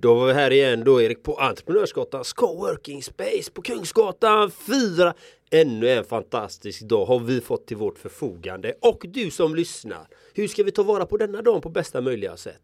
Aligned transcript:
Då 0.00 0.14
var 0.14 0.26
vi 0.26 0.32
här 0.32 0.52
igen 0.52 0.84
då 0.84 1.02
Erik 1.02 1.22
på 1.22 1.34
Entreprenörsgatans 1.34 2.32
Coworking 2.32 3.02
Space 3.02 3.50
på 3.52 3.62
Kungsgatan 3.62 4.50
4. 4.50 5.14
Ännu 5.50 5.90
en 5.90 6.04
fantastisk 6.04 6.82
dag 6.82 7.06
har 7.06 7.18
vi 7.18 7.40
fått 7.40 7.66
till 7.66 7.76
vårt 7.76 7.98
förfogande. 7.98 8.74
Och 8.80 9.04
du 9.08 9.30
som 9.30 9.54
lyssnar, 9.54 10.06
hur 10.34 10.48
ska 10.48 10.62
vi 10.62 10.70
ta 10.70 10.82
vara 10.82 11.06
på 11.06 11.16
denna 11.16 11.42
dag 11.42 11.62
på 11.62 11.68
bästa 11.68 12.00
möjliga 12.00 12.36
sätt? 12.36 12.62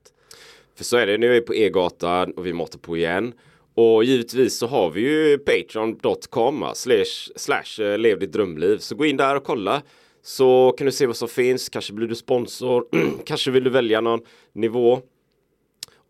För 0.75 0.85
så 0.85 0.97
är 0.97 1.07
det, 1.07 1.19
nu 1.19 1.27
är 1.27 1.33
vi 1.33 1.41
på 1.41 1.55
E-gatan 1.55 2.33
och 2.33 2.47
vi 2.47 2.53
måste 2.53 2.79
på 2.79 2.97
igen. 2.97 3.33
Och 3.75 4.05
givetvis 4.05 4.59
så 4.59 4.67
har 4.67 4.91
vi 4.91 5.01
ju 5.01 5.39
patreon.com 5.39 6.65
slash, 6.75 7.33
slash 7.37 7.85
eh, 7.85 7.99
lev 7.99 8.19
ditt 8.19 8.33
drömliv. 8.33 8.79
Så 8.79 8.95
gå 8.95 9.05
in 9.05 9.17
där 9.17 9.37
och 9.37 9.45
kolla. 9.45 9.83
Så 10.23 10.75
kan 10.79 10.85
du 10.85 10.93
se 10.93 11.07
vad 11.07 11.17
som 11.17 11.29
finns. 11.29 11.69
Kanske 11.69 11.93
blir 11.93 12.09
du 12.09 12.15
sponsor. 12.15 12.87
Kanske 13.25 13.51
vill 13.51 13.65
du 13.65 13.71
välja 13.71 14.01
någon 14.01 14.21
nivå. 14.53 15.03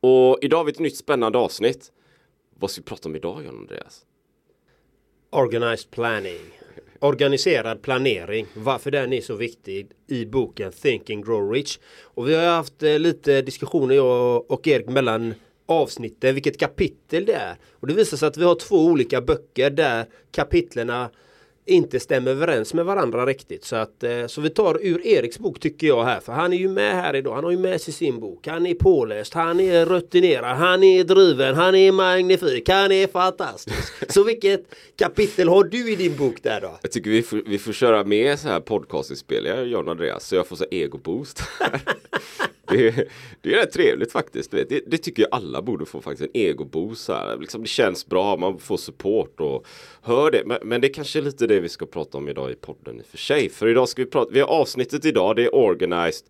Och 0.06 0.38
idag 0.42 0.56
har 0.56 0.64
vi 0.64 0.72
ett 0.72 0.78
nytt 0.78 0.96
spännande 0.96 1.38
avsnitt. 1.38 1.92
Vad 2.58 2.70
ska 2.70 2.80
vi 2.80 2.84
prata 2.84 3.08
om 3.08 3.16
idag 3.16 3.44
John 3.44 3.58
Andreas? 3.58 4.06
Organized 5.30 5.90
planning. 5.90 6.40
Organiserad 7.00 7.82
planering. 7.82 8.46
Varför 8.54 8.90
den 8.90 9.12
är 9.12 9.20
så 9.20 9.34
viktig 9.34 9.90
i 10.06 10.26
boken 10.26 10.72
Think 10.72 11.10
and 11.10 11.26
Grow 11.26 11.52
Rich. 11.52 11.78
Och 12.02 12.28
vi 12.28 12.34
har 12.34 12.46
haft 12.46 12.82
eh, 12.82 12.98
lite 12.98 13.42
diskussioner 13.42 13.94
jag 13.94 14.50
och 14.50 14.68
Erik 14.68 14.88
mellan 14.88 15.34
avsnitten, 15.66 16.34
vilket 16.34 16.60
kapitel 16.60 17.24
det 17.24 17.34
är. 17.34 17.56
Och 17.72 17.86
det 17.86 17.94
visar 17.94 18.16
sig 18.16 18.28
att 18.28 18.36
vi 18.36 18.44
har 18.44 18.54
två 18.54 18.76
olika 18.76 19.20
böcker 19.20 19.70
där 19.70 20.06
kapitlerna 20.30 21.10
inte 21.66 22.00
stämmer 22.00 22.30
överens 22.30 22.74
med 22.74 22.84
varandra 22.84 23.26
riktigt. 23.26 23.64
Så, 23.64 23.76
att, 23.76 24.02
eh, 24.02 24.26
så 24.26 24.40
vi 24.40 24.50
tar 24.50 24.78
ur 24.82 25.06
Eriks 25.06 25.38
bok 25.38 25.60
tycker 25.60 25.86
jag 25.86 26.04
här. 26.04 26.20
För 26.20 26.32
han 26.32 26.52
är 26.52 26.56
ju 26.56 26.68
med 26.68 26.94
här 26.94 27.16
idag. 27.16 27.34
Han 27.34 27.44
har 27.44 27.50
ju 27.50 27.58
med 27.58 27.80
sig 27.80 27.94
sin 27.94 28.20
bok. 28.20 28.46
Han 28.46 28.66
är 28.66 28.74
påläst. 28.74 29.34
Han 29.34 29.60
är 29.60 29.86
rutinerad. 29.86 30.56
Han 30.56 30.82
är 30.82 31.04
driven. 31.04 31.54
Han 31.54 31.74
är 31.74 31.92
magnifik. 31.92 32.68
Han 32.68 32.92
är 32.92 33.06
fantastisk. 33.06 33.92
Så 34.12 34.24
vilket 34.24 34.74
kapitel 34.96 35.48
har 35.48 35.64
du 35.64 35.92
i 35.92 35.96
din 35.96 36.16
bok 36.16 36.42
där 36.42 36.60
då? 36.60 36.78
Jag 36.82 36.92
tycker 36.92 37.10
vi 37.10 37.22
får, 37.22 37.42
vi 37.46 37.58
får 37.58 37.72
köra 37.72 38.04
med 38.04 38.38
så 38.38 38.48
här 38.48 38.60
podcastinspel, 38.60 39.70
John 39.70 39.88
Andreas, 39.88 40.28
så 40.28 40.34
jag 40.34 40.46
får 40.46 40.56
så 40.56 40.64
ego-boost. 40.70 41.42
det, 42.68 43.08
det 43.40 43.54
är 43.54 43.56
rätt 43.56 43.72
trevligt 43.72 44.12
faktiskt. 44.12 44.50
Det, 44.50 44.80
det, 44.86 44.98
tycker 44.98 45.22
jag 45.22 45.28
alla 45.32 45.62
borde 45.62 45.86
få 45.86 46.00
faktiskt. 46.00 46.30
En 46.34 46.40
ego-boost. 46.40 47.10
Liksom 47.40 47.62
det 47.62 47.68
känns 47.68 48.06
bra, 48.06 48.36
man 48.36 48.58
får 48.58 48.76
support 48.76 49.40
och 49.40 49.66
hör 50.02 50.30
det. 50.30 50.42
Men, 50.46 50.58
men 50.62 50.80
det 50.80 50.86
är 50.86 50.92
kanske 50.92 51.18
är 51.18 51.22
lite 51.22 51.46
det 51.46 51.53
det 51.54 51.60
vi 51.60 51.68
ska 51.68 51.86
prata 51.86 52.18
om 52.18 52.28
idag 52.28 52.50
i 52.50 52.54
podden 52.54 52.98
i 52.98 53.02
och 53.02 53.06
för 53.06 53.18
sig. 53.18 53.48
För 53.48 53.68
idag 53.68 53.88
ska 53.88 54.02
vi 54.02 54.10
prata, 54.10 54.30
vi 54.32 54.40
har 54.40 54.48
avsnittet 54.48 55.04
idag, 55.04 55.36
det 55.36 55.44
är 55.44 55.54
organized 55.54 56.26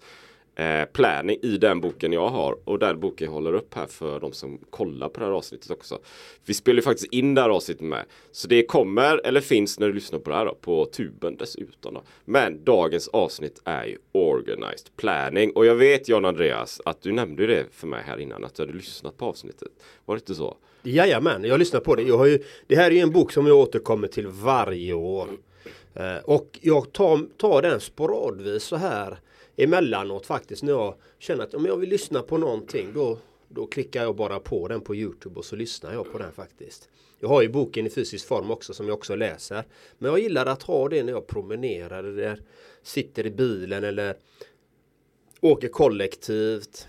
eh, 0.57 0.85
planning 0.85 1.39
i 1.43 1.57
den 1.57 1.81
boken 1.81 2.13
jag 2.13 2.29
har 2.29 2.57
och 2.65 2.79
den 2.79 3.01
boken 3.01 3.25
jag 3.25 3.33
håller 3.33 3.53
upp 3.53 3.75
här 3.75 3.87
för 3.87 4.21
de 4.21 4.33
som 4.33 4.59
kollar 4.71 5.09
på 5.09 5.21
det 5.21 5.27
här 5.27 5.33
avsnittet 5.33 5.71
också. 5.71 5.99
Vi 6.47 6.55
spelar 6.55 6.77
ju 6.77 6.83
faktiskt 6.83 7.13
in 7.13 7.35
det 7.35 7.41
här 7.41 7.49
avsnittet 7.49 7.85
med. 7.85 8.05
Så 8.33 8.49
det 8.49 8.67
kommer, 8.67 9.27
eller 9.27 9.41
finns 9.41 9.79
när 9.79 9.87
du 9.87 9.93
lyssnar 9.93 10.19
på 10.19 10.31
det 10.31 10.37
här 10.37 10.47
då, 10.47 10.55
på 10.55 10.87
tuben 10.87 11.37
dessutom. 11.37 11.95
Då. 11.95 12.03
Men 12.25 12.65
dagens 12.65 13.09
avsnitt 13.09 13.61
är 13.65 13.85
ju 13.85 13.99
organized 14.13 14.97
planning 14.97 15.53
och 15.53 15.67
jag 15.67 15.75
vet 15.75 16.09
John 16.09 16.25
Andreas 16.25 16.81
att 16.85 17.03
du 17.03 17.13
nämnde 17.13 17.47
det 17.47 17.65
för 17.73 17.87
mig 17.87 18.03
här 18.07 18.21
innan 18.21 18.45
att 18.45 18.55
du 18.55 18.63
hade 18.63 18.73
lyssnat 18.73 19.17
på 19.17 19.25
avsnittet. 19.25 19.69
Var 20.05 20.15
det 20.15 20.21
inte 20.21 20.35
så? 20.35 20.57
Jajamän, 20.83 21.45
jag 21.45 21.59
lyssnar 21.59 21.81
på 21.81 21.95
det. 21.95 22.03
Jag 22.03 22.19
har 22.19 22.27
ju, 22.27 22.43
det 22.67 22.77
här 22.77 22.91
är 22.91 22.95
ju 22.95 23.01
en 23.01 23.13
bok 23.13 23.33
som 23.33 23.47
jag 23.47 23.57
återkommer 23.57 24.09
till 24.09 24.27
varje 24.27 24.93
år. 24.93 25.29
Eh, 25.95 26.17
och 26.25 26.59
jag 26.61 26.93
tar, 26.93 27.21
tar 27.37 27.63
den 27.63 27.81
sporadvis 27.81 28.63
så 28.63 28.77
här 28.77 29.19
emellanåt 29.57 30.27
faktiskt 30.27 30.63
när 30.63 30.73
jag 30.73 30.95
känner 31.19 31.45
att 31.45 31.55
om 31.55 31.67
jag 31.67 31.77
vill 31.77 31.91
lyssna 31.91 32.23
på 32.23 32.39
någonting 32.39 32.93
då, 32.95 33.19
då 33.49 33.67
klickar 33.67 34.03
jag 34.03 34.17
bara 34.17 34.41
på 34.41 34.69
den 34.69 34.81
på 34.81 34.95
Youtube 34.95 35.39
och 35.39 35.45
så 35.45 35.57
lyssnar 35.57 35.93
jag 35.93 36.13
på 36.13 36.19
den 36.19 36.33
faktiskt. 36.33 36.89
Jag 37.21 37.29
har 37.29 37.43
ju 37.43 37.49
boken 37.49 37.87
i 37.87 37.91
fysisk 37.91 38.27
form 38.27 38.51
också 38.51 38.75
som 38.75 38.89
jag 38.89 38.95
också 38.95 39.17
läser. 39.17 39.65
Men 39.99 40.11
jag 40.11 40.21
gillar 40.21 40.47
att 40.47 40.63
ha 40.63 40.89
det 40.89 41.03
när 41.03 41.13
jag 41.13 41.27
promenerar 41.27 42.05
eller 42.05 42.41
sitter 42.83 43.27
i 43.27 43.31
bilen 43.31 43.85
eller 43.85 44.17
åker 45.41 45.69
kollektivt. 45.69 46.89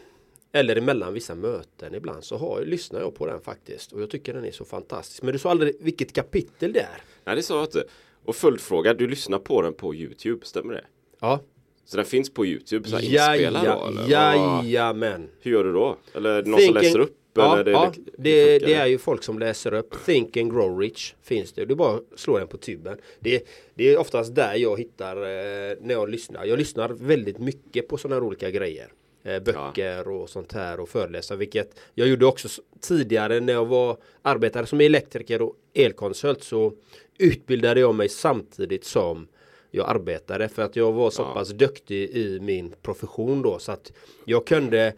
Eller 0.51 0.75
emellan 0.75 1.13
vissa 1.13 1.35
möten 1.35 1.95
ibland 1.95 2.23
så 2.23 2.37
har, 2.37 2.65
lyssnar 2.65 2.99
jag 2.99 3.15
på 3.15 3.25
den 3.25 3.41
faktiskt. 3.41 3.91
Och 3.91 4.01
jag 4.01 4.09
tycker 4.09 4.33
den 4.33 4.45
är 4.45 4.51
så 4.51 4.65
fantastisk. 4.65 5.23
Men 5.23 5.33
du 5.33 5.39
sa 5.39 5.49
aldrig 5.49 5.75
vilket 5.79 6.13
kapitel 6.13 6.73
det 6.73 6.79
är. 6.79 7.01
Nej 7.23 7.35
det 7.35 7.43
sa 7.43 7.55
jag 7.55 7.65
inte. 7.65 7.83
Och 8.25 8.35
följdfråga, 8.35 8.93
du 8.93 9.07
lyssnar 9.07 9.39
på 9.39 9.61
den 9.61 9.73
på 9.73 9.95
Youtube, 9.95 10.45
stämmer 10.45 10.73
det? 10.73 10.85
Ja, 11.19 11.39
så 11.85 11.97
den 11.97 12.05
finns 12.05 12.33
på 12.33 12.45
Youtube 12.45 12.89
så 12.89 12.95
här 12.95 13.03
inspelad 13.03 13.65
då? 13.65 13.87
Eller? 13.87 14.09
Jajamän. 14.09 15.29
Hur 15.39 15.51
gör 15.51 15.63
du 15.63 15.73
då? 15.73 15.97
Eller 16.13 16.43
någon 16.43 16.59
Thinking, 16.59 16.65
som 16.65 16.83
läser 16.83 16.99
upp? 16.99 17.17
Ja, 17.33 17.63
det, 17.63 17.71
ja 17.71 17.93
det, 18.17 18.59
det, 18.59 18.73
är 18.73 18.85
ju 18.85 18.97
folk 18.97 19.23
som 19.23 19.39
läser 19.39 19.73
upp. 19.73 20.05
Think 20.05 20.37
and 20.37 20.53
Grow 20.53 20.79
Rich 20.79 21.13
finns 21.23 21.53
det. 21.53 21.65
Du 21.65 21.75
bara 21.75 21.99
slår 22.15 22.39
den 22.39 22.47
på 22.47 22.57
tuben. 22.57 22.97
Det, 23.19 23.47
det 23.75 23.93
är 23.93 23.97
oftast 23.97 24.35
där 24.35 24.55
jag 24.55 24.79
hittar 24.79 25.15
eh, 25.15 25.77
när 25.81 25.93
jag 25.93 26.09
lyssnar. 26.09 26.45
Jag 26.45 26.59
lyssnar 26.59 26.89
väldigt 26.89 27.37
mycket 27.37 27.87
på 27.87 27.97
sådana 27.97 28.15
här 28.15 28.23
olika 28.23 28.51
grejer. 28.51 28.91
Eh, 29.23 29.39
böcker 29.39 30.03
ja. 30.05 30.11
och 30.11 30.29
sånt 30.29 30.53
här 30.53 30.79
och 30.79 30.89
föreläsa. 30.89 31.35
Vilket 31.35 31.79
jag 31.93 32.07
gjorde 32.07 32.25
också 32.25 32.47
tidigare 32.81 33.39
när 33.39 33.53
jag 33.53 33.65
var 33.65 33.97
arbetare 34.21 34.65
som 34.65 34.81
elektriker 34.81 35.41
och 35.41 35.55
elkonsult 35.73 36.43
så 36.43 36.73
utbildade 37.17 37.79
jag 37.79 37.95
mig 37.95 38.09
samtidigt 38.09 38.85
som 38.85 39.27
jag 39.75 39.89
arbetade 39.89 40.49
för 40.49 40.61
att 40.61 40.75
jag 40.75 40.91
var 40.91 41.09
så 41.09 41.21
ja. 41.21 41.33
pass 41.33 41.49
duktig 41.49 42.09
i 42.09 42.39
min 42.39 42.75
profession 42.81 43.41
då 43.41 43.59
så 43.59 43.71
att 43.71 43.91
jag 44.25 44.47
kunde 44.47 44.93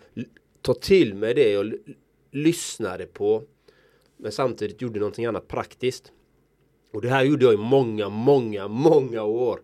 ta 0.61 0.73
till 0.73 1.13
mig 1.13 1.33
det 1.33 1.51
jag 1.51 1.73
lyssnade 2.31 3.05
på 3.05 3.43
men 4.17 4.31
samtidigt 4.31 4.81
gjorde 4.81 4.99
någonting 4.99 5.25
annat 5.25 5.47
praktiskt. 5.47 6.11
Och 6.93 7.01
det 7.01 7.09
här 7.09 7.23
gjorde 7.23 7.45
jag 7.45 7.53
i 7.53 7.57
många, 7.57 8.09
många, 8.09 8.67
många 8.67 9.23
år 9.23 9.59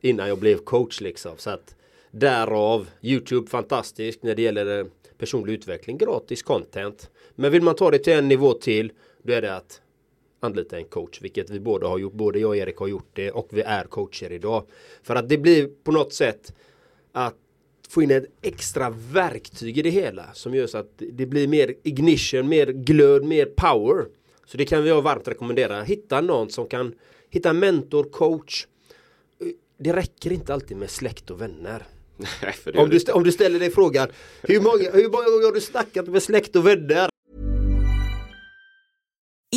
innan 0.00 0.28
jag 0.28 0.38
blev 0.38 0.58
coach 0.58 1.00
liksom. 1.00 1.32
Så 1.36 1.50
att 1.50 1.76
därav 2.10 2.88
Youtube 3.02 3.50
fantastiskt 3.50 4.22
när 4.22 4.34
det 4.34 4.42
gäller 4.42 4.78
eh, 4.78 4.86
personlig 5.18 5.52
utveckling, 5.52 5.98
gratis 5.98 6.42
content. 6.42 7.10
Men 7.34 7.52
vill 7.52 7.62
man 7.62 7.74
ta 7.74 7.90
det 7.90 7.98
till 7.98 8.12
en 8.12 8.28
nivå 8.28 8.52
till, 8.52 8.92
då 9.22 9.32
är 9.32 9.42
det 9.42 9.56
att 9.56 9.80
anlita 10.46 10.78
en 10.78 10.84
coach, 10.84 11.22
vilket 11.22 11.50
vi 11.50 11.60
båda 11.60 11.86
har 11.86 11.98
gjort. 11.98 12.12
Både 12.12 12.38
jag 12.38 12.48
och 12.48 12.56
Erik 12.56 12.76
har 12.76 12.86
gjort 12.86 13.10
det 13.12 13.30
och 13.30 13.48
vi 13.50 13.62
är 13.62 13.84
coacher 13.84 14.32
idag. 14.32 14.66
För 15.02 15.14
att 15.14 15.28
det 15.28 15.38
blir 15.38 15.70
på 15.84 15.92
något 15.92 16.12
sätt 16.12 16.52
att 17.12 17.34
få 17.88 18.02
in 18.02 18.10
ett 18.10 18.26
extra 18.42 18.90
verktyg 18.90 19.78
i 19.78 19.82
det 19.82 19.90
hela 19.90 20.32
som 20.32 20.54
gör 20.54 20.66
så 20.66 20.78
att 20.78 20.92
det 20.96 21.26
blir 21.26 21.48
mer 21.48 21.74
ignition, 21.82 22.48
mer 22.48 22.66
glöd, 22.66 23.24
mer 23.24 23.46
power. 23.46 24.06
Så 24.46 24.56
det 24.56 24.64
kan 24.64 24.84
vi 24.84 24.90
varmt 24.90 25.28
rekommendera. 25.28 25.82
Hitta 25.82 26.20
någon 26.20 26.50
som 26.50 26.66
kan 26.66 26.94
hitta 27.30 27.50
en 27.50 27.58
mentor, 27.58 28.04
coach. 28.04 28.66
Det 29.78 29.92
räcker 29.92 30.32
inte 30.32 30.54
alltid 30.54 30.76
med 30.76 30.90
släkt 30.90 31.30
och 31.30 31.40
vänner. 31.40 31.82
om, 32.74 32.88
du, 32.88 33.12
om 33.12 33.24
du 33.24 33.32
ställer 33.32 33.58
dig 33.58 33.70
frågan 33.70 34.08
hur 34.42 34.60
många, 34.60 34.90
hur 34.92 35.08
många 35.08 35.24
gånger 35.24 35.44
har 35.44 35.52
du 35.52 35.60
snackat 35.60 36.06
med 36.06 36.22
släkt 36.22 36.56
och 36.56 36.66
vänner? 36.66 37.08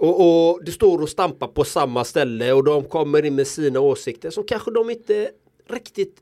Och, 0.00 0.50
och 0.50 0.64
du 0.64 0.72
står 0.72 1.02
och 1.02 1.08
stampar 1.08 1.48
på 1.48 1.64
samma 1.64 2.04
ställe 2.04 2.52
och 2.52 2.64
de 2.64 2.84
kommer 2.84 3.24
in 3.24 3.34
med 3.34 3.46
sina 3.46 3.80
åsikter 3.80 4.30
som 4.30 4.44
kanske 4.44 4.70
de 4.70 4.90
inte 4.90 5.30
riktigt 5.68 6.16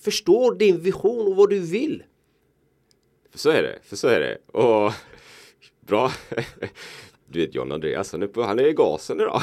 förstår 0.00 0.54
din 0.54 0.80
vision 0.80 1.26
och 1.26 1.36
vad 1.36 1.50
du 1.50 1.58
vill. 1.58 2.02
För 3.30 3.38
så 3.38 3.50
är 3.50 3.62
det, 3.62 3.78
för 3.82 3.96
så 3.96 4.08
är 4.08 4.20
det. 4.20 4.58
Och 4.58 4.92
bra. 5.86 6.12
Du 7.26 7.40
vet 7.40 7.54
John 7.54 7.72
Andreas, 7.72 8.12
han 8.12 8.22
är, 8.22 8.26
på, 8.26 8.42
han 8.42 8.58
är 8.58 8.64
i 8.64 8.72
gasen 8.72 9.20
idag. 9.20 9.42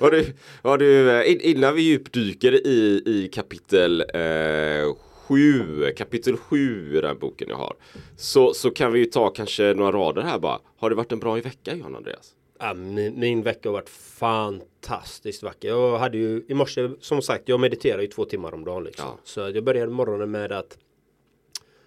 har 0.00 0.10
du, 0.10 0.32
har 0.62 0.78
du, 0.78 1.10
eh, 1.10 1.50
innan 1.50 1.74
vi 1.74 1.82
djupdyker 1.82 2.66
i, 2.66 3.02
i 3.06 3.28
kapitel 3.32 4.00
eh, 4.00 4.94
7, 5.26 5.92
kapitel 5.96 6.36
7 6.36 6.96
i 6.98 7.00
den 7.00 7.18
boken 7.18 7.48
jag 7.48 7.56
har. 7.56 7.76
Så, 8.16 8.54
så 8.54 8.70
kan 8.70 8.92
vi 8.92 8.98
ju 8.98 9.04
ta 9.04 9.30
kanske 9.30 9.74
några 9.74 9.92
rader 9.92 10.22
här 10.22 10.38
bara. 10.38 10.60
Har 10.76 10.90
det 10.90 10.96
varit 10.96 11.12
en 11.12 11.18
bra 11.18 11.34
vecka 11.34 11.76
John 11.76 11.96
Andreas? 11.96 12.34
Ja, 12.58 12.74
min, 12.74 13.20
min 13.20 13.42
vecka 13.42 13.68
har 13.68 13.72
varit 13.72 13.88
fantastiskt 13.88 15.42
vacker. 15.42 15.68
Jag 15.68 15.98
hade 15.98 16.18
ju 16.18 16.44
i 16.48 16.54
morse, 16.54 16.90
som 17.00 17.22
sagt, 17.22 17.48
jag 17.48 17.60
mediterar 17.60 18.00
ju 18.00 18.06
två 18.06 18.24
timmar 18.24 18.54
om 18.54 18.64
dagen. 18.64 18.84
Liksom. 18.84 19.06
Ja. 19.06 19.18
Så 19.24 19.40
jag 19.40 19.64
började 19.64 19.92
morgonen 19.92 20.30
med 20.30 20.52
att 20.52 20.78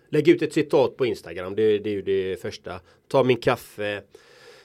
lägga 0.09 0.33
ut 0.33 0.41
ett 0.41 0.53
citat 0.53 0.97
på 0.97 1.05
Instagram. 1.05 1.55
Det, 1.55 1.79
det 1.79 1.89
är 1.89 1.93
ju 1.93 2.01
det 2.01 2.41
första. 2.41 2.79
Ta 3.07 3.23
min 3.23 3.37
kaffe. 3.37 4.01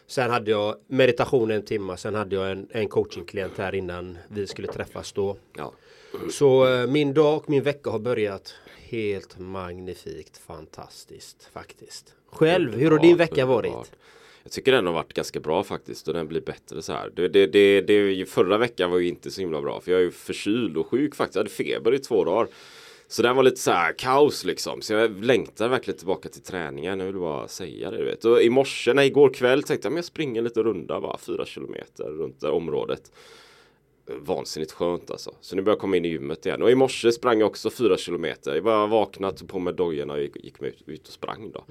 Sen 0.07 0.31
hade 0.31 0.51
jag 0.51 0.77
meditation 0.87 1.51
en 1.51 1.65
timme. 1.65 1.97
Sen 1.97 2.15
hade 2.15 2.37
jag 2.37 2.51
en, 2.51 2.69
en 2.71 2.89
coachingklient 2.89 3.59
här 3.59 3.75
innan 3.75 4.19
vi 4.29 4.47
skulle 4.47 4.69
träffas 4.69 5.13
då. 5.13 5.37
Ja. 5.57 5.73
Så 6.31 6.67
eh, 6.67 6.87
min 6.87 7.15
dag 7.15 7.37
och 7.37 7.51
min 7.51 7.63
vecka 7.63 7.91
har 7.91 7.99
börjat 7.99 8.55
helt 8.77 9.39
magnifikt 9.39 10.39
fantastiskt 10.39 11.49
faktiskt. 11.53 12.15
Själv, 12.33 12.75
hur 12.75 12.91
har 12.91 12.99
din 12.99 13.17
vecka 13.17 13.47
varit? 13.47 13.93
Jag 14.43 14.53
tycker 14.53 14.73
den 14.73 14.87
har 14.87 14.93
varit 14.93 15.13
ganska 15.13 15.41
bra 15.41 15.65
faktiskt 15.65 16.09
och 16.09 16.15
den 16.15 16.29
blir 16.29 16.41
bättre 16.41 16.83
så 16.83 16.93
här. 16.93 17.11
Det, 17.15 17.29
det, 17.29 17.47
det, 17.47 17.81
det, 17.81 18.29
förra 18.29 18.59
veckan 18.59 18.91
var 18.91 18.99
ju 18.99 19.09
inte 19.09 19.31
så 19.31 19.41
himla 19.41 19.63
bra 19.63 19.81
för 19.81 19.93
jag 19.93 20.01
är 20.01 20.05
ju 20.05 20.11
förkyld 20.11 20.77
och 20.77 20.87
sjuk 20.87 21.15
faktiskt. 21.15 21.35
Jag 21.35 21.41
hade 21.41 21.51
feber 21.51 21.95
i 21.95 21.99
två 21.99 22.25
dagar. 22.25 22.49
Så 23.09 23.23
den 23.23 23.37
var 23.37 23.43
lite 23.43 23.61
så 23.61 23.71
här 23.71 23.93
kaos 23.93 24.45
liksom. 24.45 24.83
Så 24.83 24.93
jag 24.93 25.25
längtar 25.25 25.69
verkligen 25.69 25.99
tillbaka 25.99 26.29
till 26.29 26.43
träningen. 26.43 26.99
Jag 26.99 27.07
vill 27.07 27.17
bara 27.17 27.49
säga 27.49 27.91
det 27.91 27.97
du 27.97 28.05
vet. 28.05 28.25
Och 28.25 28.43
i 28.43 28.51
morse, 28.51 28.93
nej 28.93 29.07
igår 29.07 29.35
kväll 29.35 29.63
tänkte 29.63 29.87
jag 29.87 29.93
men 29.93 29.97
jag 29.97 30.05
springer 30.05 30.43
lite 30.43 30.63
runda 30.63 31.01
bara 31.01 31.19
fyra 31.19 31.47
kilometer 31.47 32.05
runt 32.05 32.41
det 32.41 32.49
området. 32.49 33.13
Vansinnigt 34.19 34.73
skönt 34.73 35.11
alltså. 35.11 35.35
Så 35.41 35.57
nu 35.57 35.63
börjar 35.63 35.75
jag 35.77 35.81
komma 35.81 35.97
in 35.97 36.05
i 36.05 36.09
gymmet 36.09 36.47
igen. 36.47 36.63
Och 36.63 36.71
i 36.71 36.75
morse 36.75 37.13
sprang 37.13 37.41
jag 37.41 37.47
också 37.47 37.71
fyra 37.71 37.97
kilometer. 37.97 38.55
Jag 38.55 38.65
bara 38.65 38.87
vaknat, 38.87 39.37
tog 39.37 39.49
på 39.49 39.59
mig 39.59 39.75
dojorna 39.75 40.13
och 40.13 40.21
gick, 40.21 40.37
gick 40.45 40.63
ut, 40.63 40.83
ut 40.87 41.07
och 41.09 41.13
sprang 41.13 41.51
då. 41.51 41.65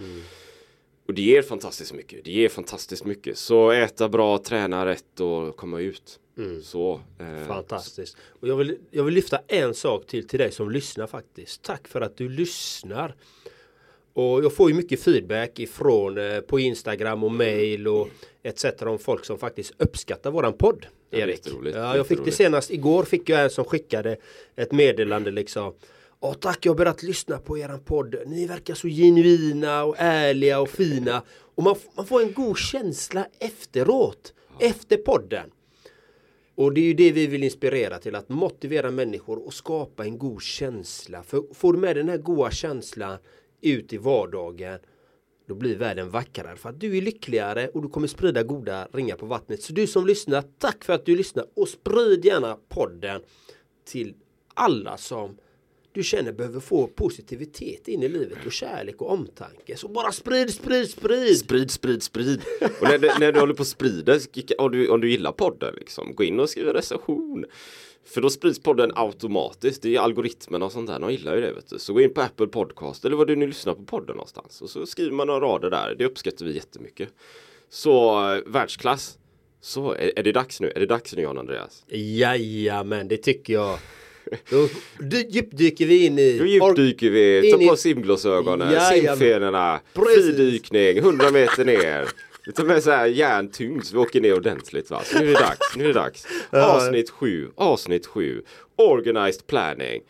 Och 1.07 1.13
det 1.13 1.21
ger 1.21 1.41
fantastiskt 1.41 1.93
mycket. 1.93 2.25
Det 2.25 2.31
ger 2.31 2.49
fantastiskt 2.49 3.05
mycket. 3.05 3.37
Så 3.37 3.71
äta 3.71 4.09
bra, 4.09 4.37
träna 4.37 4.85
rätt 4.85 5.19
och 5.19 5.55
komma 5.55 5.79
ut. 5.79 6.19
Så. 6.63 7.01
Eh, 7.19 7.47
Fantastiskt. 7.47 8.17
Och 8.39 8.47
jag 8.47 8.55
vill, 8.55 8.77
jag 8.91 9.03
vill 9.03 9.13
lyfta 9.13 9.39
en 9.47 9.73
sak 9.73 10.05
till 10.07 10.27
till 10.27 10.39
dig 10.39 10.51
som 10.51 10.71
lyssnar 10.71 11.07
faktiskt. 11.07 11.61
Tack 11.63 11.87
för 11.87 12.01
att 12.01 12.17
du 12.17 12.29
lyssnar. 12.29 13.15
Och 14.13 14.43
jag 14.43 14.53
får 14.53 14.69
ju 14.69 14.75
mycket 14.75 14.99
feedback 15.03 15.59
ifrån 15.59 16.17
eh, 16.17 16.39
på 16.39 16.59
Instagram 16.59 17.23
och 17.23 17.31
mail 17.31 17.87
och 17.87 18.07
etc. 18.43 18.65
om 18.81 18.99
folk 18.99 19.25
som 19.25 19.37
faktiskt 19.37 19.73
uppskattar 19.77 20.31
våran 20.31 20.53
podd. 20.53 20.85
Ja, 21.09 21.19
Erik. 21.19 21.35
jätteroligt. 21.35 21.77
Ja, 21.77 21.97
jag 21.97 22.07
fick 22.07 22.25
det 22.25 22.31
senast 22.31 22.71
igår 22.71 23.03
fick 23.03 23.29
jag 23.29 23.43
en 23.43 23.49
som 23.49 23.65
skickade 23.65 24.17
ett 24.55 24.71
meddelande 24.71 25.31
liksom. 25.31 25.73
Åh 26.19 26.33
tack, 26.33 26.65
jag 26.65 26.71
har 26.71 26.77
börjat 26.77 27.03
lyssna 27.03 27.37
på 27.37 27.57
eran 27.57 27.79
podd. 27.79 28.15
Ni 28.25 28.45
verkar 28.45 28.73
så 28.73 28.87
genuina 28.87 29.83
och 29.83 29.95
ärliga 29.97 30.59
och 30.59 30.69
fina. 30.69 31.23
Och 31.55 31.63
man, 31.63 31.75
man 31.95 32.05
får 32.05 32.21
en 32.21 32.33
god 32.33 32.57
känsla 32.57 33.27
efteråt. 33.39 34.33
Efter 34.59 34.97
podden. 34.97 35.51
Och 36.55 36.73
det 36.73 36.81
är 36.81 36.85
ju 36.85 36.93
det 36.93 37.11
vi 37.11 37.27
vill 37.27 37.43
inspirera 37.43 37.99
till 37.99 38.15
att 38.15 38.29
motivera 38.29 38.91
människor 38.91 39.45
och 39.45 39.53
skapa 39.53 40.03
en 40.03 40.17
god 40.17 40.41
känsla. 40.41 41.23
För 41.23 41.43
får 41.53 41.73
du 41.73 41.79
med 41.79 41.95
den 41.95 42.09
här 42.09 42.17
goda 42.17 42.51
känslan 42.51 43.17
ut 43.61 43.93
i 43.93 43.97
vardagen 43.97 44.79
då 45.49 45.55
blir 45.55 45.75
världen 45.75 46.09
vackrare 46.09 46.55
för 46.55 46.69
att 46.69 46.79
du 46.79 46.97
är 46.97 47.01
lyckligare 47.01 47.67
och 47.67 47.81
du 47.81 47.89
kommer 47.89 48.07
sprida 48.07 48.43
goda 48.43 48.87
ringar 48.93 49.15
på 49.15 49.25
vattnet. 49.25 49.61
Så 49.61 49.73
du 49.73 49.87
som 49.87 50.05
lyssnar, 50.07 50.43
tack 50.57 50.83
för 50.83 50.93
att 50.93 51.05
du 51.05 51.15
lyssnar 51.15 51.45
och 51.55 51.69
sprid 51.69 52.25
gärna 52.25 52.57
podden 52.69 53.21
till 53.85 54.13
alla 54.53 54.97
som 54.97 55.37
du 55.91 56.03
känner 56.03 56.31
behöver 56.31 56.59
få 56.59 56.87
positivitet 56.87 57.87
in 57.87 58.03
i 58.03 58.09
livet 58.09 58.37
och 58.45 58.51
kärlek 58.51 59.01
och 59.01 59.11
omtanke. 59.11 59.77
Så 59.77 59.87
bara 59.87 60.11
sprid, 60.11 60.53
sprid, 60.53 60.89
sprid! 60.89 61.37
Sprid, 61.37 61.71
sprid, 61.71 62.03
sprid. 62.03 62.41
Och 62.61 62.87
när, 62.87 62.97
du- 62.97 63.11
när 63.19 63.31
du 63.31 63.39
håller 63.39 63.53
på 63.53 63.61
att 63.61 63.67
sprida, 63.67 64.19
om 64.57 64.71
du, 64.71 64.87
om 64.89 65.01
du 65.01 65.11
gillar 65.11 65.31
podden, 65.31 65.75
liksom, 65.75 66.15
gå 66.15 66.23
in 66.23 66.39
och 66.39 66.49
skriv 66.49 66.67
en 66.67 66.73
recension. 66.73 67.45
För 68.13 68.21
då 68.21 68.29
sprids 68.29 68.59
podden 68.59 68.91
automatiskt. 68.95 69.81
Det 69.81 69.95
är 69.95 69.99
algoritmerna 69.99 70.65
och 70.65 70.71
sånt 70.71 70.87
där. 70.87 70.99
De 70.99 71.11
gillar 71.11 71.35
ju 71.35 71.41
det. 71.41 71.51
Vet 71.53 71.69
du. 71.69 71.79
Så 71.79 71.93
gå 71.93 72.01
in 72.01 72.13
på 72.13 72.21
Apple 72.21 72.47
Podcast 72.47 73.05
eller 73.05 73.15
vad 73.15 73.27
du 73.27 73.35
nu 73.35 73.47
lyssnar 73.47 73.73
på 73.73 73.83
podden 73.83 74.15
någonstans. 74.15 74.61
Och 74.61 74.69
så 74.69 74.85
skriver 74.85 75.11
man 75.11 75.27
några 75.27 75.39
rader 75.39 75.69
där. 75.69 75.95
Det 75.97 76.05
uppskattar 76.05 76.45
vi 76.45 76.55
jättemycket. 76.55 77.09
Så 77.69 78.19
eh, 78.33 78.41
världsklass. 78.45 79.17
Så 79.61 79.91
är, 79.93 80.11
är 80.19 80.23
det 80.23 80.31
dags 80.31 80.61
nu? 80.61 80.71
Är 80.75 80.79
det 80.79 80.85
dags 80.85 81.15
nu 81.15 81.21
Jan 81.21 81.37
Andreas? 81.37 81.83
Jajamän, 81.87 83.07
det 83.07 83.17
tycker 83.17 83.53
jag. 83.53 83.79
Då 84.49 84.67
dy- 84.99 85.25
djupdyker 85.29 85.85
vi 85.85 86.05
in 86.05 86.19
i... 86.19 86.37
Då 86.37 86.45
djupdyker 86.45 87.09
vi, 87.09 87.49
in 87.49 87.61
i- 87.61 87.65
ta 87.65 87.71
på 87.71 87.77
simglasögonen, 87.77 88.71
Jajamän. 88.73 89.17
simfenorna, 89.17 89.79
fridykning, 89.93 90.97
100 90.97 91.31
meter 91.31 91.65
ner. 91.65 92.07
Vi 92.49 92.53
tar 92.53 92.63
med 92.63 92.83
så 92.83 92.91
här 92.91 93.05
järntyngd 93.05 93.85
så 93.85 93.93
vi 93.93 93.99
åker 93.99 94.21
ner 94.21 94.33
ordentligt 94.33 94.89
va. 94.89 95.01
Så 95.03 95.19
nu 95.19 95.23
är 95.23 95.33
det 95.33 95.39
dags, 95.39 95.75
nu 95.77 95.83
är 95.83 95.87
det 95.87 95.93
dags. 95.93 96.27
Avsnitt 96.51 97.09
7, 97.09 97.49
avsnitt 97.55 98.05
7. 98.05 98.43
Organized 98.75 99.47
planning. 99.47 100.01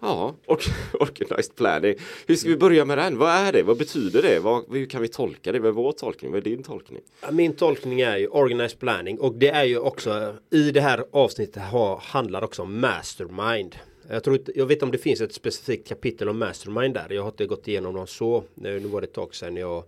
Ja, 0.00 0.34
or 0.46 0.58
organized 1.00 1.56
planning. 1.56 1.94
Hur 2.26 2.36
ska 2.36 2.48
vi 2.48 2.56
börja 2.56 2.84
med 2.84 2.98
den? 2.98 3.18
Vad 3.18 3.30
är 3.30 3.52
det? 3.52 3.62
Vad 3.62 3.78
betyder 3.78 4.22
det? 4.22 4.40
Vad, 4.40 4.64
hur 4.72 4.86
kan 4.86 5.02
vi 5.02 5.08
tolka 5.08 5.52
det? 5.52 5.58
Vad 5.58 5.68
är 5.68 5.72
vår 5.72 5.92
tolkning? 5.92 6.30
Vad 6.30 6.38
är 6.38 6.44
din 6.44 6.62
tolkning? 6.62 7.00
Min 7.30 7.52
tolkning 7.52 8.00
är 8.00 8.16
ju 8.16 8.26
organized 8.26 8.78
planning 8.78 9.20
och 9.20 9.34
det 9.34 9.48
är 9.48 9.64
ju 9.64 9.78
också 9.78 10.34
i 10.50 10.70
det 10.70 10.80
här 10.80 11.04
avsnittet 11.10 11.62
ha, 11.62 12.00
handlar 12.04 12.44
också 12.44 12.62
om 12.62 12.80
mastermind. 12.80 13.76
Jag, 14.08 14.24
tror 14.24 14.36
inte, 14.36 14.52
jag 14.54 14.66
vet 14.66 14.82
om 14.82 14.90
det 14.90 14.98
finns 14.98 15.20
ett 15.20 15.34
specifikt 15.34 15.88
kapitel 15.88 16.28
om 16.28 16.38
mastermind 16.38 16.94
där. 16.94 17.06
Jag 17.10 17.22
har 17.22 17.30
inte 17.30 17.46
gått 17.46 17.68
igenom 17.68 17.94
dem 17.94 18.06
så. 18.06 18.44
Nu 18.54 18.78
var 18.78 19.00
det 19.00 19.06
ett 19.06 19.14
tag 19.14 19.34
sedan 19.34 19.56
jag 19.56 19.84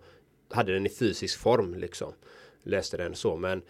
hade 0.53 0.73
den 0.73 0.87
i 0.87 0.89
fysisk 0.89 1.39
form 1.39 1.75
liksom. 1.75 2.13
Läste 2.63 2.97
den 2.97 3.15
så 3.15 3.37
men 3.37 3.63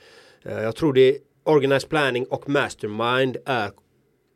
eh, 0.42 0.62
jag 0.62 0.76
tror 0.76 0.92
det 0.92 1.18
organized 1.44 1.88
planning 1.90 2.26
och 2.26 2.48
mastermind 2.48 3.36
är 3.44 3.70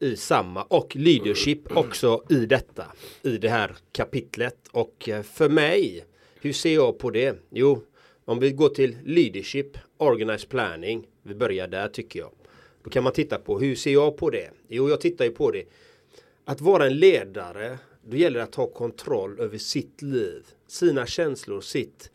i 0.01 0.17
samma 0.17 0.63
och 0.63 0.97
leadership 0.97 1.61
också 1.77 2.23
i 2.29 2.47
detta 2.47 2.85
i 3.23 3.39
det 3.39 3.49
här 3.49 3.77
kapitlet 3.93 4.57
och 4.71 5.09
eh, 5.09 5.23
för 5.23 5.49
mig 5.49 6.05
hur 6.41 6.53
ser 6.53 6.75
jag 6.75 6.99
på 6.99 7.11
det? 7.11 7.37
Jo, 7.51 7.83
om 8.25 8.39
vi 8.39 8.51
går 8.51 8.69
till 8.69 8.97
leadership, 9.05 9.79
organized 9.97 10.49
planning, 10.49 11.07
vi 11.23 11.35
börjar 11.35 11.69
där 11.69 11.89
tycker 11.89 12.21
jag. 12.21 12.31
Då 12.85 12.91
kan 12.91 13.05
man 13.05 13.13
titta 13.13 13.39
på 13.39 13.59
hur 13.59 13.75
ser 13.75 13.93
jag 13.93 14.17
på 14.17 14.31
det? 14.31 14.51
Jo, 14.69 14.89
jag 14.89 15.01
tittar 15.01 15.25
ju 15.25 15.31
på 15.31 15.51
det. 15.51 15.65
Att 16.45 16.61
vara 16.61 16.87
en 16.87 16.99
ledare, 16.99 17.79
då 18.05 18.17
gäller 18.17 18.39
det 18.39 18.45
att 18.45 18.55
ha 18.55 18.67
kontroll 18.67 19.41
över 19.41 19.59
sitt 19.59 20.03
liv, 20.03 20.47
sina 20.67 21.07
känslor, 21.07 21.61
sitt 21.61 22.11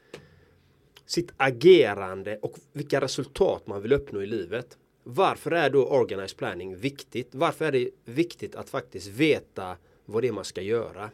sitt 1.11 1.31
agerande 1.37 2.37
och 2.41 2.55
vilka 2.73 3.01
resultat 3.01 3.67
man 3.67 3.81
vill 3.81 3.93
uppnå 3.93 4.21
i 4.21 4.25
livet. 4.25 4.77
Varför 5.03 5.51
är 5.51 5.69
då 5.69 5.87
organized 5.87 6.37
planning 6.37 6.75
viktigt? 6.75 7.29
Varför 7.31 7.65
är 7.65 7.71
det 7.71 7.89
viktigt 8.05 8.55
att 8.55 8.69
faktiskt 8.69 9.07
veta 9.07 9.77
vad 10.05 10.23
det 10.23 10.27
är 10.27 10.31
man 10.31 10.45
ska 10.45 10.61
göra? 10.61 11.09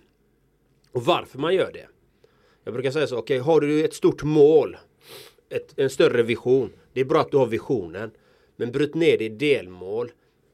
Och 0.92 1.06
varför 1.06 1.40
man 1.40 1.56
gör 1.56 1.72
det? 1.74 1.88
Jag 2.64 2.74
brukar 2.74 2.92
säga 2.92 3.08
så, 3.08 3.18
okej, 3.18 3.38
har 3.38 3.62
du 3.62 3.86
ett 3.86 3.94
stort 3.94 4.24
mål, 4.24 4.78
ett, 5.50 5.80
en 5.80 5.90
större 5.90 6.24
vision, 6.24 6.74
det 6.94 7.02
är 7.02 7.06
bra 7.06 7.22
att 7.22 7.32
du 7.32 7.38
har 7.38 7.48
visionen, 7.48 8.12
men 8.56 8.72
bryt 8.72 8.96
ner 8.96 9.18
det 9.18 9.26
i 9.26 9.30
delmål. 9.30 10.12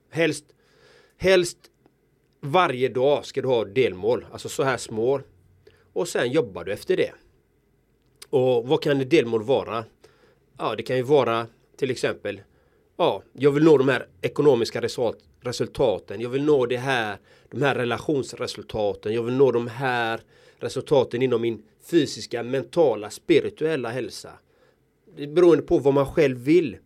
Helst, 0.10 0.46
helst 1.18 1.58
varje 2.42 2.90
dag 2.90 3.26
ska 3.26 3.42
du 3.42 3.48
ha 3.48 3.66
delmål, 3.66 4.26
alltså 4.32 4.50
så 4.50 4.64
här 4.64 4.78
små. 4.78 5.22
Och 5.94 6.08
sen 6.08 6.32
jobbar 6.32 6.64
du 6.64 6.74
efter 6.74 6.98
det. 6.98 7.14
Och 8.34 8.68
vad 8.68 8.82
kan 8.82 9.02
ett 9.02 9.10
delmål 9.10 9.44
vara? 9.44 9.86
Ja, 10.58 10.76
det 10.76 10.84
kan 10.84 10.98
ju 10.98 11.04
vara 11.04 11.48
till 11.78 11.92
exempel 11.92 12.42
ja, 12.98 13.24
jag 13.34 13.52
vill 13.52 13.64
nå 13.64 13.78
de 13.78 13.90
här 13.90 14.08
ekonomiska 14.22 14.82
result- 14.82 15.24
resultaten. 15.42 16.22
Jag 16.22 16.30
vill 16.30 16.44
nå 16.44 16.66
det 16.66 16.78
här, 16.78 17.18
de 17.52 17.62
här 17.62 17.76
relationsresultaten. 17.76 19.14
Jag 19.14 19.24
vill 19.24 19.34
nå 19.34 19.52
de 19.52 19.68
här 19.68 20.22
resultaten 20.60 21.22
inom 21.22 21.42
min 21.42 21.64
fysiska, 21.92 22.44
mentala, 22.44 23.10
spirituella 23.10 23.90
hälsa. 23.90 24.32
Det 25.16 25.28
beroende 25.28 25.64
på 25.64 25.78
vad 25.78 25.94
man 25.94 26.06
själv 26.06 26.38
vill. 26.38 26.78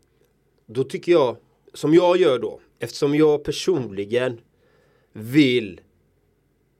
Då 0.65 0.83
tycker 0.83 1.11
jag, 1.11 1.37
som 1.73 1.93
jag 1.93 2.17
gör 2.17 2.39
då, 2.39 2.59
eftersom 2.79 3.15
jag 3.15 3.43
personligen 3.43 4.39
vill 5.13 5.81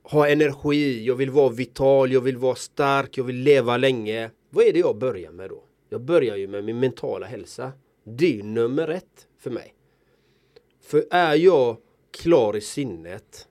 ha 0.04 0.30
energi, 0.30 1.06
jag 1.06 1.16
vill 1.16 1.30
vara 1.30 1.50
vital, 1.50 2.12
jag 2.12 2.22
vill 2.22 2.38
vara 2.38 2.56
stark, 2.56 3.18
jag 3.18 3.24
vill 3.24 3.36
leva 3.36 3.78
länge. 3.78 4.32
Vad 4.50 4.66
är 4.66 4.74
det 4.74 4.80
jag 4.80 4.98
börjar 4.98 5.32
med 5.32 5.50
då? 5.50 5.64
Jag 5.90 6.02
börjar 6.02 6.36
ju 6.36 6.48
med 6.48 6.64
min 6.64 6.80
mentala 6.80 7.26
hälsa. 7.26 7.72
Det 8.04 8.26
är 8.26 8.34
ju 8.34 8.44
nummer 8.44 8.88
ett 8.88 9.28
för 9.38 9.52
mig. 9.52 9.74
För 10.82 11.06
är 11.12 11.36
jag 11.36 11.78
klar 12.12 12.56
i 12.56 12.62
sinnet 12.62 13.48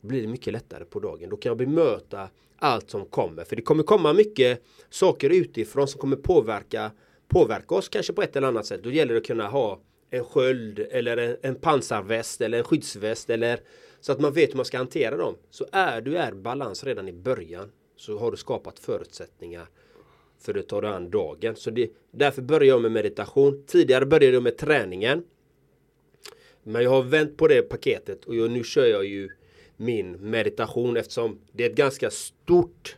blir 0.00 0.22
det 0.22 0.28
mycket 0.28 0.52
lättare 0.52 0.84
på 0.84 1.00
dagen. 1.00 1.30
Då 1.30 1.36
kan 1.36 1.50
jag 1.50 1.56
bemöta 1.56 2.28
allt 2.58 2.90
som 2.90 3.06
kommer. 3.06 3.44
För 3.44 3.56
det 3.56 3.62
kommer 3.62 3.82
komma 3.82 4.12
mycket 4.12 4.62
saker 4.90 5.30
utifrån 5.30 5.88
som 5.88 6.00
kommer 6.00 6.16
påverka, 6.16 6.90
påverka 7.28 7.74
oss 7.74 7.88
kanske 7.88 8.12
på 8.12 8.22
ett 8.22 8.36
eller 8.36 8.48
annat 8.48 8.66
sätt. 8.66 8.82
Då 8.82 8.90
gäller 8.90 9.14
det 9.14 9.20
att 9.20 9.26
kunna 9.26 9.48
ha 9.48 9.80
en 10.10 10.24
sköld 10.24 10.78
eller 10.78 11.16
en, 11.16 11.36
en 11.42 11.54
pansarväst 11.54 12.40
eller 12.40 12.58
en 12.58 12.64
skyddsväst 12.64 13.30
eller 13.30 13.60
så 14.00 14.12
att 14.12 14.20
man 14.20 14.32
vet 14.32 14.50
hur 14.50 14.56
man 14.56 14.64
ska 14.64 14.78
hantera 14.78 15.16
dem. 15.16 15.36
Så 15.50 15.66
är 15.72 16.00
du 16.00 16.16
är 16.16 16.32
balans 16.32 16.84
redan 16.84 17.08
i 17.08 17.12
början 17.12 17.72
så 17.96 18.18
har 18.18 18.30
du 18.30 18.36
skapat 18.36 18.78
förutsättningar 18.78 19.68
för 20.40 20.58
att 20.58 20.68
ta 20.68 20.80
dig 20.80 20.90
an 20.90 21.10
dagen. 21.10 21.56
Så 21.56 21.70
det, 21.70 21.90
därför 22.10 22.42
börjar 22.42 22.68
jag 22.68 22.82
med 22.82 22.92
meditation. 22.92 23.64
Tidigare 23.66 24.06
började 24.06 24.36
jag 24.36 24.42
med 24.42 24.56
träningen. 24.56 25.24
Men 26.62 26.82
jag 26.82 26.90
har 26.90 27.02
vänt 27.02 27.36
på 27.36 27.48
det 27.48 27.62
paketet 27.62 28.24
och 28.24 28.34
jag, 28.34 28.50
nu 28.50 28.64
kör 28.64 28.86
jag 28.86 29.04
ju 29.04 29.28
min 29.76 30.12
meditation 30.12 30.96
eftersom 30.96 31.38
det 31.52 31.64
är 31.64 31.70
ett 31.70 31.76
ganska 31.76 32.10
stort 32.10 32.96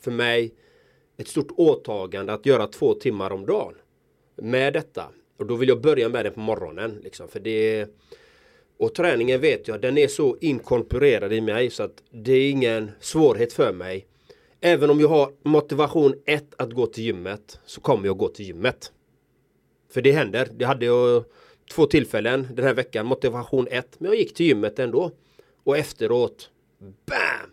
för 0.00 0.10
mig 0.10 0.54
ett 1.16 1.28
stort 1.28 1.50
åtagande 1.56 2.32
att 2.32 2.46
göra 2.46 2.66
två 2.66 2.94
timmar 2.94 3.30
om 3.30 3.46
dagen 3.46 3.74
med 4.36 4.72
detta. 4.72 5.04
Och 5.36 5.46
då 5.46 5.56
vill 5.56 5.68
jag 5.68 5.80
börja 5.80 6.08
med 6.08 6.24
det 6.24 6.30
på 6.30 6.40
morgonen. 6.40 7.00
Liksom, 7.02 7.28
för 7.28 7.40
det 7.40 7.86
och 8.76 8.94
träningen 8.94 9.40
vet 9.40 9.68
jag, 9.68 9.80
den 9.80 9.98
är 9.98 10.08
så 10.08 10.36
inkorporerad 10.40 11.32
i 11.32 11.40
mig 11.40 11.70
så 11.70 11.82
att 11.82 12.02
det 12.10 12.32
är 12.32 12.50
ingen 12.50 12.90
svårighet 13.00 13.52
för 13.52 13.72
mig. 13.72 14.06
Även 14.62 14.90
om 14.90 15.00
jag 15.00 15.08
har 15.08 15.32
motivation 15.42 16.14
1 16.26 16.54
att 16.56 16.72
gå 16.72 16.86
till 16.86 17.04
gymmet 17.04 17.60
så 17.66 17.80
kommer 17.80 18.06
jag 18.06 18.16
gå 18.18 18.28
till 18.28 18.46
gymmet. 18.46 18.92
För 19.88 20.02
det 20.02 20.12
händer. 20.12 20.48
Det 20.52 20.64
hade 20.64 20.86
jag 20.86 21.24
två 21.70 21.86
tillfällen 21.86 22.48
den 22.54 22.64
här 22.64 22.74
veckan. 22.74 23.06
Motivation 23.06 23.68
1. 23.70 23.86
Men 23.98 24.10
jag 24.10 24.18
gick 24.18 24.34
till 24.34 24.46
gymmet 24.46 24.78
ändå. 24.78 25.10
Och 25.64 25.78
efteråt, 25.78 26.50
BAM! 26.78 27.50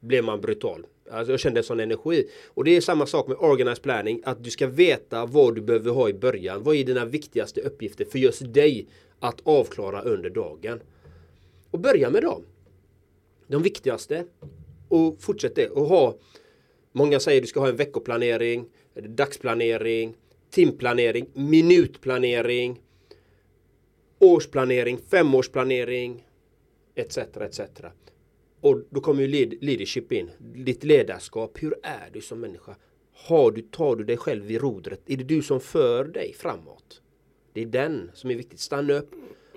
Blev 0.00 0.24
man 0.24 0.40
brutal. 0.40 0.86
Alltså 1.10 1.32
jag 1.32 1.40
kände 1.40 1.60
en 1.60 1.64
sån 1.64 1.80
energi. 1.80 2.28
Och 2.46 2.64
det 2.64 2.76
är 2.76 2.80
samma 2.80 3.06
sak 3.06 3.28
med 3.28 3.36
organized 3.40 3.82
planning. 3.82 4.22
Att 4.24 4.44
du 4.44 4.50
ska 4.50 4.66
veta 4.66 5.26
vad 5.26 5.54
du 5.54 5.60
behöver 5.60 5.90
ha 5.90 6.08
i 6.08 6.14
början. 6.14 6.62
Vad 6.62 6.76
är 6.76 6.84
dina 6.84 7.04
viktigaste 7.04 7.60
uppgifter 7.60 8.04
för 8.04 8.18
just 8.18 8.54
dig 8.54 8.88
att 9.20 9.40
avklara 9.44 10.02
under 10.02 10.30
dagen. 10.30 10.80
Och 11.70 11.78
börja 11.78 12.10
med 12.10 12.22
dem. 12.22 12.42
De 13.46 13.62
viktigaste. 13.62 14.24
Och 14.94 15.22
fortsätt 15.22 15.54
det. 15.54 15.68
Och 15.68 15.86
ha 15.86 16.18
Många 16.96 17.20
säger 17.20 17.38
att 17.38 17.42
du 17.42 17.48
ska 17.48 17.60
ha 17.60 17.68
en 17.68 17.76
veckoplanering, 17.76 18.66
dagsplanering, 18.94 20.14
timplanering, 20.50 21.26
minutplanering, 21.32 22.80
årsplanering, 24.18 24.98
femårsplanering 25.10 26.26
etc. 26.94 27.18
etc. 27.18 27.60
Och 28.60 28.80
då 28.90 29.00
kommer 29.00 29.22
ju 29.22 29.58
leadership 29.60 30.12
in. 30.12 30.30
Ditt 30.38 30.84
ledarskap. 30.84 31.62
Hur 31.62 31.74
är 31.82 32.10
du 32.12 32.20
som 32.20 32.40
människa? 32.40 32.76
Har 33.12 33.50
du, 33.50 33.62
tar 33.62 33.96
du 33.96 34.04
dig 34.04 34.16
själv 34.16 34.50
i 34.50 34.58
rodret? 34.58 35.00
Är 35.06 35.16
det 35.16 35.24
du 35.24 35.42
som 35.42 35.60
för 35.60 36.04
dig 36.04 36.32
framåt? 36.32 37.02
Det 37.52 37.62
är 37.62 37.66
den 37.66 38.10
som 38.14 38.30
är 38.30 38.34
viktigt. 38.34 38.60
Stanna 38.60 38.94
upp. 38.94 39.10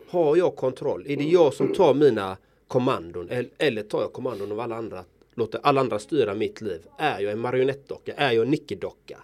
Har 0.08 0.38
jag 0.38 0.56
kontroll? 0.56 1.06
Är 1.08 1.18
det 1.18 1.24
jag 1.24 1.54
som 1.54 1.74
tar 1.74 1.94
mina 1.94 2.38
kommandon? 2.68 3.30
Eller 3.58 3.84
tar 3.84 4.02
jag 4.02 4.14
kommandon 4.14 4.52
av 4.52 4.60
alla 4.60 4.76
andra? 4.76 5.06
Låter 5.38 5.60
alla 5.64 5.82
andra 5.82 6.00
styra 6.00 6.34
mitt 6.34 6.62
liv? 6.62 6.82
Är 6.98 7.20
jag 7.20 7.32
en 7.32 7.40
marionettdocka? 7.40 8.14
Är 8.14 8.32
jag 8.32 8.44
en 8.46 8.52
nickedocka? 8.52 9.18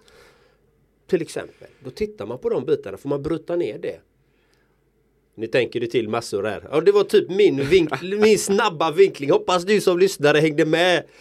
Till 1.06 1.22
exempel. 1.22 1.68
Då 1.84 1.90
tittar 1.90 2.26
man 2.26 2.38
på 2.38 2.48
de 2.50 2.64
bitarna. 2.64 2.96
Får 2.96 3.08
man 3.08 3.22
bryta 3.22 3.56
ner 3.56 3.78
det? 3.78 4.00
Nu 5.34 5.46
tänker 5.46 5.80
du 5.80 5.86
till 5.86 6.08
massor 6.08 6.42
här. 6.44 6.68
Ja, 6.70 6.80
det 6.80 6.92
var 6.92 7.04
typ 7.04 7.30
min, 7.30 7.60
vink- 7.60 8.16
min 8.20 8.38
snabba 8.38 8.90
vinkling. 8.90 9.30
Hoppas 9.30 9.64
du 9.64 9.80
som 9.80 9.98
lyssnare 9.98 10.38
hängde 10.38 10.64
med. 10.64 11.04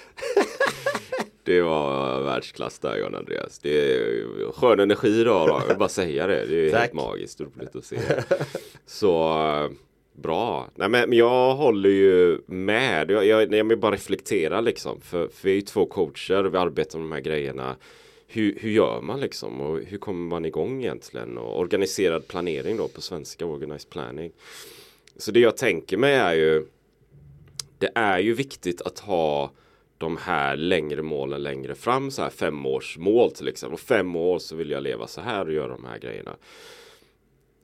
Det 1.46 1.62
var 1.62 2.22
världsklass 2.22 2.80
där 2.80 2.98
John 2.98 3.16
Andreas. 3.16 3.60
Det 3.60 3.96
är 3.96 4.52
skön 4.52 4.80
energi 4.80 5.20
idag. 5.22 5.50
Jag 5.50 5.68
vill 5.68 5.78
bara 5.78 5.90
säga 5.90 6.28
det. 6.28 6.46
Det 6.46 6.68
är 6.68 6.72
Tack. 6.72 6.82
helt 6.82 6.94
magiskt 6.94 7.42
roligt 7.42 7.76
att 7.76 7.86
se. 7.86 7.98
Så 8.86 9.34
bra. 10.13 10.70
Nej 10.75 10.89
men 10.89 11.13
jag 11.13 11.55
håller 11.55 11.89
ju 11.89 12.39
med. 12.46 13.12
Jag, 13.12 13.25
jag, 13.25 13.53
jag 13.53 13.65
vill 13.65 13.77
bara 13.77 13.96
reflektera 13.96 14.62
liksom. 14.62 15.01
För, 15.01 15.27
för 15.27 15.43
vi 15.43 15.51
är 15.51 15.55
ju 15.55 15.62
två 15.62 15.86
coacher 15.86 16.46
och 16.46 16.53
vi 16.53 16.58
arbetar 16.58 17.00
med 17.00 17.05
de 17.05 17.12
här 17.12 17.22
grejerna. 17.22 17.75
Hur, 18.27 18.58
hur 18.60 18.70
gör 18.70 19.01
man 19.01 19.20
liksom? 19.20 19.62
Och 19.62 19.79
hur 19.79 19.98
kommer 19.98 20.29
man 20.29 20.46
igång 20.46 20.82
egentligen? 20.84 21.38
Och 21.38 21.60
organiserad 21.60 22.27
planering 22.27 22.77
då 22.77 22.88
på 22.88 23.01
svenska, 23.01 23.46
organized 23.46 23.89
planning. 23.89 24.32
Så 25.17 25.32
det 25.32 25.39
jag 25.39 25.58
tänker 25.58 25.98
mig 25.98 26.13
är 26.13 26.34
ju 26.34 26.65
Det 27.77 27.91
är 27.96 28.20
ju 28.20 28.34
viktigt 28.34 28.82
att 28.82 29.00
ha 29.00 29.51
de 29.98 30.17
här 30.17 30.55
längre 30.55 31.01
målen 31.01 31.43
längre 31.43 31.75
fram, 31.75 32.12
så 32.12 32.22
här 32.22 32.29
femårsmål 32.29 33.32
till 33.32 33.48
exempel. 33.48 33.74
Och 33.74 33.79
fem 33.79 34.15
år 34.15 34.39
så 34.39 34.55
vill 34.55 34.70
jag 34.70 34.84
leva 34.84 35.08
så 35.08 35.22
här 35.22 35.46
och 35.46 35.53
göra 35.53 35.67
de 35.67 35.86
här 35.86 36.00
grejerna. 36.00 36.36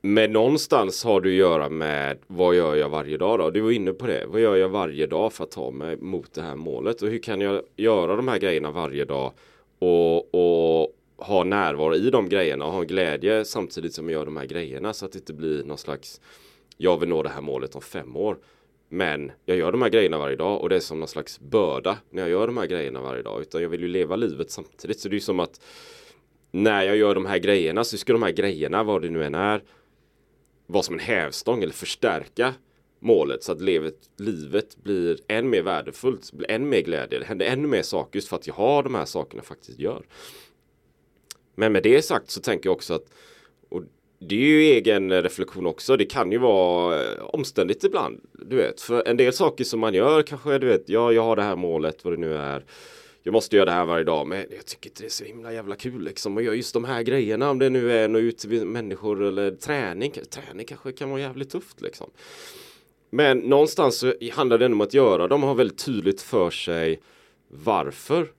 Men 0.01 0.33
någonstans 0.33 1.03
har 1.03 1.21
du 1.21 1.29
att 1.29 1.35
göra 1.35 1.69
med 1.69 2.17
vad 2.27 2.55
gör 2.55 2.75
jag 2.75 2.89
varje 2.89 3.17
dag 3.17 3.39
då? 3.39 3.49
Du 3.49 3.61
var 3.61 3.71
inne 3.71 3.93
på 3.93 4.07
det. 4.07 4.25
Vad 4.27 4.41
gör 4.41 4.55
jag 4.55 4.69
varje 4.69 5.07
dag 5.07 5.33
för 5.33 5.43
att 5.43 5.51
ta 5.51 5.71
mig 5.71 5.97
mot 5.97 6.33
det 6.33 6.41
här 6.41 6.55
målet? 6.55 7.01
Och 7.01 7.09
hur 7.09 7.17
kan 7.17 7.41
jag 7.41 7.61
göra 7.75 8.15
de 8.15 8.27
här 8.27 8.37
grejerna 8.37 8.71
varje 8.71 9.05
dag 9.05 9.31
och, 9.79 10.35
och 10.35 10.95
ha 11.17 11.43
närvaro 11.43 11.95
i 11.95 12.09
de 12.09 12.29
grejerna 12.29 12.65
och 12.65 12.71
ha 12.71 12.81
glädje 12.81 13.45
samtidigt 13.45 13.93
som 13.93 14.09
jag 14.09 14.19
gör 14.19 14.25
de 14.25 14.37
här 14.37 14.45
grejerna 14.45 14.93
så 14.93 15.05
att 15.05 15.11
det 15.11 15.19
inte 15.19 15.33
blir 15.33 15.63
någon 15.63 15.77
slags 15.77 16.21
jag 16.77 16.97
vill 16.97 17.09
nå 17.09 17.23
det 17.23 17.29
här 17.29 17.41
målet 17.41 17.75
om 17.75 17.81
fem 17.81 18.15
år. 18.15 18.37
Men 18.89 19.31
jag 19.45 19.57
gör 19.57 19.71
de 19.71 19.81
här 19.81 19.89
grejerna 19.89 20.17
varje 20.17 20.35
dag 20.35 20.61
och 20.61 20.69
det 20.69 20.75
är 20.75 20.79
som 20.79 20.99
någon 20.99 21.07
slags 21.07 21.39
börda 21.39 21.97
när 22.09 22.21
jag 22.21 22.31
gör 22.31 22.47
de 22.47 22.57
här 22.57 22.65
grejerna 22.65 23.01
varje 23.01 23.21
dag. 23.21 23.41
Utan 23.41 23.61
jag 23.61 23.69
vill 23.69 23.81
ju 23.81 23.87
leva 23.87 24.15
livet 24.15 24.51
samtidigt. 24.51 24.99
Så 24.99 25.09
det 25.09 25.15
är 25.15 25.19
som 25.19 25.39
att 25.39 25.61
när 26.51 26.83
jag 26.83 26.97
gör 26.97 27.15
de 27.15 27.25
här 27.25 27.37
grejerna 27.37 27.83
så 27.83 27.97
ska 27.97 28.13
de 28.13 28.23
här 28.23 28.31
grejerna, 28.31 28.83
vad 28.83 29.01
det 29.01 29.09
nu 29.09 29.23
än 29.23 29.35
är, 29.35 29.63
vara 30.69 30.83
som 30.83 30.95
en 30.95 30.99
hävstång 30.99 31.63
eller 31.63 31.73
förstärka 31.73 32.53
målet 32.99 33.43
så 33.43 33.51
att 33.51 33.61
livet, 33.61 33.95
livet 34.17 34.77
blir 34.83 35.19
än 35.27 35.49
mer 35.49 35.61
värdefullt, 35.61 36.33
blir 36.33 36.51
än 36.51 36.69
mer 36.69 36.81
glädje, 36.81 37.19
det 37.19 37.25
händer 37.25 37.45
ännu 37.45 37.67
mer 37.67 37.81
saker 37.81 38.17
just 38.17 38.27
för 38.27 38.35
att 38.35 38.47
jag 38.47 38.53
har 38.53 38.83
de 38.83 38.95
här 38.95 39.05
sakerna 39.05 39.43
faktiskt 39.43 39.79
gör. 39.79 40.05
Men 41.55 41.71
med 41.71 41.83
det 41.83 42.01
sagt 42.01 42.29
så 42.29 42.41
tänker 42.41 42.69
jag 42.69 42.75
också 42.75 42.93
att 42.93 43.05
och 43.69 43.83
det 44.19 44.35
är 44.35 44.39
ju 44.39 44.61
egen 44.61 45.21
reflektion 45.21 45.65
också. 45.65 45.97
Det 45.97 46.05
kan 46.05 46.31
ju 46.31 46.37
vara 46.37 47.03
eh, 47.03 47.23
omständigt 47.23 47.83
ibland. 47.83 48.21
Du 48.33 48.55
vet, 48.55 48.81
för 48.81 49.07
en 49.07 49.17
del 49.17 49.33
saker 49.33 49.63
som 49.63 49.79
man 49.79 49.93
gör 49.93 50.21
kanske, 50.21 50.57
du 50.57 50.67
vet, 50.67 50.89
ja, 50.89 51.11
jag 51.11 51.23
har 51.23 51.35
det 51.35 51.41
här 51.41 51.55
målet, 51.55 52.03
vad 52.03 52.13
det 52.13 52.17
nu 52.17 52.33
är. 52.33 52.65
Jag 53.29 53.33
måste 53.33 53.55
göra 53.55 53.65
det 53.65 53.71
här 53.71 53.85
varje 53.85 54.03
dag, 54.03 54.27
men 54.27 54.45
jag 54.51 54.65
tycker 54.65 54.89
inte 54.89 55.03
det 55.03 55.07
är 55.07 55.09
så 55.09 55.23
himla 55.23 55.53
jävla 55.53 55.75
kul 55.75 56.03
liksom 56.03 56.37
att 56.37 56.43
göra 56.43 56.55
just 56.55 56.73
de 56.73 56.85
här 56.85 57.01
grejerna. 57.01 57.49
Om 57.49 57.59
det 57.59 57.69
nu 57.69 57.91
är 57.91 58.07
nå 58.07 58.19
ut 58.19 58.37
till 58.37 58.65
människor 58.65 59.23
eller 59.23 59.51
träning. 59.51 60.11
Träning 60.11 60.65
kanske 60.65 60.91
kan 60.91 61.09
vara 61.09 61.21
jävligt 61.21 61.49
tufft 61.49 61.81
liksom. 61.81 62.09
Men 63.09 63.37
någonstans 63.37 63.97
så 63.97 64.13
handlar 64.33 64.57
det 64.57 64.65
ändå 64.65 64.75
om 64.75 64.81
att 64.81 64.93
göra 64.93 65.27
dem 65.27 65.43
har 65.43 65.55
väldigt 65.55 65.85
tydligt 65.85 66.21
för 66.21 66.49
sig 66.49 67.01
varför 67.47 68.31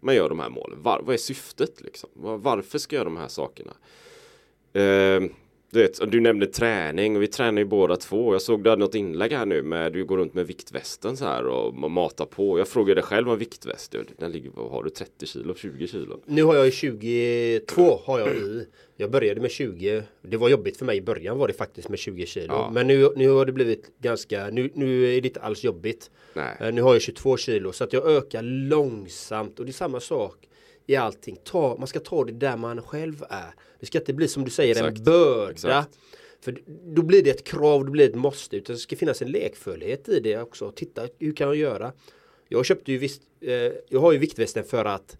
man 0.00 0.14
gör 0.14 0.28
de 0.28 0.40
här 0.40 0.50
målen. 0.50 0.82
Var, 0.82 1.02
vad 1.02 1.14
är 1.14 1.18
syftet 1.18 1.80
liksom? 1.80 2.10
Var, 2.12 2.38
varför 2.38 2.78
ska 2.78 2.96
jag 2.96 3.00
göra 3.00 3.14
de 3.14 3.16
här 3.16 3.28
sakerna? 3.28 3.72
Eh, 4.72 5.30
du, 5.70 5.82
vet, 5.82 6.10
du 6.10 6.20
nämnde 6.20 6.46
träning 6.46 7.16
och 7.16 7.22
vi 7.22 7.26
tränar 7.26 7.58
ju 7.58 7.64
båda 7.64 7.96
två. 7.96 8.34
Jag 8.34 8.42
såg 8.42 8.64
du 8.64 8.70
hade 8.70 8.80
något 8.80 8.94
inlägg 8.94 9.32
här 9.32 9.46
nu 9.46 9.62
med 9.62 9.92
du 9.92 10.04
går 10.04 10.16
runt 10.16 10.34
med 10.34 10.46
viktvästen 10.46 11.16
så 11.16 11.24
här 11.24 11.46
och 11.46 11.90
matar 11.90 12.26
på. 12.26 12.58
Jag 12.58 12.68
frågade 12.68 13.02
själv 13.02 13.30
om 13.30 13.38
viktväst. 13.38 13.94
Den 14.18 14.32
ligger, 14.32 14.50
vad 14.54 14.70
har 14.70 14.82
du 14.84 14.90
30 14.90 15.26
kilo, 15.26 15.54
20 15.54 15.86
kilo? 15.86 16.20
Nu 16.24 16.42
har 16.42 16.54
jag 16.54 16.72
22 16.72 18.00
har 18.04 18.20
jag 18.20 18.28
i. 18.28 18.66
Jag 18.96 19.10
började 19.10 19.40
med 19.40 19.50
20. 19.50 20.02
Det 20.22 20.36
var 20.36 20.48
jobbigt 20.48 20.76
för 20.76 20.84
mig 20.84 20.96
i 20.96 21.02
början 21.02 21.38
var 21.38 21.48
det 21.48 21.54
faktiskt 21.54 21.88
med 21.88 21.98
20 21.98 22.26
kilo. 22.26 22.54
Ja. 22.54 22.70
Men 22.74 22.86
nu, 22.86 23.12
nu 23.16 23.28
har 23.28 23.46
det 23.46 23.52
blivit 23.52 23.90
ganska, 24.00 24.48
nu, 24.52 24.70
nu 24.74 25.16
är 25.16 25.20
det 25.20 25.28
inte 25.28 25.40
alls 25.40 25.64
jobbigt. 25.64 26.10
Nej. 26.34 26.56
Eh, 26.60 26.72
nu 26.72 26.82
har 26.82 26.92
jag 26.92 27.02
22 27.02 27.36
kilo 27.36 27.72
så 27.72 27.84
att 27.84 27.92
jag 27.92 28.06
ökar 28.06 28.42
långsamt 28.42 29.58
och 29.58 29.64
det 29.64 29.70
är 29.70 29.72
samma 29.72 30.00
sak 30.00 30.48
i 30.86 30.96
allting. 30.96 31.36
Ta, 31.44 31.76
man 31.78 31.86
ska 31.86 32.00
ta 32.00 32.24
det 32.24 32.32
där 32.32 32.56
man 32.56 32.82
själv 32.82 33.24
är. 33.30 33.54
Det 33.80 33.86
ska 33.86 33.98
inte 33.98 34.12
bli 34.12 34.28
som 34.28 34.44
du 34.44 34.50
säger 34.50 34.70
Exakt. 34.70 34.98
en 34.98 35.04
börda. 35.04 35.50
Exakt. 35.50 35.98
För 36.40 36.58
då 36.94 37.02
blir 37.02 37.22
det 37.22 37.30
ett 37.30 37.44
krav, 37.44 37.84
då 37.84 37.90
blir 37.90 38.04
det 38.04 38.10
ett 38.10 38.18
måste. 38.18 38.56
Utan 38.56 38.74
det 38.74 38.80
ska 38.80 38.96
finnas 38.96 39.22
en 39.22 39.30
lekfullhet 39.30 40.08
i 40.08 40.20
det 40.20 40.38
också. 40.38 40.72
Titta, 40.76 41.08
hur 41.18 41.32
kan 41.32 41.46
jag 41.46 41.56
göra? 41.56 41.92
Jag 42.48 42.66
köpte 42.66 42.92
ju 42.92 42.98
visst, 42.98 43.22
eh, 43.40 43.52
jag 43.88 44.00
har 44.00 44.12
ju 44.12 44.18
viktvästen 44.18 44.64
för 44.64 44.84
att 44.84 45.18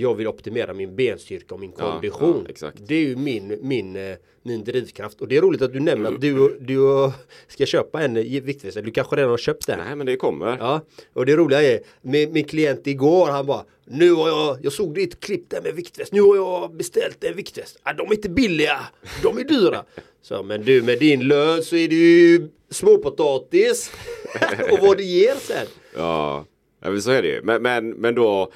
jag 0.00 0.14
vill 0.14 0.26
optimera 0.26 0.74
min 0.74 0.96
benstyrka 0.96 1.54
och 1.54 1.60
min 1.60 1.72
Ja, 1.78 1.92
kondition. 1.92 2.40
ja, 2.44 2.50
exakt. 2.50 2.78
Det 2.86 2.94
är 2.94 3.00
ju 3.00 3.16
min, 3.16 3.58
min, 3.62 3.96
eh, 3.96 4.16
min 4.42 4.64
drivkraft. 4.64 5.20
Och 5.20 5.28
det 5.28 5.36
är 5.36 5.40
roligt 5.40 5.62
att 5.62 5.72
du 5.72 5.80
nämner 5.80 6.12
att 6.12 6.20
du, 6.20 6.58
du 6.60 7.10
ska 7.48 7.66
köpa 7.66 8.02
en 8.02 8.16
eh, 8.16 8.42
viktväst. 8.42 8.78
Du 8.84 8.90
kanske 8.90 9.16
redan 9.16 9.30
har 9.30 9.38
köpt 9.38 9.66
den. 9.66 9.78
Nej 9.78 9.96
men 9.96 10.06
det 10.06 10.16
kommer. 10.16 10.56
Ja, 10.58 10.80
och 11.12 11.26
det 11.26 11.36
roliga 11.36 11.62
är 11.62 11.80
min, 12.02 12.32
min 12.32 12.44
klient 12.44 12.86
igår 12.86 13.28
han 13.30 13.46
bara 13.46 13.64
Nu 13.84 14.12
har 14.12 14.28
jag, 14.28 14.58
jag 14.62 14.72
såg 14.72 14.94
ditt 14.94 15.20
klipp 15.20 15.50
där 15.50 15.62
med 15.62 15.74
viktväst 15.74 16.12
Nu 16.12 16.20
har 16.20 16.36
jag 16.36 16.74
beställt 16.76 17.24
en 17.24 17.36
viktväst 17.36 17.78
ah, 17.82 17.92
De 17.92 18.06
är 18.08 18.14
inte 18.14 18.28
billiga, 18.28 18.80
de 19.22 19.38
är 19.38 19.44
dyra 19.44 19.84
Så 20.22 20.42
men 20.42 20.64
du 20.64 20.82
med 20.82 20.98
din 20.98 21.20
lön 21.28 21.62
så 21.62 21.76
är 21.76 21.88
det 21.88 21.94
ju 21.94 22.48
småpotatis 22.70 23.92
Och 24.70 24.78
vad 24.78 24.96
det 24.96 25.02
ger 25.02 25.34
sen 25.34 25.66
Ja, 25.96 26.44
ja 26.82 26.90
men 26.90 27.02
så 27.02 27.10
är 27.10 27.22
det 27.22 27.28
ju. 27.28 27.42
Men, 27.42 27.62
men, 27.62 27.90
men 27.90 28.14
då 28.14 28.52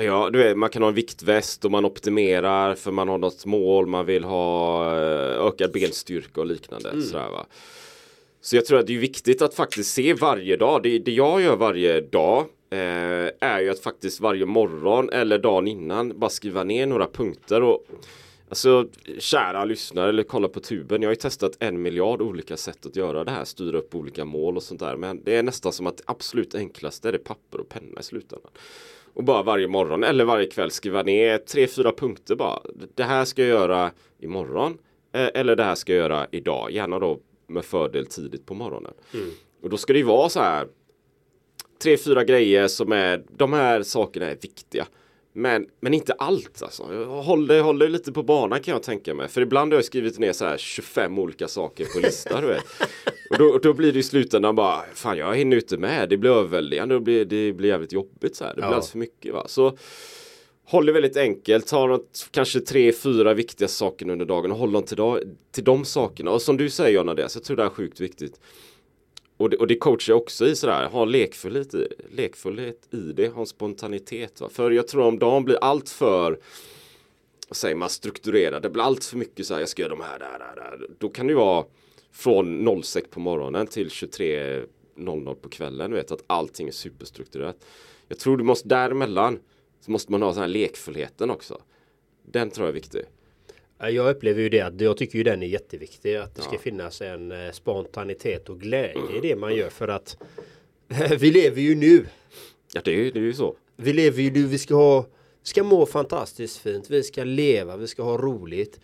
ja, 0.00 0.30
du 0.32 0.38
vet, 0.38 0.56
man 0.56 0.70
kan 0.70 0.82
ha 0.82 0.88
en 0.88 0.94
viktväst 0.94 1.64
och 1.64 1.70
man 1.70 1.84
optimerar 1.84 2.74
för 2.74 2.90
man 2.90 3.08
har 3.08 3.18
något 3.18 3.46
mål, 3.46 3.86
man 3.86 4.06
vill 4.06 4.24
ha 4.24 4.84
eh, 4.96 5.46
ökad 5.46 5.72
benstyrka 5.72 6.40
och 6.40 6.46
liknande. 6.46 7.02
Sådär, 7.02 7.30
va? 7.30 7.46
Så 8.40 8.56
jag 8.56 8.66
tror 8.66 8.78
att 8.78 8.86
det 8.86 8.94
är 8.94 8.98
viktigt 8.98 9.42
att 9.42 9.54
faktiskt 9.54 9.94
se 9.94 10.14
varje 10.14 10.56
dag. 10.56 10.82
Det, 10.82 10.98
det 10.98 11.12
jag 11.12 11.42
gör 11.42 11.56
varje 11.56 12.00
dag 12.00 12.44
eh, 12.70 13.30
är 13.40 13.60
ju 13.60 13.70
att 13.70 13.80
faktiskt 13.80 14.20
varje 14.20 14.46
morgon 14.46 15.10
eller 15.10 15.38
dagen 15.38 15.68
innan 15.68 16.18
bara 16.18 16.30
skriva 16.30 16.64
ner 16.64 16.86
några 16.86 17.06
punkter. 17.06 17.62
Och, 17.62 17.86
alltså 18.48 18.88
kära 19.18 19.64
lyssnare 19.64 20.08
eller 20.08 20.22
kolla 20.22 20.48
på 20.48 20.60
tuben. 20.60 21.02
Jag 21.02 21.08
har 21.08 21.12
ju 21.12 21.20
testat 21.20 21.56
en 21.58 21.82
miljard 21.82 22.22
olika 22.22 22.56
sätt 22.56 22.86
att 22.86 22.96
göra 22.96 23.24
det 23.24 23.30
här. 23.30 23.44
Styra 23.44 23.78
upp 23.78 23.94
olika 23.94 24.24
mål 24.24 24.56
och 24.56 24.62
sånt 24.62 24.80
där. 24.80 24.96
Men 24.96 25.24
det 25.24 25.36
är 25.36 25.42
nästan 25.42 25.72
som 25.72 25.86
att 25.86 25.96
det 25.96 26.04
absolut 26.06 26.54
enklaste 26.54 27.08
är 27.08 27.12
det 27.12 27.18
papper 27.18 27.60
och 27.60 27.68
penna 27.68 28.00
i 28.00 28.02
slutändan. 28.02 28.50
Och 29.14 29.24
bara 29.24 29.42
varje 29.42 29.68
morgon 29.68 30.04
eller 30.04 30.24
varje 30.24 30.46
kväll 30.46 30.70
skriva 30.70 31.02
ner 31.02 31.38
tre, 31.38 31.66
fyra 31.66 31.92
punkter 31.92 32.34
bara. 32.36 32.60
Det 32.94 33.02
här 33.04 33.24
ska 33.24 33.42
jag 33.42 33.48
göra 33.48 33.90
imorgon. 34.20 34.78
eh, 35.12 35.28
Eller 35.34 35.56
det 35.56 35.64
här 35.64 35.74
ska 35.74 35.92
jag 35.92 35.98
göra 36.02 36.26
idag. 36.30 36.70
Gärna 36.70 36.98
då 36.98 37.18
med 37.46 37.64
fördel 37.64 38.06
tidigt 38.06 38.46
på 38.46 38.54
morgonen. 38.54 38.92
Och 39.62 39.70
då 39.70 39.76
ska 39.76 39.92
det 39.92 39.98
ju 39.98 40.04
vara 40.04 40.28
så 40.28 40.40
här. 40.40 40.66
Tre, 41.82 41.96
fyra 41.96 42.24
grejer 42.24 42.68
som 42.68 42.92
är. 42.92 43.22
De 43.36 43.52
här 43.52 43.82
sakerna 43.82 44.26
är 44.26 44.36
viktiga. 44.42 44.86
Men, 45.32 45.66
men 45.80 45.94
inte 45.94 46.12
allt 46.12 46.62
alltså. 46.62 47.04
Håll 47.04 47.46
dig, 47.46 47.60
håll 47.60 47.78
dig 47.78 47.88
lite 47.88 48.12
på 48.12 48.22
banan 48.22 48.60
kan 48.60 48.72
jag 48.72 48.82
tänka 48.82 49.14
mig. 49.14 49.28
För 49.28 49.40
ibland 49.40 49.72
har 49.72 49.78
jag 49.78 49.84
skrivit 49.84 50.18
ner 50.18 50.32
så 50.32 50.44
här 50.44 50.58
25 50.58 51.18
olika 51.18 51.48
saker 51.48 51.84
på 51.94 52.00
lista. 52.00 52.40
du 52.40 52.46
vet. 52.46 52.64
Och 53.30 53.38
då, 53.38 53.58
då 53.62 53.72
blir 53.74 53.92
det 53.92 53.98
i 53.98 54.02
slutändan 54.02 54.54
bara, 54.54 54.82
fan 54.94 55.18
jag 55.18 55.36
hinner 55.36 55.56
inte 55.56 55.76
med. 55.78 56.08
Det 56.08 56.16
blir 56.16 56.30
överväldigande 56.30 56.94
och 56.94 57.00
det 57.00 57.04
blir, 57.04 57.24
det 57.24 57.52
blir 57.52 57.68
jävligt 57.68 57.92
jobbigt 57.92 58.36
så 58.36 58.44
här. 58.44 58.50
Det 58.50 58.54
blir 58.54 58.62
Ja. 58.64 58.68
alldeles 58.68 58.90
för 58.90 58.98
mycket 58.98 59.32
va. 59.34 59.44
Så 59.48 59.76
håll 60.64 60.86
det 60.86 60.92
väldigt 60.92 61.16
enkelt. 61.16 61.66
Ta 61.66 61.86
något, 61.86 62.28
kanske 62.30 62.60
tre, 62.60 62.92
fyra 62.92 63.34
viktiga 63.34 63.68
saker 63.68 64.10
under 64.10 64.26
dagen 64.26 64.52
och 64.52 64.58
håll 64.58 64.72
dem 64.72 64.82
till, 64.82 64.96
dag, 64.96 65.20
till 65.52 65.64
de 65.64 65.84
sakerna. 65.84 66.30
Och 66.30 66.42
som 66.42 66.56
du 66.56 66.70
säger 66.70 66.96
Jonna, 66.96 67.14
det, 67.14 67.28
så 67.28 67.38
jag 67.38 67.44
tror 67.44 67.56
det 67.56 67.62
är 67.62 67.68
sjukt 67.68 68.00
viktigt. 68.00 68.40
Och 69.42 69.50
det, 69.50 69.56
och 69.56 69.66
det 69.66 69.76
coachar 69.76 70.12
jag 70.12 70.20
också 70.20 70.46
i 70.46 70.56
sådär, 70.56 70.88
ha 70.88 71.04
lekfullhet 71.04 71.74
i, 71.74 71.88
lekfullhet 72.10 72.88
i 72.90 72.96
det, 72.96 73.28
ha 73.28 73.40
en 73.40 73.46
spontanitet. 73.46 74.40
Va? 74.40 74.48
För 74.48 74.70
jag 74.70 74.88
tror 74.88 75.06
om 75.06 75.18
dagen 75.18 75.44
blir 75.44 75.58
allt 75.60 75.88
för 75.88 76.38
vad 77.48 77.56
säger 77.56 77.74
man, 77.74 77.88
strukturerad, 77.88 78.62
det 78.62 78.70
blir 78.70 78.82
allt 78.82 79.04
för 79.04 79.16
mycket 79.16 79.46
så 79.46 79.54
här, 79.54 79.60
jag 79.60 79.68
ska 79.68 79.82
göra 79.82 79.90
de 79.90 80.00
här, 80.00 80.18
där, 80.18 80.38
där, 80.38 80.56
där. 80.56 80.88
Då 80.98 81.08
kan 81.08 81.26
det 81.26 81.30
ju 81.30 81.36
vara 81.36 81.64
från 82.12 82.82
06 82.82 83.10
på 83.10 83.20
morgonen 83.20 83.66
till 83.66 83.88
23.00 83.88 85.34
på 85.34 85.48
kvällen, 85.48 85.90
du 85.90 85.96
vet 85.96 86.12
att 86.12 86.24
allting 86.26 86.68
är 86.68 86.72
superstrukturerat. 86.72 87.56
Jag 88.08 88.18
tror 88.18 88.36
du 88.36 88.44
måste 88.44 88.68
däremellan 88.68 89.38
så 89.80 89.90
måste 89.90 90.12
man 90.12 90.22
ha 90.22 90.32
den 90.32 90.40
här 90.40 90.48
lekfullheten 90.48 91.30
också. 91.30 91.60
Den 92.22 92.50
tror 92.50 92.66
jag 92.66 92.70
är 92.70 92.80
viktig. 92.80 93.02
Ja, 93.82 93.90
Jag 93.90 94.10
upplever 94.10 94.42
ju 94.42 94.48
det 94.48 94.60
att 94.60 94.80
jag 94.80 94.96
tycker 94.96 95.18
ju 95.18 95.24
den 95.24 95.42
är 95.42 95.46
jätteviktig 95.46 96.16
Att 96.16 96.34
det 96.34 96.42
ska 96.42 96.58
finnas 96.58 97.00
en 97.00 97.32
eh, 97.32 97.52
spontanitet 97.52 98.48
och 98.48 98.60
glädje 98.60 99.16
i 99.16 99.20
det 99.22 99.36
man 99.36 99.54
gör 99.54 99.70
för 99.70 99.88
att 99.88 100.16
Vi 101.18 101.30
lever 101.30 101.60
ju 101.60 101.74
nu. 101.74 102.06
Ja 102.74 102.80
det 102.84 102.90
är 102.90 102.94
ju, 102.94 103.10
det 103.10 103.18
är 103.18 103.22
ju 103.22 103.32
så. 103.32 103.56
Vi 103.76 103.92
lever 103.92 104.22
ju 104.22 104.30
nu, 104.30 104.46
vi 104.46 104.58
ska 104.58 104.74
ha 104.74 105.06
Ska 105.42 105.64
må 105.64 105.86
fantastiskt 105.86 106.58
fint, 106.58 106.90
vi 106.90 107.02
ska 107.02 107.24
leva, 107.24 107.76
vi 107.76 107.86
ska 107.86 108.02
ha 108.02 108.18
roligt. 108.18 108.80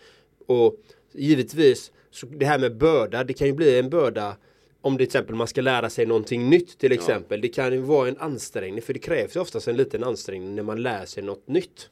Och 0.46 0.76
givetvis 1.12 1.92
så 2.11 2.26
Det 2.26 2.46
här 2.46 2.58
med 2.58 2.76
börda, 2.76 3.24
det 3.24 3.32
kan 3.32 3.46
ju 3.46 3.52
bli 3.52 3.78
en 3.78 3.90
börda 3.90 4.37
Om 4.80 4.92
det 4.92 4.98
till 4.98 5.06
exempel 5.06 5.34
man 5.34 5.46
ska 5.46 5.61
lära 5.61 5.90
sig 5.90 6.06
någonting 6.06 6.50
nytt 6.50 6.78
till 6.78 6.92
exempel. 6.92 7.40
Det 7.40 7.48
kan 7.48 7.72
ju 7.72 7.80
vara 7.80 8.08
en 8.08 8.18
ansträngning 8.18 8.82
för 8.82 8.92
det 8.92 9.00
krävs 9.00 9.37
ju 9.37 9.40
oftast 9.40 9.68
en 9.68 9.76
liten 9.76 10.04
ansträngning 10.04 10.54
när 10.54 10.62
man 10.62 10.82
lär 10.82 11.06
sig 11.06 11.22
något 11.22 11.48
nytt 11.48 11.90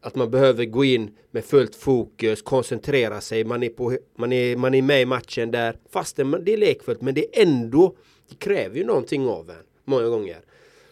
att 0.00 0.14
man 0.14 0.30
behöver 0.30 0.64
gå 0.64 0.84
in 0.84 1.10
med 1.30 1.44
fullt 1.44 1.74
fokus, 1.74 2.42
koncentrera 2.42 3.20
sig, 3.20 3.44
man 3.44 3.62
är, 3.62 3.68
på, 3.68 3.96
man 4.16 4.32
är, 4.32 4.56
man 4.56 4.74
är 4.74 4.82
med 4.82 5.02
i 5.02 5.04
matchen 5.04 5.50
där. 5.50 5.76
Fastän 5.90 6.26
man- 6.28 6.44
det 6.44 6.52
är 6.52 6.56
lekfullt 6.56 7.00
men 7.00 7.14
det 7.14 7.38
är 7.38 7.42
ändå, 7.42 7.94
det 8.28 8.38
kräver 8.38 8.76
ju 8.76 8.84
någonting 8.84 9.28
av 9.28 9.50
en 9.50 9.56
många 9.84 10.06
gånger. 10.08 10.38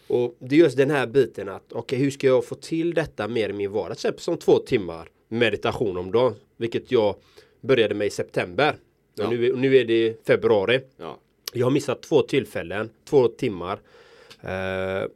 Och 0.07 0.35
det 0.39 0.55
är 0.55 0.59
just 0.59 0.77
den 0.77 0.91
här 0.91 1.07
biten 1.07 1.49
att 1.49 1.73
okej 1.73 1.99
hur 1.99 2.11
ska 2.11 2.27
jag 2.27 2.45
få 2.45 2.55
till 2.55 2.93
detta 2.93 3.27
mer 3.27 3.49
i 3.49 3.53
min 3.53 3.71
vardag? 3.71 3.87
Till 3.97 4.07
exempel 4.07 4.21
som 4.23 4.37
två 4.37 4.59
timmar 4.59 5.09
meditation 5.27 5.97
om 5.97 6.11
dagen. 6.11 6.35
Vilket 6.57 6.91
jag 6.91 7.15
började 7.61 7.95
med 7.95 8.07
i 8.07 8.09
september. 8.09 8.75
Ja. 9.15 9.23
Och 9.27 9.33
nu, 9.33 9.45
är- 9.49 9.53
nu 9.53 9.77
är 9.77 9.85
det 9.85 10.25
februari. 10.27 10.79
Ja. 10.97 11.17
Jag 11.53 11.65
har 11.65 11.71
missat 11.71 12.01
två 12.01 12.21
tillfällen, 12.21 12.89
två 13.09 13.27
timmar. 13.27 13.79
Eh, 14.41 15.07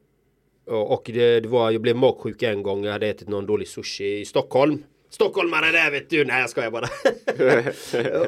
och 0.65 1.09
det, 1.13 1.39
det 1.39 1.47
var, 1.47 1.71
jag 1.71 1.81
blev 1.81 1.95
magsjuk 1.95 2.43
en 2.43 2.63
gång. 2.63 2.83
Jag 2.85 2.91
hade 2.91 3.07
ätit 3.07 3.29
någon 3.29 3.45
dålig 3.45 3.67
sushi 3.67 4.19
i 4.19 4.25
Stockholm. 4.25 4.83
Stockholmare 5.09 5.71
där 5.71 5.91
vet 5.91 6.09
du. 6.09 6.25
Nej 6.25 6.41
jag 6.41 6.49
skojar 6.49 6.71
bara. 6.71 6.87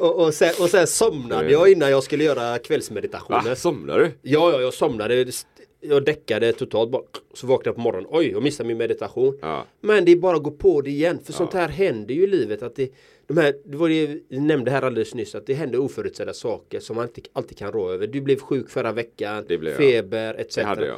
och, 0.00 0.24
och, 0.26 0.34
sen, 0.34 0.52
och 0.60 0.70
sen 0.70 0.86
somnade 0.86 1.50
jag 1.52 1.72
innan 1.72 1.90
jag 1.90 2.02
skulle 2.02 2.24
göra 2.24 2.58
kvällsmeditationen. 2.58 3.44
Va, 3.44 3.56
somnar 3.56 3.98
du? 3.98 4.10
Ja, 4.22 4.52
ja, 4.52 4.60
jag 4.60 4.74
somnade. 4.74 5.26
Jag 5.80 6.04
däckade 6.04 6.52
totalt 6.52 6.90
bara. 6.90 7.02
Så 7.34 7.46
vaknade 7.46 7.68
jag 7.68 7.74
på 7.74 7.80
morgonen. 7.80 8.08
Oj, 8.12 8.30
jag 8.30 8.42
missade 8.42 8.66
min 8.66 8.76
meditation. 8.78 9.38
Ja. 9.42 9.64
Men 9.80 10.04
det 10.04 10.12
är 10.12 10.16
bara 10.16 10.36
att 10.36 10.42
gå 10.42 10.50
på 10.50 10.80
det 10.80 10.90
igen. 10.90 11.18
För 11.24 11.32
sånt 11.32 11.52
här 11.52 11.68
händer 11.68 12.14
ju 12.14 12.22
i 12.22 12.26
livet. 12.26 12.62
Att 12.62 12.76
det, 12.76 12.90
de 13.26 13.36
här, 13.36 13.54
det 13.64 13.76
var 13.76 13.88
det 13.88 14.06
vi 14.28 14.40
nämnde 14.40 14.70
här 14.70 14.82
alldeles 14.82 15.14
nyss. 15.14 15.34
Att 15.34 15.46
det 15.46 15.54
händer 15.54 15.78
oförutsedda 15.78 16.32
saker 16.32 16.80
som 16.80 16.96
man 16.96 17.04
inte 17.06 17.20
alltid 17.32 17.58
kan 17.58 17.72
rå 17.72 17.90
över. 17.90 18.06
Du 18.06 18.20
blev 18.20 18.38
sjuk 18.40 18.70
förra 18.70 18.92
veckan. 18.92 19.44
Jag. 19.48 19.76
feber 19.76 20.34
etc. 20.34 20.54
Det 20.54 20.62
hade 20.64 20.86
jag. 20.86 20.96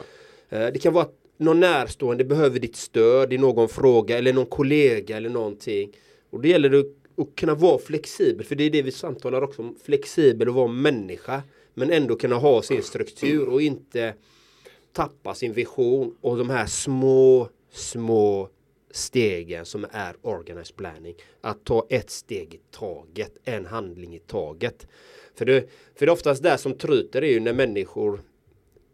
Eh, 0.62 0.72
Det 0.72 0.78
kan 0.78 0.92
vara 0.92 1.04
att 1.04 1.14
någon 1.38 1.60
närstående 1.60 2.24
behöver 2.24 2.58
ditt 2.58 2.76
stöd 2.76 3.32
i 3.32 3.38
någon 3.38 3.68
fråga 3.68 4.18
eller 4.18 4.32
någon 4.32 4.46
kollega 4.46 5.16
eller 5.16 5.30
någonting. 5.30 5.92
Och 6.30 6.40
det 6.40 6.48
gäller 6.48 6.70
det 6.70 6.84
att 7.22 7.34
kunna 7.36 7.54
vara 7.54 7.78
flexibel. 7.78 8.46
För 8.46 8.54
det 8.54 8.64
är 8.64 8.70
det 8.70 8.82
vi 8.82 8.92
samtalar 8.92 9.42
också 9.42 9.62
om. 9.62 9.76
Flexibel 9.84 10.48
och 10.48 10.54
vara 10.54 10.68
människa. 10.68 11.42
Men 11.74 11.90
ändå 11.90 12.16
kunna 12.16 12.36
ha 12.36 12.62
sin 12.62 12.82
struktur 12.82 13.48
och 13.48 13.62
inte 13.62 14.14
tappa 14.92 15.34
sin 15.34 15.52
vision 15.52 16.16
och 16.20 16.36
de 16.36 16.50
här 16.50 16.66
små, 16.66 17.48
små 17.72 18.48
stegen 18.90 19.66
som 19.66 19.86
är 19.90 20.16
organized 20.22 20.76
planning. 20.76 21.14
Att 21.40 21.64
ta 21.64 21.86
ett 21.90 22.10
steg 22.10 22.54
i 22.54 22.60
taget, 22.70 23.32
en 23.44 23.66
handling 23.66 24.14
i 24.14 24.18
taget. 24.18 24.86
För 25.34 25.44
det, 25.44 25.60
för 25.94 26.06
det 26.06 26.10
är 26.10 26.12
oftast 26.12 26.42
där 26.42 26.56
som 26.56 26.74
tryter 26.74 27.22
är 27.22 27.30
ju 27.30 27.40
när 27.40 27.52
människor 27.52 28.20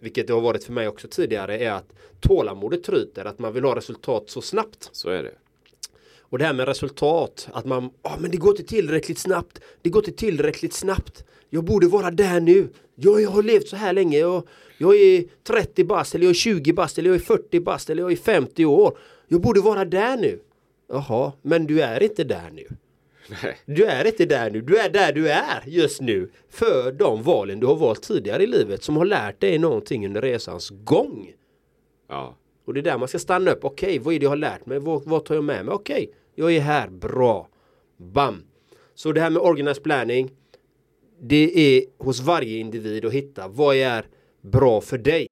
vilket 0.04 0.26
det 0.26 0.32
har 0.32 0.40
varit 0.40 0.64
för 0.64 0.72
mig 0.72 0.88
också 0.88 1.08
tidigare 1.08 1.58
är 1.58 1.70
att 1.70 1.92
tålamodet 2.20 2.84
tryter, 2.84 3.24
att 3.24 3.38
man 3.38 3.52
vill 3.52 3.64
ha 3.64 3.76
resultat 3.76 4.30
så 4.30 4.40
snabbt. 4.40 4.88
Så 4.92 5.08
är 5.08 5.22
det. 5.22 5.34
Och 6.20 6.38
det 6.38 6.44
här 6.44 6.52
med 6.52 6.68
resultat, 6.68 7.48
att 7.52 7.64
man, 7.64 7.90
ja 8.02 8.16
men 8.20 8.30
det 8.30 8.36
går 8.36 8.50
inte 8.50 8.64
tillräckligt 8.64 9.18
snabbt, 9.18 9.60
det 9.82 9.90
går 9.90 10.08
inte 10.08 10.18
tillräckligt 10.18 10.72
snabbt. 10.72 11.24
Jag 11.50 11.64
borde 11.64 11.88
vara 11.88 12.10
där 12.10 12.40
nu. 12.40 12.68
Jag, 12.94 13.20
jag 13.20 13.30
har 13.30 13.42
levt 13.42 13.68
så 13.68 13.76
här 13.76 13.92
länge, 13.92 14.18
jag, 14.18 14.48
jag 14.78 14.96
är 14.96 15.24
30 15.42 15.84
bast, 15.84 16.14
eller 16.14 16.24
jag 16.24 16.30
är 16.30 16.34
20 16.34 16.72
bast, 16.72 16.98
eller 16.98 17.10
jag 17.10 17.16
är 17.16 17.24
40 17.24 17.60
bast, 17.60 17.90
eller 17.90 18.02
jag 18.02 18.12
är 18.12 18.16
50 18.16 18.64
år. 18.64 18.98
Jag 19.28 19.40
borde 19.40 19.60
vara 19.60 19.84
där 19.84 20.16
nu. 20.16 20.40
Jaha, 20.88 21.32
men 21.42 21.66
du 21.66 21.80
är 21.80 22.02
inte 22.02 22.24
där 22.24 22.50
nu. 22.52 22.68
Nej. 23.42 23.56
Du 23.66 23.84
är 23.84 24.06
inte 24.06 24.26
där 24.26 24.50
nu, 24.50 24.60
du 24.60 24.78
är 24.78 24.88
där 24.88 25.12
du 25.12 25.28
är 25.28 25.62
just 25.66 26.00
nu. 26.00 26.30
För 26.50 26.92
de 26.92 27.22
valen 27.22 27.60
du 27.60 27.66
har 27.66 27.76
valt 27.76 28.02
tidigare 28.02 28.42
i 28.42 28.46
livet 28.46 28.82
som 28.82 28.96
har 28.96 29.04
lärt 29.04 29.40
dig 29.40 29.58
någonting 29.58 30.06
under 30.06 30.22
resans 30.22 30.70
gång. 30.70 31.32
Ja. 32.08 32.36
Och 32.66 32.74
det 32.74 32.80
är 32.80 32.82
där 32.82 32.98
man 32.98 33.08
ska 33.08 33.18
stanna 33.18 33.50
upp. 33.50 33.64
Okej, 33.64 33.98
vad 33.98 34.14
är 34.14 34.18
det 34.18 34.24
jag 34.24 34.30
har 34.30 34.36
lärt 34.36 34.66
mig? 34.66 34.78
Vad, 34.78 35.04
vad 35.04 35.24
tar 35.24 35.34
jag 35.34 35.44
med 35.44 35.64
mig? 35.64 35.74
Okej, 35.74 36.10
jag 36.34 36.52
är 36.52 36.60
här. 36.60 36.88
Bra. 36.88 37.48
Bam. 37.96 38.42
Så 38.94 39.12
det 39.12 39.20
här 39.20 39.30
med 39.30 39.42
organized 39.42 39.82
planning. 39.82 40.30
Det 41.20 41.76
är 41.76 41.84
hos 41.98 42.20
varje 42.20 42.58
individ 42.58 43.04
att 43.04 43.12
hitta 43.12 43.48
vad 43.48 43.76
är 43.76 44.06
bra 44.42 44.80
för 44.80 44.98
dig. 44.98 45.26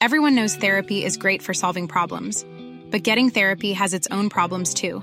Everyone 0.00 0.36
knows 0.36 0.56
therapy 0.56 1.04
is 1.04 1.16
great 1.16 1.42
for 1.42 1.52
solving 1.52 1.88
problems, 1.88 2.46
but 2.90 3.06
getting 3.06 3.30
therapy 3.30 3.72
has 3.72 3.94
its 3.94 4.08
own 4.10 4.30
problems 4.30 4.74
too, 4.74 5.02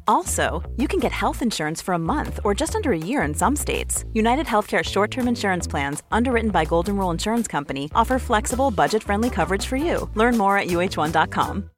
Also, 0.11 0.61
you 0.75 0.87
can 0.87 0.99
get 0.99 1.11
health 1.11 1.41
insurance 1.41 1.83
for 1.85 1.93
a 1.93 1.99
month 1.99 2.39
or 2.43 2.59
just 2.59 2.75
under 2.75 2.91
a 2.91 2.97
year 2.97 3.27
in 3.27 3.33
some 3.33 3.55
states. 3.55 4.03
United 4.13 4.45
Healthcare 4.45 4.83
short 4.83 5.11
term 5.11 5.27
insurance 5.27 5.69
plans, 5.69 6.03
underwritten 6.11 6.51
by 6.51 6.65
Golden 6.65 6.97
Rule 6.97 7.13
Insurance 7.13 7.51
Company, 7.51 7.89
offer 7.95 8.19
flexible, 8.19 8.71
budget 8.71 9.03
friendly 9.03 9.29
coverage 9.29 9.65
for 9.65 9.77
you. 9.77 10.09
Learn 10.15 10.37
more 10.37 10.57
at 10.57 10.67
uh1.com. 10.67 11.69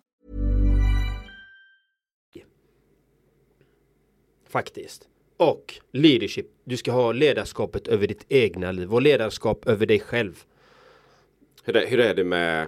Faktiskt. 4.49 5.07
Och 5.37 5.79
leadership. 5.91 6.47
Du 6.63 6.77
ska 6.77 6.91
ha 6.91 7.11
ledarskapet 7.11 7.87
över 7.87 8.07
ditt 8.07 8.25
egna 8.29 8.71
liv 8.71 8.93
och 8.93 9.01
ledarskap 9.01 9.67
över 9.67 9.85
dig 9.85 9.99
själv. 9.99 10.43
Hur 11.63 11.75
är, 11.75 11.87
hur 11.87 11.99
är 11.99 12.15
det 12.15 12.23
med 12.23 12.67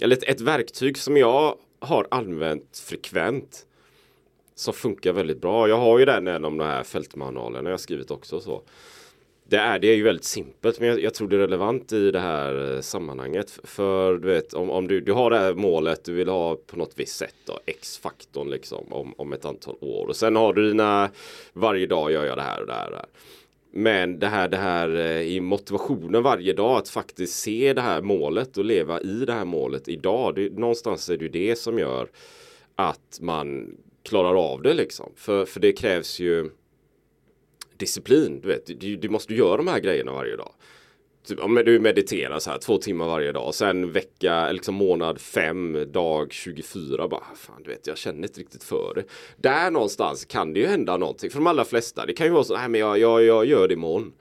eller 0.00 0.16
ett, 0.16 0.22
ett 0.22 0.40
verktyg 0.40 0.98
som 0.98 1.16
jag 1.16 1.58
har 1.80 2.08
använt 2.10 2.78
frekvent 2.78 3.64
som 4.58 4.74
funkar 4.74 5.12
väldigt 5.12 5.40
bra. 5.40 5.68
Jag 5.68 5.76
har 5.76 5.98
ju 5.98 6.04
den 6.04 6.26
en 6.26 6.44
om 6.44 6.58
de 6.58 6.64
här 6.64 6.82
fältmanualerna 6.82 7.70
jag 7.70 7.80
skrivit 7.80 8.10
också 8.10 8.40
så. 8.40 8.62
Det 9.44 9.56
är, 9.56 9.78
det 9.78 9.88
är 9.88 9.96
ju 9.96 10.02
väldigt 10.02 10.24
simpelt 10.24 10.80
men 10.80 10.88
jag, 10.88 11.00
jag, 11.00 11.14
tror 11.14 11.28
det 11.28 11.36
är 11.36 11.40
relevant 11.40 11.92
i 11.92 12.10
det 12.10 12.20
här 12.20 12.74
eh, 12.74 12.80
sammanhanget. 12.80 13.58
För 13.64 14.18
du 14.18 14.28
vet 14.28 14.54
om, 14.54 14.70
om 14.70 14.88
du, 14.88 15.00
du 15.00 15.12
har 15.12 15.30
det 15.30 15.38
här 15.38 15.54
målet 15.54 16.04
du 16.04 16.12
vill 16.12 16.28
ha 16.28 16.56
på 16.66 16.76
något 16.76 16.92
visst 16.96 17.16
sätt 17.16 17.34
då, 17.44 17.58
X-faktorn 17.66 18.50
liksom 18.50 18.92
om, 18.92 19.14
om 19.16 19.32
ett 19.32 19.44
antal 19.44 19.76
år. 19.80 20.06
Och 20.06 20.16
sen 20.16 20.36
har 20.36 20.52
du 20.52 20.68
dina 20.68 21.10
varje 21.52 21.86
dag 21.86 22.12
gör 22.12 22.24
jag 22.24 22.38
det 22.38 22.42
här 22.42 22.60
och 22.60 22.66
det 22.66 22.72
här. 22.72 22.86
Och 22.86 22.90
det 22.90 22.96
här. 22.96 23.08
Men 23.70 24.18
det 24.18 24.26
här, 24.26 24.48
det 24.48 24.56
här 24.56 24.96
eh, 24.96 25.20
i 25.20 25.40
motivationen 25.40 26.22
varje 26.22 26.52
dag 26.52 26.78
att 26.78 26.88
faktiskt 26.88 27.34
se 27.34 27.72
det 27.72 27.80
här 27.80 28.02
målet 28.02 28.56
och 28.56 28.64
leva 28.64 29.00
i 29.00 29.24
det 29.24 29.32
här 29.32 29.44
målet 29.44 29.88
idag. 29.88 30.34
Det, 30.34 30.52
någonstans 30.58 31.10
är 31.10 31.16
det 31.16 31.28
det 31.28 31.58
som 31.58 31.78
gör 31.78 32.08
att 32.76 33.18
man 33.20 33.76
klarar 34.08 34.52
av 34.52 34.62
det 34.62 34.74
liksom. 34.74 35.12
För, 35.16 35.44
för 35.44 35.60
det 35.60 35.72
krävs 35.72 36.20
ju 36.20 36.50
disciplin. 37.76 38.40
Du, 38.40 38.48
vet, 38.48 38.80
du, 38.80 38.96
du 38.96 39.08
måste 39.08 39.34
göra 39.34 39.56
de 39.56 39.68
här 39.68 39.80
grejerna 39.80 40.12
varje 40.12 40.36
dag. 40.36 40.52
Typ, 41.26 41.40
om 41.40 41.54
du 41.54 41.80
mediterar 41.80 42.38
så 42.38 42.50
här 42.50 42.58
två 42.58 42.78
timmar 42.78 43.06
varje 43.06 43.32
dag. 43.32 43.54
Sen 43.54 43.92
vecka, 43.92 44.52
liksom 44.52 44.74
månad 44.74 45.20
fem, 45.20 45.92
dag 45.92 46.32
24. 46.32 47.08
Bara, 47.08 47.20
ah, 47.20 47.36
fan 47.36 47.62
du 47.62 47.70
vet, 47.70 47.86
jag 47.86 47.98
känner 47.98 48.22
inte 48.22 48.40
riktigt 48.40 48.64
för 48.64 48.92
det. 48.94 49.04
Där 49.36 49.70
någonstans 49.70 50.24
kan 50.24 50.52
det 50.52 50.60
ju 50.60 50.66
hända 50.66 50.96
någonting. 50.96 51.30
För 51.30 51.38
de 51.38 51.46
allra 51.46 51.64
flesta. 51.64 52.06
Det 52.06 52.12
kan 52.12 52.26
ju 52.26 52.32
vara 52.32 52.44
så, 52.44 52.56
nej 52.56 52.68
men 52.68 52.80
jag, 52.80 52.98
jag, 52.98 53.24
jag 53.24 53.46
gör 53.46 53.68
det 53.68 53.74
imorgon. 53.74 54.12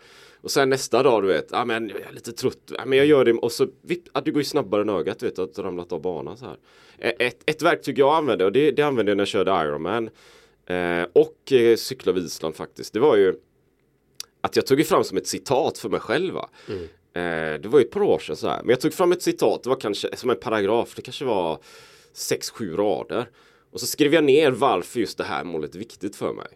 Och 0.47 0.51
sen 0.51 0.69
nästa 0.69 1.03
dag 1.03 1.23
du 1.23 1.27
vet, 1.27 1.47
ja 1.51 1.65
men 1.65 1.89
jag 1.89 2.01
är 2.01 2.11
lite 2.11 2.31
trött, 2.31 2.71
ja, 2.77 2.85
men 2.85 2.97
jag 2.97 3.07
gör 3.07 3.25
det 3.25 3.33
och 3.33 3.51
så 3.51 3.67
vipp, 3.81 4.03
att 4.11 4.25
du 4.25 4.31
går 4.31 4.41
ju 4.41 4.45
snabbare 4.45 4.81
än 4.81 4.89
ögat 4.89 5.19
du 5.19 5.25
vet, 5.25 5.39
att 5.39 5.59
ramlat 5.59 5.91
av 5.91 6.01
banan 6.01 6.37
så 6.37 6.45
här. 6.45 6.57
Ett, 6.97 7.37
ett 7.45 7.61
verktyg 7.61 7.99
jag 7.99 8.15
använde 8.15 8.45
och 8.45 8.51
det, 8.51 8.71
det 8.71 8.81
använde 8.81 9.11
jag 9.11 9.17
när 9.17 9.21
jag 9.21 9.27
körde 9.27 9.51
Ironman 9.51 10.09
eh, 10.65 11.03
och 11.13 11.51
eh, 11.51 11.75
cyklade 11.75 12.19
Island 12.19 12.55
faktiskt. 12.55 12.93
Det 12.93 12.99
var 12.99 13.15
ju 13.15 13.35
att 14.41 14.55
jag 14.55 14.67
tog 14.67 14.85
fram 14.85 15.03
som 15.03 15.17
ett 15.17 15.27
citat 15.27 15.77
för 15.77 15.89
mig 15.89 15.99
själv. 15.99 16.35
Mm. 16.67 16.83
Eh, 17.13 17.61
det 17.61 17.67
var 17.67 17.79
ju 17.79 17.85
ett 17.85 17.91
par 17.91 18.01
år 18.01 18.19
sedan 18.19 18.35
så 18.35 18.47
här. 18.47 18.61
Men 18.61 18.69
jag 18.69 18.81
tog 18.81 18.93
fram 18.93 19.11
ett 19.11 19.21
citat, 19.21 19.63
det 19.63 19.69
var 19.69 19.79
kanske 19.79 20.15
som 20.15 20.29
en 20.29 20.39
paragraf, 20.39 20.95
det 20.95 21.01
kanske 21.01 21.25
var 21.25 21.59
6-7 22.15 22.77
rader. 22.77 23.29
Och 23.71 23.79
så 23.79 23.85
skrev 23.85 24.13
jag 24.13 24.23
ner 24.23 24.51
varför 24.51 24.99
just 24.99 25.17
det 25.17 25.23
här 25.23 25.43
målet 25.43 25.75
är 25.75 25.79
viktigt 25.79 26.15
för 26.15 26.33
mig. 26.33 26.47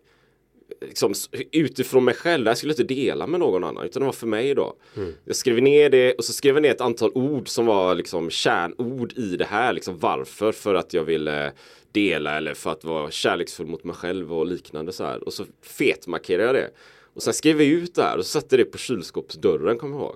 Liksom, 0.81 1.13
utifrån 1.51 2.05
mig 2.05 2.13
själv, 2.13 2.47
jag 2.47 2.57
skulle 2.57 2.73
inte 2.73 2.83
dela 2.83 3.27
med 3.27 3.39
någon 3.39 3.63
annan 3.63 3.85
utan 3.85 3.99
det 3.99 4.05
var 4.05 4.13
för 4.13 4.27
mig 4.27 4.55
då. 4.55 4.75
Mm. 4.97 5.13
Jag 5.25 5.35
skrev 5.35 5.61
ner 5.61 5.89
det 5.89 6.13
och 6.13 6.23
så 6.23 6.33
skrev 6.33 6.55
jag 6.55 6.61
ner 6.61 6.71
ett 6.71 6.81
antal 6.81 7.11
ord 7.13 7.47
som 7.47 7.65
var 7.65 7.95
liksom 7.95 8.29
kärnord 8.29 9.13
i 9.17 9.37
det 9.37 9.45
här. 9.45 9.73
Liksom 9.73 9.99
varför? 9.99 10.51
För 10.51 10.75
att 10.75 10.93
jag 10.93 11.03
ville 11.03 11.51
dela 11.91 12.37
eller 12.37 12.53
för 12.53 12.71
att 12.71 12.83
vara 12.83 13.11
kärleksfull 13.11 13.67
mot 13.67 13.83
mig 13.83 13.95
själv 13.95 14.33
och 14.33 14.45
liknande 14.45 14.91
så 14.91 15.03
här. 15.03 15.23
Och 15.23 15.33
så 15.33 15.45
fetmarkerade 15.61 16.43
jag 16.43 16.55
det. 16.55 16.69
Och 17.13 17.23
sen 17.23 17.33
skrev 17.33 17.61
jag 17.61 17.71
ut 17.71 17.95
det 17.95 18.03
här 18.03 18.17
och 18.17 18.25
satte 18.25 18.57
det 18.57 18.65
på 18.65 18.77
kylskåpsdörren, 18.77 19.77
kommer 19.77 19.95
jag 19.95 20.03
ihåg. 20.03 20.15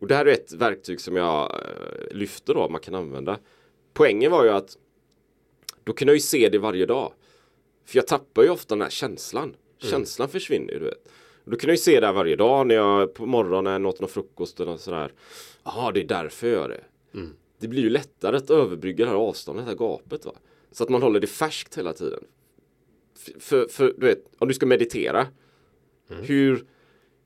Och 0.00 0.06
det 0.06 0.14
här 0.14 0.26
är 0.26 0.32
ett 0.32 0.52
verktyg 0.52 1.00
som 1.00 1.16
jag 1.16 1.54
eh, 1.54 2.16
lyfter 2.16 2.54
då, 2.54 2.68
man 2.68 2.80
kan 2.80 2.94
använda. 2.94 3.38
Poängen 3.94 4.30
var 4.30 4.44
ju 4.44 4.50
att 4.50 4.76
då 5.84 5.92
kunde 5.92 6.12
jag 6.12 6.16
ju 6.16 6.20
se 6.20 6.48
det 6.48 6.58
varje 6.58 6.86
dag. 6.86 7.12
För 7.86 7.96
jag 7.96 8.06
tappar 8.06 8.42
ju 8.42 8.50
ofta 8.50 8.74
den 8.74 8.82
här 8.82 8.90
känslan. 8.90 9.56
Mm. 9.82 9.90
Känslan 9.90 10.28
försvinner 10.28 10.72
ju, 10.72 10.78
du 10.78 10.84
vet. 10.84 11.08
Då 11.44 11.50
kunde 11.50 11.66
jag 11.66 11.72
ju 11.72 11.76
se 11.76 12.00
det 12.00 12.06
här 12.06 12.12
varje 12.14 12.36
dag 12.36 12.66
när 12.66 12.74
jag 12.74 13.14
på 13.14 13.26
morgonen 13.26 13.86
åt 13.86 14.00
någon 14.00 14.08
frukost 14.10 14.60
eller 14.60 14.76
sådär. 14.76 15.12
Jaha, 15.64 15.92
det 15.92 16.00
är 16.00 16.04
därför 16.04 16.46
jag 16.46 16.56
gör 16.56 16.68
det. 16.68 16.84
Mm. 17.18 17.32
Det 17.58 17.68
blir 17.68 17.82
ju 17.82 17.90
lättare 17.90 18.36
att 18.36 18.50
överbrygga 18.50 19.04
det 19.04 19.10
här 19.10 19.18
avståndet, 19.18 19.64
det 19.64 19.70
här 19.70 19.78
gapet. 19.78 20.24
Va? 20.24 20.32
Så 20.72 20.84
att 20.84 20.88
man 20.88 21.02
håller 21.02 21.20
det 21.20 21.26
färskt 21.26 21.78
hela 21.78 21.92
tiden. 21.92 22.24
För, 23.38 23.68
för, 23.68 23.94
du 23.98 24.06
vet, 24.06 24.24
om 24.38 24.48
du 24.48 24.54
ska 24.54 24.66
meditera. 24.66 25.26
Mm. 26.10 26.24
Hur 26.24 26.64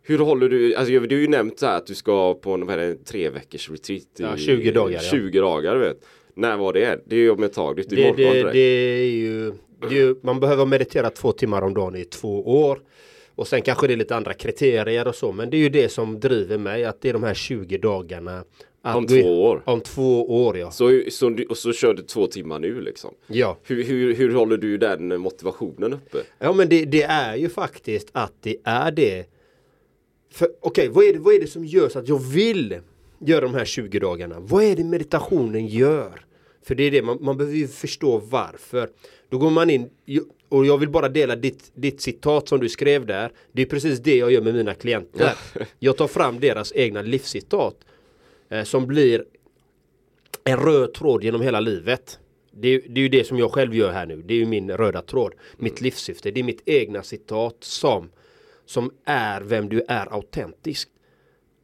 hur 0.03 0.19
håller 0.19 0.49
du, 0.49 0.75
alltså 0.75 0.93
du 0.93 1.17
har 1.17 1.21
ju 1.21 1.29
nämnt 1.29 1.59
så 1.59 1.67
här 1.67 1.77
att 1.77 1.87
du 1.87 1.95
ska 1.95 2.35
på 2.35 2.53
en, 2.55 2.69
är 2.69 2.79
det, 2.79 3.05
tre 3.05 3.31
veckors 3.31 3.71
retreat. 3.71 4.03
I, 4.03 4.23
ja, 4.23 4.37
20 4.37 4.71
dagar. 4.71 4.99
20 4.99 5.39
ja. 5.39 5.43
dagar 5.43 5.77
vet. 5.77 6.05
När 6.35 6.57
var 6.57 6.73
det? 6.73 7.01
Det 7.07 7.17
är 7.17 7.21
ju 7.21 7.31
om 7.31 7.43
ett 7.43 7.53
tag. 7.53 7.77
Det, 7.77 7.83
det, 7.83 8.13
det, 8.13 8.53
det 8.53 8.59
är 8.59 9.11
ju, 9.11 9.49
är 9.49 9.53
ju, 9.91 10.15
man 10.23 10.41
behöver 10.41 10.67
meditera 10.67 11.11
två 11.11 11.33
timmar 11.33 11.63
om 11.63 11.75
dagen 11.75 11.97
i 11.97 12.05
två 12.05 12.63
år. 12.63 12.81
Och 13.35 13.49
sen 13.49 13.63
kanske 13.63 13.87
det 13.87 13.93
är 13.93 13.97
lite 13.97 14.17
andra 14.17 14.35
kriterier 14.35 15.09
och 15.09 15.15
så. 15.15 15.33
Men 15.33 15.51
det 15.51 15.57
är 15.57 15.59
ju 15.59 15.69
det 15.69 15.89
som 15.89 16.21
driver 16.21 16.59
mig. 16.59 16.85
Att 16.85 17.01
det 17.01 17.09
är 17.09 17.13
de 17.13 17.23
här 17.23 17.35
20 17.35 17.79
dagarna. 17.79 18.45
om 18.83 19.07
två 19.07 19.45
år? 19.45 19.63
Om 19.65 19.81
två 19.81 20.45
år 20.45 20.59
ja. 20.59 20.71
Så, 20.71 21.03
så, 21.11 21.37
och 21.49 21.57
så 21.57 21.73
kör 21.73 21.95
du 21.95 22.03
två 22.03 22.27
timmar 22.27 22.59
nu 22.59 22.81
liksom? 22.81 23.15
Ja. 23.27 23.59
Hur, 23.63 23.85
hur, 23.85 24.15
hur 24.15 24.35
håller 24.35 24.57
du 24.57 24.79
den 24.79 25.21
motivationen 25.21 25.93
uppe? 25.93 26.19
Ja 26.39 26.53
men 26.53 26.69
det, 26.69 26.85
det 26.85 27.03
är 27.03 27.37
ju 27.37 27.49
faktiskt 27.49 28.09
att 28.13 28.33
det 28.41 28.57
är 28.65 28.91
det 28.91 29.27
Okej, 30.39 30.49
okay, 30.61 30.89
vad, 30.89 31.05
är 31.05 31.13
det, 31.13 31.19
vad 31.19 31.35
är 31.35 31.41
det 31.41 31.47
som 31.47 31.65
gör 31.65 31.89
så 31.89 31.99
att 31.99 32.09
jag 32.09 32.19
vill 32.19 32.81
göra 33.19 33.41
de 33.41 33.55
här 33.55 33.65
20 33.65 33.99
dagarna? 33.99 34.41
Vad 34.41 34.65
är 34.65 34.77
det 34.77 34.85
meditationen 34.85 35.67
gör? 35.67 36.25
För 36.63 36.75
det 36.75 36.83
är 36.83 36.91
det, 36.91 37.03
man, 37.03 37.19
man 37.21 37.37
behöver 37.37 37.57
ju 37.57 37.69
förstå 37.69 38.19
varför. 38.19 38.91
Då 39.31 39.39
går 39.39 39.51
man 39.51 39.71
in, 39.71 39.91
och 40.49 40.67
jag 40.67 40.79
vill 40.79 40.89
bara 40.89 41.09
dela 41.09 41.37
ditt, 41.37 41.71
ditt 41.75 42.01
citat 42.01 42.49
som 42.49 42.61
du 42.61 42.69
skrev 42.69 43.07
där. 43.07 43.33
Det 43.53 43.63
är 43.63 43.67
precis 43.67 43.99
det 43.99 44.17
jag 44.17 44.33
gör 44.33 44.41
med 44.41 44.55
mina 44.55 44.75
klienter. 44.75 45.33
Jag 45.79 45.97
tar 45.97 46.09
fram 46.09 46.41
deras 46.41 46.73
egna 46.75 47.03
livscitat. 47.03 47.77
Eh, 48.49 48.65
som 48.65 48.87
blir 48.87 49.25
en 50.45 50.57
röd 50.57 50.95
tråd 50.95 51.25
genom 51.25 51.41
hela 51.41 51.61
livet. 51.61 52.19
Det, 52.51 52.79
det, 52.79 53.01
är 53.01 53.03
ju 53.03 53.09
det 53.09 53.25
som 53.25 53.39
jag 53.39 53.53
själv 53.53 53.75
gör 53.75 53.93
här 53.93 54.07
nu. 54.07 54.23
Det 54.23 54.35
är 54.35 54.39
ju 54.39 54.47
min 54.47 54.71
röda 54.71 55.03
tråd. 55.03 55.35
Mitt 55.57 55.81
livssyfte. 55.81 56.31
Det 56.31 56.41
är 56.41 56.45
mitt 56.45 56.63
egna 56.65 57.03
citat 57.03 57.57
som 57.61 58.11
som 58.71 58.91
är 59.05 59.41
vem 59.41 59.69
du 59.69 59.83
är 59.89 60.13
autentiskt. 60.13 60.91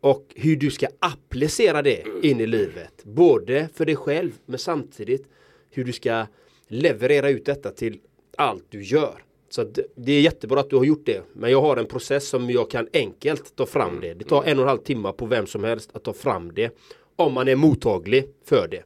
Och 0.00 0.32
hur 0.34 0.56
du 0.56 0.70
ska 0.70 0.86
applicera 0.98 1.82
det 1.82 2.04
in 2.22 2.40
i 2.40 2.46
livet. 2.46 3.04
Både 3.04 3.68
för 3.74 3.84
dig 3.84 3.96
själv 3.96 4.32
men 4.46 4.58
samtidigt 4.58 5.28
hur 5.70 5.84
du 5.84 5.92
ska 5.92 6.26
leverera 6.68 7.30
ut 7.30 7.44
detta 7.44 7.70
till 7.70 7.98
allt 8.36 8.64
du 8.68 8.82
gör. 8.82 9.22
Så 9.48 9.64
det 9.94 10.12
är 10.12 10.20
jättebra 10.20 10.60
att 10.60 10.70
du 10.70 10.76
har 10.76 10.84
gjort 10.84 11.06
det. 11.06 11.22
Men 11.32 11.50
jag 11.50 11.60
har 11.60 11.76
en 11.76 11.86
process 11.86 12.28
som 12.28 12.50
jag 12.50 12.70
kan 12.70 12.88
enkelt 12.92 13.56
ta 13.56 13.66
fram 13.66 14.00
det. 14.00 14.14
Det 14.14 14.24
tar 14.24 14.44
en 14.44 14.58
och 14.58 14.62
en 14.62 14.68
halv 14.68 14.78
timme 14.78 15.12
på 15.12 15.26
vem 15.26 15.46
som 15.46 15.64
helst 15.64 15.90
att 15.92 16.04
ta 16.04 16.12
fram 16.12 16.54
det. 16.54 16.76
Om 17.16 17.32
man 17.32 17.48
är 17.48 17.56
mottaglig 17.56 18.28
för 18.44 18.68
det. 18.68 18.82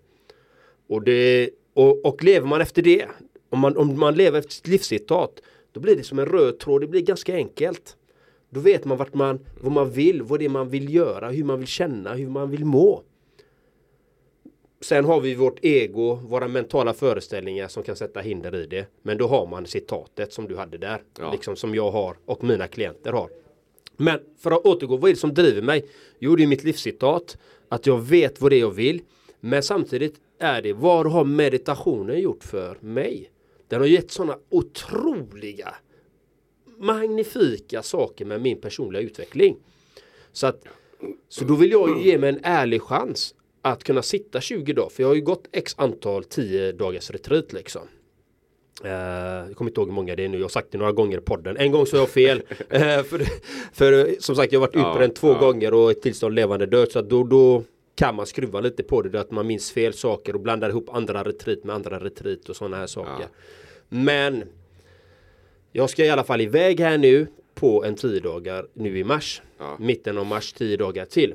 Och, 0.88 1.03
det, 1.03 1.51
och, 1.75 2.05
och 2.07 2.25
lever 2.25 2.47
man 2.47 2.61
efter 2.61 2.83
det. 2.83 3.07
Om 3.51 3.59
man, 3.59 3.77
om 3.77 3.99
man 3.99 4.14
lever 4.14 4.38
efter 4.38 4.53
sitt 4.53 4.66
livscitat. 4.66 5.40
Då 5.73 5.81
blir 5.81 5.97
det 5.97 6.03
som 6.03 6.19
en 6.19 6.27
röd 6.27 6.59
tråd. 6.59 6.81
Det 6.81 6.87
blir 6.87 7.01
ganska 7.01 7.35
enkelt. 7.35 7.97
Då 8.51 8.61
vet 8.61 8.85
man 8.85 8.99
vart 8.99 9.14
man, 9.14 9.47
vad 9.61 9.73
man 9.73 9.90
vill, 9.90 10.23
vad 10.23 10.38
det 10.38 10.45
är 10.45 10.49
man 10.49 10.69
vill 10.69 10.95
göra, 10.95 11.31
hur 11.31 11.45
man 11.45 11.59
vill 11.59 11.69
känna, 11.69 12.14
hur 12.14 12.29
man 12.29 12.51
vill 12.51 12.64
må. 12.64 13.03
Sen 14.81 15.05
har 15.05 15.21
vi 15.21 15.35
vårt 15.35 15.59
ego, 15.64 16.14
våra 16.14 16.49
mentala 16.49 16.95
föreställningar 16.95 17.69
som 17.69 17.83
kan 17.83 17.97
sätta 17.97 18.21
hinder 18.21 18.55
i 18.55 18.66
det. 18.66 18.87
Men 19.03 19.19
då 19.19 19.27
har 19.27 19.47
man 19.47 19.66
citatet 19.66 20.33
som 20.33 20.49
du 20.49 20.57
hade 20.57 20.79
där. 20.79 21.03
Ja. 21.19 21.33
Liksom 21.33 21.57
som 21.57 21.75
jag 21.75 21.90
har 21.90 22.16
och 22.25 22.45
mina 22.45 22.66
klienter 22.66 23.12
har. 23.12 23.31
Men 23.97 24.21
för 24.38 24.51
att 24.51 24.66
återgå, 24.66 24.97
vad 24.97 25.11
är 25.11 25.14
det 25.14 25.21
som 25.21 25.35
driver 25.35 25.62
mig? 25.62 25.87
Jo, 26.19 26.37
det 26.37 26.43
är 26.43 26.47
mitt 26.47 26.64
livscitat. 26.64 27.38
Att 27.69 27.87
jag 27.87 28.01
vet 28.01 28.40
vad 28.40 28.53
det 28.53 28.57
är 28.57 28.61
jag 28.61 28.71
vill. 28.71 29.03
Men 29.40 29.62
samtidigt 29.62 30.14
är 30.38 30.62
det, 30.62 30.73
vad 30.73 31.07
har 31.07 31.25
meditationen 31.25 32.21
gjort 32.21 32.45
för 32.45 32.79
mig? 32.81 33.31
Den 33.69 33.81
har 33.81 33.87
gett 33.87 34.11
sådana 34.11 34.38
otroliga 34.49 35.75
magnifika 36.79 37.83
saker 37.83 38.25
med 38.25 38.40
min 38.40 38.61
personliga 38.61 39.03
utveckling. 39.03 39.57
Så 40.33 40.47
att 40.47 40.64
så 41.29 41.45
då 41.45 41.55
vill 41.55 41.71
jag 41.71 42.03
ge 42.03 42.19
mig 42.19 42.29
en 42.29 42.40
ärlig 42.43 42.83
chans 42.83 43.35
att 43.62 43.85
kunna 43.85 44.03
sitta 44.03 44.40
20 44.40 44.73
dagar. 44.73 44.88
För 44.88 45.03
jag 45.03 45.09
har 45.09 45.14
ju 45.14 45.20
gått 45.20 45.49
x 45.53 45.75
antal 45.79 46.25
10 46.25 46.73
dagars 46.73 47.11
retreat 47.11 47.53
liksom. 47.53 47.83
Uh, 48.85 48.90
jag 48.90 49.57
kommer 49.57 49.70
inte 49.70 49.81
ihåg 49.81 49.88
hur 49.88 49.94
många 49.94 50.16
det 50.16 50.25
är 50.25 50.29
nu, 50.29 50.37
jag 50.37 50.44
har 50.44 50.49
sagt 50.49 50.68
det 50.70 50.79
några 50.79 50.92
gånger 50.92 51.18
i 51.18 51.20
podden. 51.20 51.57
En 51.57 51.73
gång 51.73 51.87
så 51.87 51.96
har 51.96 52.03
jag 52.03 52.11
fel. 52.11 52.38
uh, 52.38 53.03
för, 53.05 53.27
för 53.73 54.20
som 54.20 54.37
sagt 54.37 54.53
jag 54.53 54.61
har 54.61 54.66
varit 54.66 54.94
på 54.94 55.01
den 55.01 55.14
två 55.14 55.29
ja. 55.29 55.38
gånger 55.38 55.75
och 55.75 55.90
ett 55.90 56.03
tillstånd 56.03 56.35
levande 56.35 56.66
död. 56.66 56.92
Så 56.92 57.03
då, 57.03 57.25
då 57.25 57.64
kan 57.94 58.14
man 58.14 58.27
skruva 58.27 58.61
lite 58.61 58.83
på 58.83 59.03
det. 59.03 59.20
Att 59.20 59.31
man 59.31 59.46
minns 59.46 59.73
fel 59.73 59.92
saker 59.92 60.35
och 60.35 60.40
blandar 60.40 60.70
ihop 60.70 60.88
andra 60.94 61.23
retreat 61.23 61.64
med 61.64 61.75
andra 61.75 61.99
retreat 61.99 62.49
och 62.49 62.57
sådana 62.57 62.77
här 62.77 62.87
saker. 62.87 63.20
Ja. 63.20 63.29
Men 63.88 64.44
jag 65.73 65.90
ska 65.90 66.05
i 66.05 66.11
alla 66.11 66.25
fall 66.25 66.40
iväg 66.40 66.81
här 66.81 66.99
nu 66.99 67.27
på 67.55 67.85
en 67.85 67.94
10 67.94 68.20
dagar 68.20 68.66
nu 68.73 68.99
i 68.99 69.05
mars. 69.05 69.42
Ja. 69.59 69.77
Mitten 69.79 70.18
av 70.18 70.27
mars, 70.27 70.53
10 70.53 70.77
dagar 70.77 71.05
till. 71.05 71.35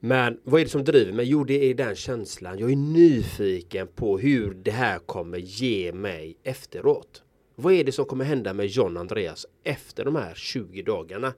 Men 0.00 0.40
vad 0.42 0.60
är 0.60 0.64
det 0.64 0.70
som 0.70 0.84
driver 0.84 1.12
mig? 1.12 1.26
Jo, 1.26 1.44
det 1.44 1.70
är 1.70 1.74
den 1.74 1.96
känslan. 1.96 2.58
Jag 2.58 2.70
är 2.70 2.76
nyfiken 2.76 3.86
på 3.86 4.18
hur 4.18 4.54
det 4.54 4.70
här 4.70 4.98
kommer 4.98 5.38
ge 5.38 5.92
mig 5.92 6.36
efteråt. 6.42 7.22
Vad 7.54 7.72
är 7.72 7.84
det 7.84 7.92
som 7.92 8.04
kommer 8.04 8.24
hända 8.24 8.52
med 8.54 8.66
John 8.66 8.96
Andreas 8.96 9.46
efter 9.64 10.04
de 10.04 10.16
här 10.16 10.34
20 10.34 10.82
dagarna? 10.82 11.34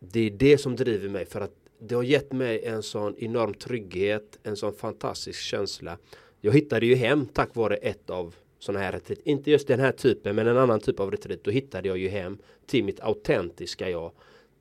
Det 0.00 0.20
är 0.20 0.30
det 0.30 0.58
som 0.58 0.76
driver 0.76 1.08
mig 1.08 1.26
för 1.26 1.40
att 1.40 1.54
det 1.80 1.94
har 1.94 2.02
gett 2.02 2.32
mig 2.32 2.64
en 2.64 2.82
sån 2.82 3.16
enorm 3.18 3.54
trygghet, 3.54 4.38
en 4.42 4.56
sån 4.56 4.72
fantastisk 4.72 5.40
känsla. 5.40 5.98
Jag 6.40 6.52
hittade 6.52 6.86
ju 6.86 6.94
hem 6.94 7.26
tack 7.26 7.54
vare 7.54 7.76
ett 7.76 8.10
av 8.10 8.34
sådana 8.58 8.84
här 8.84 8.92
retreat. 8.92 9.20
Inte 9.24 9.50
just 9.50 9.68
den 9.68 9.80
här 9.80 9.92
typen 9.92 10.36
men 10.36 10.46
en 10.46 10.58
annan 10.58 10.80
typ 10.80 11.00
av 11.00 11.10
retreat. 11.10 11.44
Då 11.44 11.50
hittade 11.50 11.88
jag 11.88 11.98
ju 11.98 12.08
hem 12.08 12.38
till 12.66 12.84
mitt 12.84 13.00
autentiska 13.00 13.90
jag. 13.90 14.12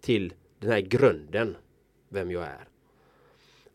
Till 0.01 0.33
den 0.59 0.71
här 0.71 0.81
grunden. 0.81 1.55
Vem 2.09 2.31
jag 2.31 2.43
är. 2.43 2.67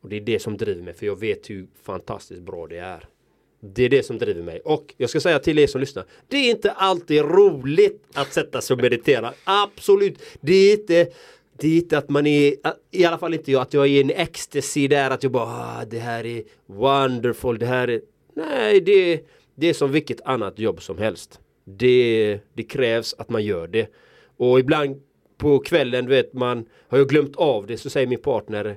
Och 0.00 0.08
det 0.08 0.16
är 0.16 0.20
det 0.20 0.38
som 0.38 0.56
driver 0.56 0.82
mig 0.82 0.94
för 0.94 1.06
jag 1.06 1.20
vet 1.20 1.50
hur 1.50 1.66
fantastiskt 1.82 2.42
bra 2.42 2.66
det 2.66 2.78
är. 2.78 3.08
Det 3.60 3.82
är 3.82 3.88
det 3.88 4.02
som 4.02 4.18
driver 4.18 4.42
mig. 4.42 4.60
Och 4.60 4.94
jag 4.96 5.10
ska 5.10 5.20
säga 5.20 5.38
till 5.38 5.58
er 5.58 5.66
som 5.66 5.80
lyssnar. 5.80 6.04
Det 6.28 6.36
är 6.36 6.50
inte 6.50 6.72
alltid 6.72 7.22
roligt 7.22 8.02
att 8.14 8.32
sätta 8.32 8.60
sig 8.60 8.74
och 8.74 8.82
meditera. 8.82 9.32
Absolut. 9.44 10.22
Det 10.40 10.54
är 10.54 10.72
inte 10.72 11.12
det 11.58 11.68
är 11.68 11.76
inte 11.76 11.98
att 11.98 12.08
man 12.08 12.26
är, 12.26 12.54
i 12.90 13.04
alla 13.04 13.18
fall 13.18 13.34
inte 13.34 13.52
jag, 13.52 13.62
att 13.62 13.74
jag 13.74 13.84
är 13.84 13.88
i 13.88 14.00
en 14.00 14.10
ecstasy 14.10 14.88
där 14.88 15.10
att 15.10 15.22
jag 15.22 15.32
bara 15.32 15.44
ah, 15.44 15.84
det 15.84 15.98
här 15.98 16.26
är 16.26 16.42
wonderful, 16.66 17.58
det 17.58 17.66
här 17.66 17.90
är 17.90 18.00
Nej, 18.34 18.80
det, 18.80 19.20
det 19.54 19.66
är 19.66 19.74
som 19.74 19.92
vilket 19.92 20.20
annat 20.20 20.58
jobb 20.58 20.82
som 20.82 20.98
helst. 20.98 21.40
Det, 21.64 22.40
det 22.54 22.62
krävs 22.62 23.14
att 23.18 23.28
man 23.28 23.44
gör 23.44 23.66
det. 23.66 23.90
Och 24.36 24.60
ibland 24.60 25.02
på 25.44 25.58
kvällen, 25.58 26.04
du 26.04 26.10
vet 26.10 26.32
man 26.32 26.66
har 26.88 26.98
jag 26.98 27.08
glömt 27.08 27.36
av 27.36 27.66
det 27.66 27.78
så 27.78 27.90
säger 27.90 28.06
min 28.06 28.18
partner 28.18 28.76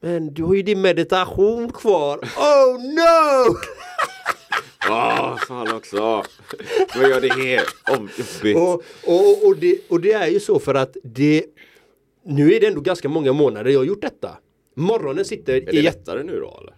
Men 0.00 0.34
du 0.34 0.42
har 0.42 0.54
ju 0.54 0.62
din 0.62 0.80
meditation 0.80 1.72
kvar. 1.72 2.18
Oh 2.18 2.72
no! 2.72 3.56
Åh, 4.90 5.32
oh, 5.32 5.36
fan 5.36 5.76
också. 5.76 6.24
Vad 6.96 7.10
gör 7.10 7.20
det 7.20 7.32
här? 7.32 7.62
Om, 7.96 8.08
och, 8.56 8.82
och, 9.04 9.46
och, 9.46 9.56
det, 9.56 9.78
och 9.88 10.00
det 10.00 10.12
är 10.12 10.26
ju 10.26 10.40
så 10.40 10.58
för 10.58 10.74
att 10.74 10.96
det 11.02 11.44
Nu 12.24 12.52
är 12.54 12.60
det 12.60 12.66
ändå 12.66 12.80
ganska 12.80 13.08
många 13.08 13.32
månader 13.32 13.70
jag 13.70 13.80
har 13.80 13.84
gjort 13.84 14.02
detta. 14.02 14.38
Morgonen 14.74 15.24
sitter 15.24 15.54
Är 15.54 15.60
det 15.60 15.82
lättare 15.82 16.22
nu 16.22 16.40
då 16.40 16.58
eller? 16.60 16.74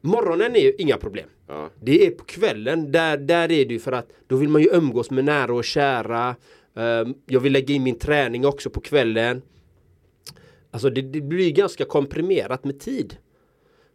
Morgonen 0.00 0.56
är 0.56 0.60
ju 0.60 0.72
inga 0.78 0.96
problem. 0.96 1.28
Ja. 1.48 1.70
Det 1.82 2.06
är 2.06 2.10
på 2.10 2.24
kvällen, 2.24 2.92
där, 2.92 3.16
där 3.16 3.52
är 3.52 3.64
det 3.64 3.72
ju 3.72 3.78
för 3.78 3.92
att 3.92 4.08
då 4.26 4.36
vill 4.36 4.48
man 4.48 4.62
ju 4.62 4.68
umgås 4.72 5.10
med 5.10 5.24
nära 5.24 5.54
och 5.54 5.64
kära. 5.64 6.36
Um, 6.76 7.14
jag 7.26 7.40
vill 7.40 7.52
lägga 7.52 7.74
in 7.74 7.82
min 7.82 7.98
träning 7.98 8.46
också 8.46 8.70
på 8.70 8.80
kvällen. 8.80 9.42
Alltså 10.70 10.90
det, 10.90 11.02
det, 11.02 11.20
blir 11.20 11.50
ganska 11.50 11.84
komprimerat 11.84 12.64
med 12.64 12.80
tid. 12.80 13.16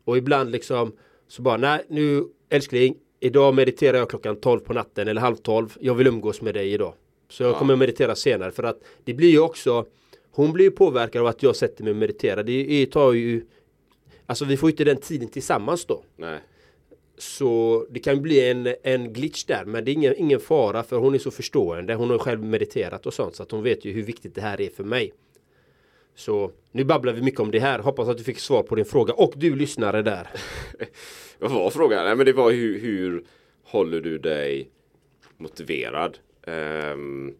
Och 0.05 0.17
ibland 0.17 0.51
liksom 0.51 0.91
så 1.27 1.41
bara, 1.41 1.57
nej 1.57 1.85
nu 1.89 2.23
älskling, 2.49 2.95
idag 3.19 3.55
mediterar 3.55 3.97
jag 3.97 4.09
klockan 4.09 4.35
12 4.35 4.59
på 4.59 4.73
natten 4.73 5.07
eller 5.07 5.21
halv 5.21 5.35
12. 5.35 5.77
Jag 5.79 5.95
vill 5.95 6.07
umgås 6.07 6.41
med 6.41 6.53
dig 6.53 6.73
idag. 6.73 6.93
Så 7.29 7.43
jag 7.43 7.51
ja. 7.51 7.57
kommer 7.59 7.73
att 7.73 7.79
meditera 7.79 8.15
senare 8.15 8.51
för 8.51 8.63
att 8.63 8.79
det 9.03 9.13
blir 9.13 9.29
ju 9.29 9.39
också 9.39 9.85
Hon 10.31 10.53
blir 10.53 10.65
ju 10.65 10.71
påverkad 10.71 11.21
av 11.21 11.27
att 11.27 11.43
jag 11.43 11.55
sätter 11.55 11.83
mig 11.83 11.91
och 11.91 11.97
mediterar. 11.97 12.43
Det 12.43 12.85
tar 12.85 13.13
ju 13.13 13.45
Alltså 14.25 14.45
vi 14.45 14.57
får 14.57 14.69
inte 14.69 14.83
den 14.83 14.97
tiden 14.97 15.27
tillsammans 15.27 15.85
då. 15.85 16.03
Nej. 16.15 16.39
Så 17.21 17.85
det 17.89 17.99
kan 17.99 18.21
bli 18.21 18.49
en, 18.49 18.75
en 18.83 19.13
glitch 19.13 19.45
där 19.45 19.65
men 19.65 19.85
det 19.85 19.91
är 19.91 19.93
ingen, 19.93 20.15
ingen 20.17 20.39
fara 20.39 20.83
för 20.83 20.97
hon 20.97 21.15
är 21.15 21.19
så 21.19 21.31
förstående. 21.31 21.93
Hon 21.93 22.09
har 22.09 22.17
själv 22.17 22.43
mediterat 22.43 23.05
och 23.05 23.13
sånt 23.13 23.35
så 23.35 23.43
att 23.43 23.51
hon 23.51 23.63
vet 23.63 23.85
ju 23.85 23.91
hur 23.91 24.03
viktigt 24.03 24.35
det 24.35 24.41
här 24.41 24.61
är 24.61 24.69
för 24.69 24.83
mig. 24.83 25.13
Så 26.15 26.51
nu 26.71 26.83
babblar 26.83 27.13
vi 27.13 27.21
mycket 27.21 27.39
om 27.39 27.51
det 27.51 27.59
här. 27.59 27.79
Hoppas 27.79 28.07
att 28.07 28.17
du 28.17 28.23
fick 28.23 28.39
svar 28.39 28.63
på 28.63 28.75
din 28.75 28.85
fråga 28.85 29.13
och 29.13 29.33
du 29.35 29.55
lyssnare 29.55 30.01
där. 30.01 30.27
Vad 31.39 31.51
var 31.51 31.69
frågan? 31.69 32.05
Nej 32.05 32.15
men 32.15 32.25
det 32.25 32.33
var 32.33 32.51
hur, 32.51 32.79
hur 32.79 33.23
håller 33.63 34.01
du 34.01 34.17
dig 34.17 34.69
motiverad? 35.37 36.17
Um, 36.47 37.35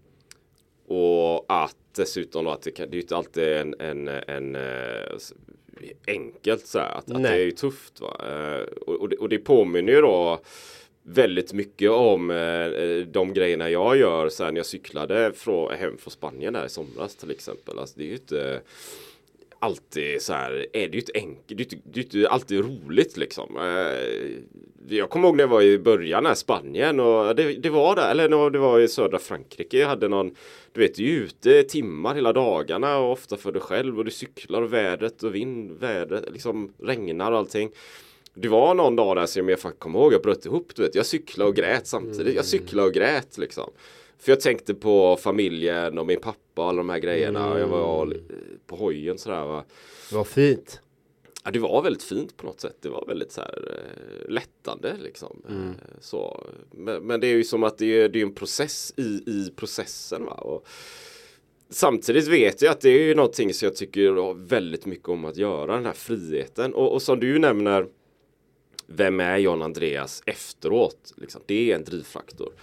och 0.87 1.45
att 1.47 1.75
dessutom 1.95 2.45
då 2.45 2.51
att 2.51 2.61
det, 2.61 2.71
kan, 2.71 2.89
det 2.89 2.93
är 2.93 2.95
ju 2.95 3.01
inte 3.01 3.15
alltid 3.15 3.43
en, 3.43 3.75
en, 3.79 4.07
en, 4.07 4.55
eh, 4.55 5.17
enkelt 6.07 6.67
så 6.67 6.79
här, 6.79 6.97
att, 6.97 7.11
att, 7.11 7.23
det 7.23 7.29
är 7.29 7.37
ju 7.37 7.51
tufft. 7.51 8.01
Va? 8.01 8.21
Uh, 8.29 8.61
och, 8.61 8.95
och, 8.95 9.09
det, 9.09 9.15
och 9.15 9.29
det 9.29 9.37
påminner 9.37 9.93
ju 9.93 10.01
då 10.01 10.39
väldigt 11.03 11.53
mycket 11.53 11.91
om 11.91 12.31
eh, 12.31 13.05
de 13.11 13.33
grejerna 13.33 13.69
jag 13.69 13.97
gör 13.97 14.29
sen 14.29 14.55
jag 14.55 14.65
cyklade 14.65 15.31
från, 15.35 15.73
hem 15.73 15.97
från 15.97 16.11
Spanien 16.11 16.53
där 16.53 16.65
i 16.65 16.69
somras 16.69 17.15
till 17.15 17.31
exempel. 17.31 17.79
Alltså, 17.79 17.99
det 17.99 18.03
är 18.03 18.07
ju 18.07 18.13
inte 18.13 18.61
alltid 19.61 20.21
så 20.21 20.33
här, 20.33 20.65
är 20.73 20.87
det 20.87 20.93
ju 20.93 20.99
inte 20.99 21.11
enkelt, 21.15 21.69
det 21.69 21.99
är 21.99 21.99
är 21.99 22.03
inte 22.03 22.29
alltid 22.29 22.59
roligt 22.59 23.17
liksom. 23.17 23.57
Eh, 23.57 24.97
jag 24.97 25.09
kommer 25.09 25.27
ihåg 25.27 25.37
när 25.37 25.43
jag 25.43 25.49
var 25.49 25.61
i 25.61 25.79
början 25.79 26.25
här 26.25 26.33
Spanien 26.33 26.99
och 26.99 27.35
det, 27.35 27.53
det 27.53 27.69
var 27.69 27.95
där, 27.95 28.11
eller 28.11 28.49
det 28.49 28.59
var 28.59 28.79
i 28.79 28.87
södra 28.87 29.19
Frankrike. 29.19 29.77
Jag 29.77 29.87
hade 29.87 30.07
någon, 30.07 30.35
du 30.71 30.81
vet, 30.81 30.95
du 30.95 31.03
är 31.03 31.21
ute 31.21 31.63
timmar 31.63 32.15
hela 32.15 32.33
dagarna 32.33 32.97
och 32.97 33.11
ofta 33.11 33.37
för 33.37 33.51
dig 33.51 33.61
själv 33.61 33.97
och 33.97 34.05
du 34.05 34.11
cyklar 34.11 34.61
och 34.61 34.73
vädret 34.73 35.23
och 35.23 35.35
vind, 35.35 35.71
vädret, 35.71 36.31
liksom 36.33 36.73
regnar 36.79 37.31
och 37.31 37.37
allting. 37.37 37.71
Det 38.33 38.47
var 38.47 38.73
någon 38.73 38.95
dag 38.95 39.15
där 39.15 39.25
som 39.25 39.49
jag 39.49 39.59
faktiskt 39.59 39.79
kommer 39.79 39.99
ihåg, 39.99 40.13
jag 40.13 40.21
bröt 40.21 40.45
ihop, 40.45 40.75
du 40.75 40.81
vet, 40.81 40.95
jag 40.95 41.05
cyklade 41.05 41.49
och 41.49 41.55
grät 41.55 41.87
samtidigt. 41.87 42.35
Jag 42.35 42.45
cyklade 42.45 42.87
och 42.87 42.93
grät 42.93 43.37
liksom. 43.37 43.71
För 44.19 44.31
jag 44.31 44.41
tänkte 44.41 44.73
på 44.73 45.17
familjen 45.21 45.97
och 45.97 46.05
min 46.05 46.19
pappa 46.19 46.39
och 46.59 46.65
alla 46.65 46.77
de 46.77 46.89
här 46.89 46.99
grejerna. 46.99 47.45
Mm. 47.45 47.59
Jag 47.59 47.67
var 47.67 48.17
på 48.67 48.75
hojen 48.75 49.17
sådär 49.17 49.45
va. 49.45 49.63
Vad 50.11 50.27
fint. 50.27 50.81
Ja, 51.43 51.51
det 51.51 51.59
var 51.59 51.81
väldigt 51.81 52.03
fint 52.03 52.37
på 52.37 52.45
något 52.45 52.61
sätt. 52.61 52.77
Det 52.81 52.89
var 52.89 53.05
väldigt 53.07 53.31
så 53.31 53.41
här 53.41 53.77
eh, 53.77 54.29
lättande 54.29 54.93
liksom. 55.03 55.41
Mm. 55.49 55.69
Eh, 55.69 55.75
så, 55.99 56.47
men, 56.71 57.07
men, 57.07 57.19
det 57.19 57.27
är 57.27 57.35
ju 57.35 57.43
som 57.43 57.63
att 57.63 57.77
det 57.77 57.85
är, 57.85 58.09
det 58.09 58.19
är 58.19 58.23
en 58.23 58.35
process 58.35 58.93
i, 58.97 59.23
i 59.25 59.51
processen. 59.55 60.25
Va? 60.25 60.33
Och 60.33 60.67
samtidigt 61.69 62.27
vet 62.27 62.61
jag 62.61 62.71
att 62.71 62.81
det 62.81 62.89
är 62.89 63.03
ju 63.03 63.15
någonting 63.15 63.53
som 63.53 63.65
jag 63.65 63.75
tycker 63.75 64.33
väldigt 64.33 64.85
mycket 64.85 65.09
om 65.09 65.25
att 65.25 65.37
göra. 65.37 65.75
Den 65.75 65.85
här 65.85 65.93
friheten. 65.93 66.73
Och, 66.73 66.93
och 66.93 67.01
som 67.01 67.19
du 67.19 67.39
nämner. 67.39 67.87
Vem 68.93 69.19
är 69.19 69.37
John 69.37 69.61
Andreas 69.61 70.23
efteråt? 70.25 71.13
Liksom, 71.15 71.41
det 71.45 71.71
är 71.71 71.75
en 71.75 71.83
drivfaktor. 71.83 72.53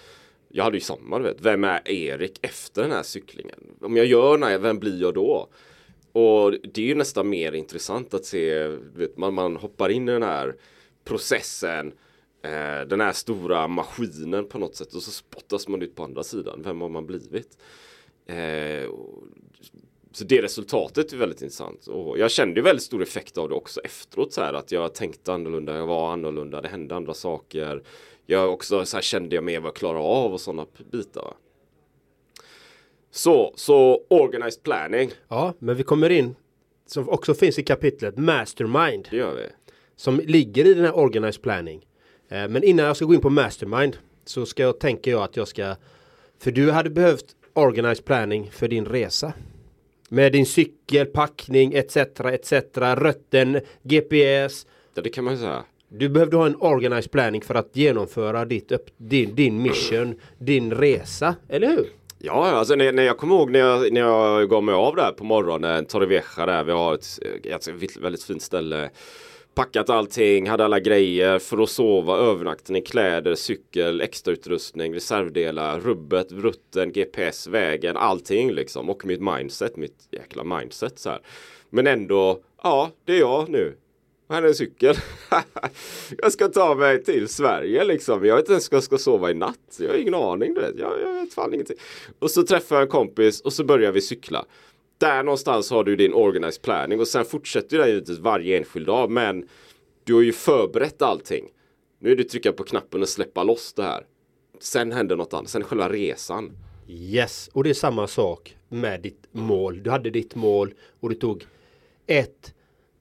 Jag 0.48 0.64
hade 0.64 0.76
ju 0.76 0.80
samma, 0.80 1.18
du 1.18 1.24
vet. 1.24 1.40
Vem 1.40 1.64
är 1.64 1.88
Erik 1.88 2.38
efter 2.42 2.82
den 2.82 2.90
här 2.90 3.02
cyklingen? 3.02 3.61
Om 3.80 3.96
jag 3.96 4.06
gör 4.06 4.32
den 4.32 4.42
här, 4.42 4.58
vem 4.58 4.78
blir 4.78 5.00
jag 5.00 5.14
då? 5.14 5.48
Och 6.12 6.52
det 6.52 6.82
är 6.82 6.87
ju 6.87 6.94
nästan 6.94 7.28
mer 7.28 7.52
intressant 7.52 8.14
att 8.14 8.24
se, 8.24 8.66
vet, 8.68 9.16
man, 9.16 9.34
man 9.34 9.56
hoppar 9.56 9.88
in 9.88 10.08
i 10.08 10.12
den 10.12 10.22
här 10.22 10.56
processen, 11.04 11.92
eh, 12.42 12.88
den 12.88 13.00
här 13.00 13.12
stora 13.12 13.68
maskinen 13.68 14.48
på 14.48 14.58
något 14.58 14.76
sätt 14.76 14.94
och 14.94 15.02
så 15.02 15.11
spottas 15.11 15.68
man 15.68 15.82
ut 15.82 15.94
på 15.94 16.04
andra 16.04 16.22
sidan. 16.22 16.62
Vem 16.64 16.80
har 16.80 16.88
man 16.88 17.06
blivit? 17.06 17.58
Eh, 18.26 18.90
så 20.12 20.24
det 20.24 20.42
resultatet 20.42 21.12
är 21.12 21.16
väldigt 21.16 21.42
intressant 21.42 21.87
och 21.87 22.18
jag 22.18 22.30
kände 22.30 22.61
ju 22.61 22.64
väldigt 22.64 22.82
stor 22.82 23.02
effekt 23.02 23.38
av 23.38 23.48
det 23.48 23.54
också 23.54 23.80
efteråt 23.80 24.32
så 24.32 24.40
här 24.40 24.54
att 24.54 24.72
jag 24.72 24.94
tänkte 24.94 25.32
annorlunda, 25.32 25.76
jag 25.76 25.87
var 25.87 26.12
annorlunda, 26.12 26.61
det 26.61 26.68
hände 26.68 26.96
andra 26.96 27.14
saker. 27.14 27.82
Jag 28.30 28.52
också 28.52 28.84
så 28.84 28.96
här 28.96 29.02
kände 29.02 29.34
jag 29.34 29.44
mer 29.44 29.60
vad 29.60 29.68
jag 29.68 29.76
klarar 29.76 29.98
av 29.98 30.32
och 30.32 30.40
sådana 30.40 30.66
bitar. 30.90 31.34
Så, 33.10 33.52
så 33.56 34.02
organized 34.08 34.62
planning. 34.62 35.10
Ja, 35.28 35.54
men 35.58 35.76
vi 35.76 35.82
kommer 35.82 36.10
in 36.10 36.34
som 36.86 37.08
också 37.08 37.34
finns 37.34 37.58
i 37.58 37.62
kapitlet 37.62 38.18
Mastermind. 38.18 39.08
Det 39.10 39.16
gör 39.16 39.34
vi. 39.34 39.46
Som 39.96 40.20
ligger 40.24 40.64
i 40.64 40.74
den 40.74 40.84
här 40.84 40.96
organized 40.96 41.42
planning. 41.42 41.86
Eh, 42.28 42.48
men 42.48 42.64
innan 42.64 42.86
jag 42.86 42.96
ska 42.96 43.04
gå 43.04 43.14
in 43.14 43.20
på 43.20 43.30
Mastermind 43.30 43.96
så 44.24 44.46
ska 44.46 44.62
jag 44.62 44.80
tänka 44.80 45.10
jag 45.10 45.22
att 45.22 45.36
jag 45.36 45.48
ska 45.48 45.76
för 46.38 46.50
du 46.50 46.70
hade 46.70 46.90
behövt 46.90 47.36
organized 47.52 48.04
planning 48.04 48.50
för 48.50 48.68
din 48.68 48.84
resa. 48.86 49.32
Med 50.08 50.32
din 50.32 50.46
cykel, 50.46 51.06
packning 51.06 51.72
etc. 51.74 51.96
etc. 51.96 52.52
Rötten, 52.76 53.60
GPS. 53.82 54.66
Ja 54.94 55.02
det 55.02 55.10
kan 55.10 55.24
man 55.24 55.34
ju 55.34 55.40
säga. 55.40 55.64
Du 55.88 56.09
behövde 56.09 56.37
ha 56.37 56.46
en 56.46 56.57
organized 56.57 57.11
planning 57.11 57.42
för 57.42 57.55
att 57.55 57.77
genomföra 57.77 58.44
ditt, 58.44 58.72
din, 58.96 59.35
din 59.35 59.62
mission, 59.62 60.20
din 60.38 60.72
resa, 60.72 61.35
eller 61.48 61.68
hur? 61.68 61.87
Ja, 62.18 62.46
alltså 62.46 62.74
när, 62.74 62.92
när 62.92 63.03
jag 63.03 63.18
kommer 63.18 63.35
ihåg 63.35 63.51
när 63.51 63.59
jag, 63.59 63.92
när 63.92 64.01
jag 64.01 64.51
gav 64.51 64.62
mig 64.62 64.74
av 64.74 64.96
där 64.96 65.12
på 65.12 65.24
morgonen, 65.24 65.85
Torrevieja 65.85 66.46
där, 66.46 66.64
vi 66.64 66.72
har 66.72 66.94
ett, 66.94 67.18
ett 67.44 67.96
väldigt 67.96 68.22
fint 68.22 68.42
ställe 68.42 68.90
packat 69.55 69.90
allting, 69.90 70.48
hade 70.48 70.64
alla 70.64 70.81
grejer 70.81 71.38
för 71.38 71.62
att 71.62 71.68
sova, 71.68 72.16
övernattning, 72.16 72.83
kläder, 72.83 73.35
cykel, 73.35 74.01
extrautrustning, 74.01 74.94
reservdelar, 74.94 75.81
rubbet, 75.81 76.33
rutten, 76.33 76.92
GPS, 76.92 77.46
vägen, 77.46 77.96
allting 77.96 78.53
liksom. 78.53 78.90
Och 78.90 79.07
mitt 79.07 79.20
mindset, 79.20 79.77
mitt 79.77 80.09
jäkla 80.11 80.44
mindset 80.44 80.98
så 80.98 81.11
här. 81.11 81.20
Men 81.70 81.87
ändå, 81.87 82.40
ja, 82.62 82.90
det 83.05 83.12
är 83.12 83.20
jag 83.20 83.48
nu. 83.48 83.77
Här 84.28 84.42
är 84.42 84.46
en 84.46 84.54
cykel. 84.54 84.96
jag 86.18 86.32
ska 86.32 86.48
ta 86.48 86.74
mig 86.74 87.04
till 87.04 87.28
Sverige 87.28 87.84
liksom. 87.84 88.24
Jag 88.24 88.36
vet 88.36 88.42
inte 88.42 88.52
ens 88.52 88.70
om 88.70 88.76
jag 88.76 88.82
ska 88.82 88.98
sova 88.98 89.30
i 89.30 89.34
natt. 89.34 89.76
Jag 89.78 89.88
har 89.88 89.96
ingen 89.96 90.14
aning. 90.14 90.54
Du 90.54 90.60
vet. 90.60 90.78
Jag, 90.78 91.00
jag 91.00 91.12
vet 91.14 91.34
fan 91.34 91.54
ingenting. 91.54 91.76
Och 92.18 92.30
så 92.30 92.42
träffar 92.42 92.76
jag 92.76 92.82
en 92.82 92.88
kompis 92.88 93.40
och 93.40 93.52
så 93.52 93.64
börjar 93.64 93.92
vi 93.92 94.00
cykla 94.00 94.44
där 94.98 95.22
någonstans 95.22 95.70
har 95.70 95.84
du 95.84 95.96
din 95.96 96.14
organized 96.14 96.62
planning 96.62 97.00
och 97.00 97.08
sen 97.08 97.24
fortsätter 97.24 97.78
det 97.78 97.88
givetvis 97.88 98.18
varje 98.18 98.58
enskild 98.58 98.86
dag 98.86 99.10
men 99.10 99.48
du 100.04 100.14
har 100.14 100.22
ju 100.22 100.32
förberett 100.32 101.02
allting. 101.02 101.48
Nu 101.98 102.12
är 102.12 102.16
det 102.16 102.24
trycka 102.24 102.52
på 102.52 102.64
knappen 102.64 103.02
och 103.02 103.08
släppa 103.08 103.42
loss 103.42 103.72
det 103.72 103.82
här. 103.82 104.06
Sen 104.60 104.92
händer 104.92 105.16
något 105.16 105.34
annat, 105.34 105.48
sen 105.48 105.64
själva 105.64 105.88
resan. 105.88 106.52
Yes, 106.88 107.50
och 107.52 107.64
det 107.64 107.70
är 107.70 107.74
samma 107.74 108.06
sak 108.06 108.56
med 108.68 109.00
ditt 109.00 109.28
mål. 109.32 109.82
Du 109.82 109.90
hade 109.90 110.10
ditt 110.10 110.34
mål 110.34 110.74
och 111.00 111.08
du 111.08 111.14
tog 111.14 111.46
ett, 112.06 112.54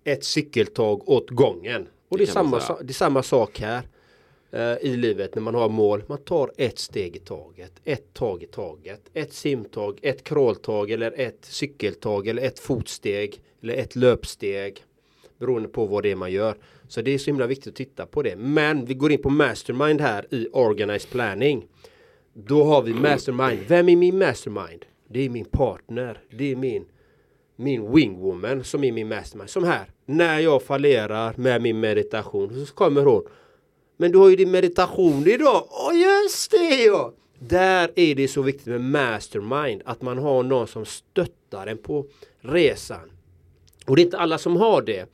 ett 0.07 0.23
cykeltag 0.23 1.09
åt 1.09 1.29
gången. 1.29 1.87
Och 2.09 2.17
det, 2.17 2.23
det 2.23 2.29
är, 2.29 2.33
samma, 2.33 2.59
det 2.81 2.91
är 2.91 2.93
samma 2.93 3.23
sak 3.23 3.59
här. 3.59 3.81
Eh, 4.51 4.77
i 4.81 4.97
livet 4.97 5.35
när 5.35 5.41
man 5.41 5.55
har 5.55 5.69
mål. 5.69 6.03
Man 6.07 6.17
tar 6.17 6.51
ett 6.57 6.79
steg 6.79 7.15
i 7.15 7.19
taget. 7.19 7.71
Ett 7.83 8.13
tag 8.13 8.43
i 8.43 8.45
taget. 8.45 9.01
Ett 9.13 9.33
simtag, 9.33 9.99
ett 10.01 10.23
crawltag 10.23 10.91
eller 10.91 11.19
ett 11.19 11.45
cykeltag 11.45 12.27
eller 12.27 12.41
ett 12.41 12.59
fotsteg 12.59 13.41
eller 13.61 13.73
ett 13.73 13.95
löpsteg. 13.95 14.83
Beroende 15.39 15.69
på 15.69 15.85
vad 15.85 16.03
det 16.03 16.11
är 16.11 16.15
man 16.15 16.31
gör. 16.31 16.57
Så 16.87 17.01
det 17.01 17.11
är 17.11 17.17
så 17.17 17.25
himla 17.25 17.47
viktigt 17.47 17.67
att 17.67 17.75
titta 17.75 18.05
på 18.05 18.23
det. 18.23 18.35
Men 18.35 18.85
vi 18.85 18.93
går 18.93 19.11
in 19.11 19.21
på 19.21 19.29
mastermind 19.29 20.01
här 20.01 20.33
i 20.33 20.47
organized 20.53 21.11
planning. 21.11 21.67
Då 22.33 22.63
har 22.63 22.81
vi 22.81 22.93
mastermind. 22.93 23.59
Vem 23.67 23.89
är 23.89 23.95
min 23.95 24.17
mastermind? 24.17 24.85
Det 25.07 25.25
är 25.25 25.29
min 25.29 25.45
partner. 25.45 26.21
Det 26.29 26.51
är 26.51 26.55
min 26.55 26.85
min 27.59 27.91
wingwoman 27.91 28.63
som 28.63 28.83
är 28.83 28.91
min 28.91 29.07
mastermind. 29.07 29.49
Som 29.49 29.63
här. 29.63 29.91
När 30.05 30.39
jag 30.39 30.63
fallerar 30.63 31.33
med 31.37 31.61
min 31.61 31.79
meditation 31.79 32.65
så 32.65 32.73
kommer 32.73 33.01
hon 33.01 33.23
men 33.97 34.11
du 34.11 34.17
har 34.17 34.29
ju 34.29 34.35
din 34.35 34.51
meditation 34.51 35.27
idag. 35.27 35.67
Åh 35.69 35.89
oh, 35.89 35.99
just 35.99 36.51
det 36.51 36.83
ja! 36.85 37.13
Där 37.39 37.91
är 37.95 38.15
det 38.15 38.27
så 38.27 38.41
viktigt 38.41 38.67
med 38.67 38.81
mastermind. 38.81 39.81
Att 39.85 40.01
man 40.01 40.17
har 40.17 40.43
någon 40.43 40.67
som 40.67 40.85
stöttar 40.85 41.67
en 41.67 41.77
på 41.77 42.05
resan. 42.39 43.11
Och 43.85 43.95
det 43.95 44.01
är 44.01 44.03
inte 44.03 44.17
alla 44.17 44.37
som 44.37 44.55
har 44.55 44.81
det. 44.81 45.09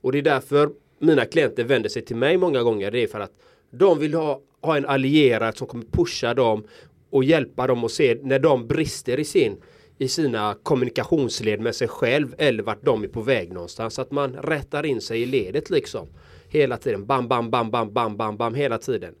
Och 0.00 0.12
det 0.12 0.18
är 0.18 0.22
därför 0.22 0.70
mina 0.98 1.24
klienter 1.24 1.64
vänder 1.64 1.88
sig 1.88 2.04
till 2.04 2.16
mig 2.16 2.36
många 2.36 2.62
gånger. 2.62 2.90
Det 2.90 3.02
är 3.02 3.06
för 3.06 3.20
att 3.20 3.32
de 3.70 3.98
vill 3.98 4.14
ha, 4.14 4.40
ha 4.60 4.76
en 4.76 4.86
allierad 4.86 5.56
som 5.56 5.66
kommer 5.66 5.84
pusha 5.84 6.34
dem 6.34 6.64
och 7.10 7.24
hjälpa 7.24 7.66
dem 7.66 7.84
att 7.84 7.90
se 7.90 8.18
när 8.22 8.38
de 8.38 8.66
brister 8.66 9.20
i 9.20 9.24
sin 9.24 9.56
i 9.98 10.08
sina 10.08 10.56
kommunikationsled 10.62 11.60
med 11.60 11.74
sig 11.74 11.88
själv 11.88 12.34
eller 12.38 12.62
vart 12.62 12.84
de 12.84 13.04
är 13.04 13.08
på 13.08 13.20
väg 13.20 13.52
någonstans. 13.52 13.98
Att 13.98 14.10
man 14.10 14.32
rättar 14.32 14.86
in 14.86 15.00
sig 15.00 15.22
i 15.22 15.26
ledet 15.26 15.70
liksom. 15.70 16.08
Hela 16.48 16.76
tiden. 16.76 17.06
Bam, 17.06 17.28
bam, 17.28 17.50
bam, 17.50 17.70
bam, 17.70 17.92
bam, 17.92 18.16
bam, 18.16 18.36
bam 18.36 18.54
hela 18.54 18.78
tiden. 18.78 19.14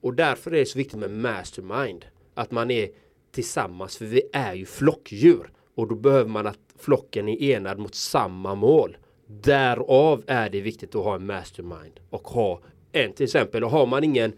Och 0.00 0.14
därför 0.14 0.50
är 0.50 0.58
det 0.58 0.66
så 0.66 0.78
viktigt 0.78 0.98
med 0.98 1.10
mastermind. 1.10 2.04
Att 2.34 2.50
man 2.50 2.70
är 2.70 2.88
tillsammans. 3.32 3.96
För 3.96 4.04
vi 4.04 4.22
är 4.32 4.54
ju 4.54 4.66
flockdjur. 4.66 5.50
Och 5.74 5.88
då 5.88 5.94
behöver 5.94 6.30
man 6.30 6.46
att 6.46 6.58
flocken 6.78 7.28
är 7.28 7.42
enad 7.42 7.78
mot 7.78 7.94
samma 7.94 8.54
mål. 8.54 8.96
Därav 9.26 10.22
är 10.26 10.50
det 10.50 10.60
viktigt 10.60 10.94
att 10.94 11.04
ha 11.04 11.14
en 11.14 11.26
mastermind. 11.26 12.00
Och 12.10 12.28
ha 12.28 12.60
en 12.92 13.12
till 13.12 13.24
exempel. 13.24 13.64
Och 13.64 13.70
har 13.70 13.86
man 13.86 14.04
ingen 14.04 14.32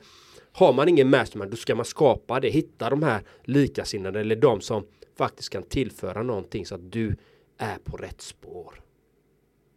har 0.53 0.73
man 0.73 0.89
ingen 0.89 1.11
mastermind 1.11 1.51
då 1.51 1.57
ska 1.57 1.75
man 1.75 1.85
skapa 1.85 2.41
det. 2.41 2.49
Hitta 2.49 2.91
de 2.91 3.03
här 3.03 3.23
likasinnade 3.45 4.21
eller 4.21 4.37
de 4.37 4.61
som 4.61 4.85
faktiskt 5.17 5.51
kan 5.51 5.63
tillföra 5.63 6.23
någonting 6.23 6.67
så 6.67 6.75
att 6.75 6.93
du 6.93 7.17
är 7.59 7.79
på 7.85 7.97
rätt 7.97 8.21
spår. 8.21 8.81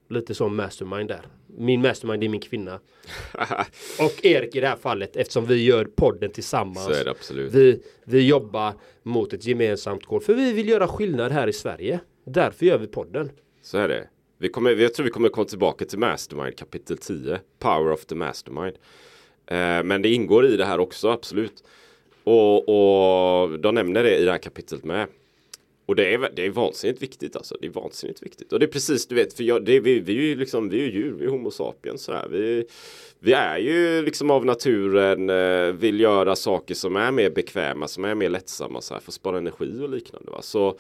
Lite 0.10 0.36
som 0.36 0.56
mastermind 0.56 1.10
där. 1.10 1.28
Min 1.48 1.82
mastermind 1.82 2.24
är 2.24 2.30
min 2.30 2.42
kvinna. 2.42 2.80
och 4.00 4.26
Erik 4.26 4.56
i 4.56 4.60
det 4.60 4.68
här 4.68 4.76
fallet 4.76 5.16
eftersom 5.16 5.46
vi 5.46 5.64
gör 5.64 5.86
podden 5.86 6.32
tillsammans. 6.32 6.86
Så 6.86 6.92
är 6.92 7.06
det 7.06 7.12
absolut. 7.12 7.54
Vi, 7.54 7.84
vi 8.04 8.28
jobbar 8.28 8.74
mot 9.04 9.34
ett 9.34 9.46
gemensamt 9.46 10.10
mål. 10.10 10.22
För 10.22 10.34
vi 10.34 10.54
vill 10.54 10.70
göra 10.70 10.88
skillnad 10.88 11.32
här 11.32 11.48
i 11.48 11.54
Sverige. 11.54 12.00
Därför 12.26 12.66
gör 12.66 12.78
vi 12.78 12.88
podden. 12.88 13.32
Så 13.62 13.78
är 13.78 13.88
det. 13.88 14.08
Vi 14.38 14.50
kommer, 14.50 14.72
jag 14.76 14.94
tror 14.94 15.04
vi 15.04 15.10
kommer 15.10 15.30
komma 15.30 15.46
tillbaka 15.46 15.86
till 15.86 16.00
Mastermind 16.00 16.58
kapitel 16.58 16.98
10. 16.98 17.40
Power 17.60 17.92
of 17.92 18.06
the 18.06 18.16
Mastermind. 18.16 18.76
Eh, 19.46 19.84
men 19.84 20.02
det 20.02 20.10
ingår 20.10 20.46
i 20.46 20.58
det 20.58 20.66
här 20.66 20.80
också, 20.80 21.10
absolut. 21.10 21.64
Och, 22.24 22.58
och 22.70 23.60
de 23.60 23.76
nämner 23.76 24.04
det 24.04 24.18
i 24.18 24.26
det 24.26 24.32
här 24.32 24.38
kapitlet 24.38 24.84
med. 24.84 25.08
Och 25.88 25.96
det 25.96 26.14
är, 26.14 26.32
det 26.36 26.46
är 26.46 26.50
vansinnigt 26.50 27.02
viktigt 27.02 27.36
alltså. 27.36 27.58
Det 27.62 27.68
är 27.68 27.72
vansinnigt 27.72 28.24
viktigt. 28.24 28.54
Och 28.54 28.60
det 28.60 28.66
är 28.66 28.72
precis, 28.72 29.08
du 29.08 29.16
vet, 29.16 29.34
för 29.34 29.44
jag, 29.44 29.66
det, 29.66 29.80
vi, 29.80 30.00
vi 30.00 30.18
är 30.18 30.22
ju 30.22 30.36
liksom, 30.36 30.70
vi 30.70 30.84
är 30.84 30.88
djur, 30.88 31.16
vi 31.20 31.26
är 31.26 31.30
homo 31.30 31.52
sapiens 31.52 32.04
sådär. 32.04 32.28
Vi, 32.32 32.66
vi 33.20 33.34
är 33.34 33.58
ju 33.58 34.02
liksom 34.02 34.32
av 34.32 34.46
naturen, 34.46 35.30
eh, 35.30 35.74
vill 35.74 36.00
göra 36.00 36.36
saker 36.36 36.76
som 36.76 36.96
är 36.96 37.12
mer 37.12 37.30
bekväma, 37.30 37.88
som 37.88 38.06
är 38.06 38.16
mer 38.16 38.30
lättsamma 38.30 38.82
så 38.82 38.94
här, 38.94 39.02
för 39.02 39.10
att 39.10 39.14
spara 39.14 39.38
energi 39.38 39.80
och 39.82 39.90
liknande. 39.90 40.32
Va? 40.32 40.42
Så 40.42 40.78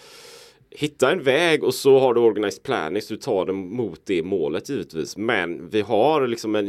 hitta 0.69 1.11
en 1.11 1.23
väg 1.23 1.63
och 1.63 1.73
så 1.73 1.99
har 1.99 2.13
du 2.13 2.21
organized 2.21 2.63
planning 2.63 3.01
så 3.01 3.13
du 3.13 3.19
tar 3.19 3.45
den 3.45 3.55
mot 3.55 4.01
det 4.03 4.23
målet 4.23 4.69
givetvis. 4.69 5.17
Men 5.17 5.69
vi 5.69 5.81
har 5.81 6.27
liksom 6.27 6.55
en 6.55 6.67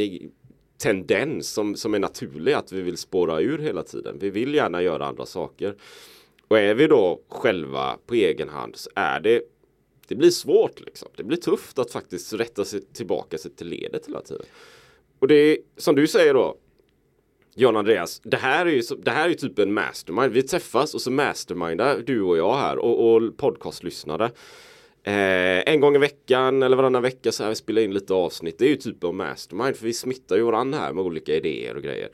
tendens 0.78 1.48
som, 1.50 1.76
som 1.76 1.94
är 1.94 1.98
naturlig 1.98 2.52
att 2.52 2.72
vi 2.72 2.80
vill 2.80 2.96
spåra 2.96 3.40
ur 3.40 3.58
hela 3.58 3.82
tiden. 3.82 4.18
Vi 4.20 4.30
vill 4.30 4.54
gärna 4.54 4.82
göra 4.82 5.06
andra 5.06 5.26
saker. 5.26 5.74
Och 6.48 6.58
är 6.58 6.74
vi 6.74 6.86
då 6.86 7.20
själva 7.28 7.98
på 8.06 8.14
egen 8.14 8.48
hand 8.48 8.76
så 8.76 8.90
är 8.94 9.20
det 9.20 9.42
det 10.08 10.14
blir 10.14 10.30
svårt 10.30 10.80
liksom. 10.80 11.08
Det 11.16 11.24
blir 11.24 11.36
tufft 11.36 11.78
att 11.78 11.90
faktiskt 11.90 12.32
rätta 12.32 12.64
sig 12.64 12.80
tillbaka 12.80 13.38
sig 13.38 13.50
till 13.50 13.66
ledet 13.66 14.06
hela 14.06 14.20
tiden. 14.20 14.46
Och 15.18 15.28
det 15.28 15.34
är 15.34 15.58
som 15.76 15.94
du 15.94 16.06
säger 16.06 16.34
då 16.34 16.56
John 17.54 17.76
Andreas, 17.76 18.20
det 18.24 18.36
här 18.36 18.66
är 18.66 18.70
ju, 18.70 18.82
det 18.98 19.10
här 19.10 19.24
är 19.24 19.28
ju 19.28 19.34
typ 19.34 19.58
en 19.58 19.72
mastermind. 19.72 20.32
Vi 20.32 20.42
träffas 20.42 20.94
och 20.94 21.00
så 21.00 21.10
mastermindar 21.10 21.98
du 22.06 22.22
och 22.22 22.38
jag 22.38 22.56
här 22.56 22.78
och, 22.78 23.14
och 23.14 23.36
podcastlyssnare. 23.36 24.24
Eh, 25.02 25.72
en 25.72 25.80
gång 25.80 25.94
i 25.94 25.98
veckan 25.98 26.62
eller 26.62 26.76
varannan 26.76 27.02
vecka 27.02 27.32
så 27.32 27.42
här 27.42 27.50
vi 27.50 27.56
spelar 27.56 27.82
in 27.82 27.94
lite 27.94 28.14
avsnitt. 28.14 28.58
Det 28.58 28.64
är 28.64 28.68
ju 28.68 28.76
typ 28.76 29.04
av 29.04 29.14
mastermind 29.14 29.76
för 29.76 29.84
vi 29.84 29.92
smittar 29.92 30.36
ju 30.36 30.42
varandra 30.42 30.78
här 30.78 30.92
med 30.92 31.04
olika 31.04 31.34
idéer 31.34 31.76
och 31.76 31.82
grejer. 31.82 32.08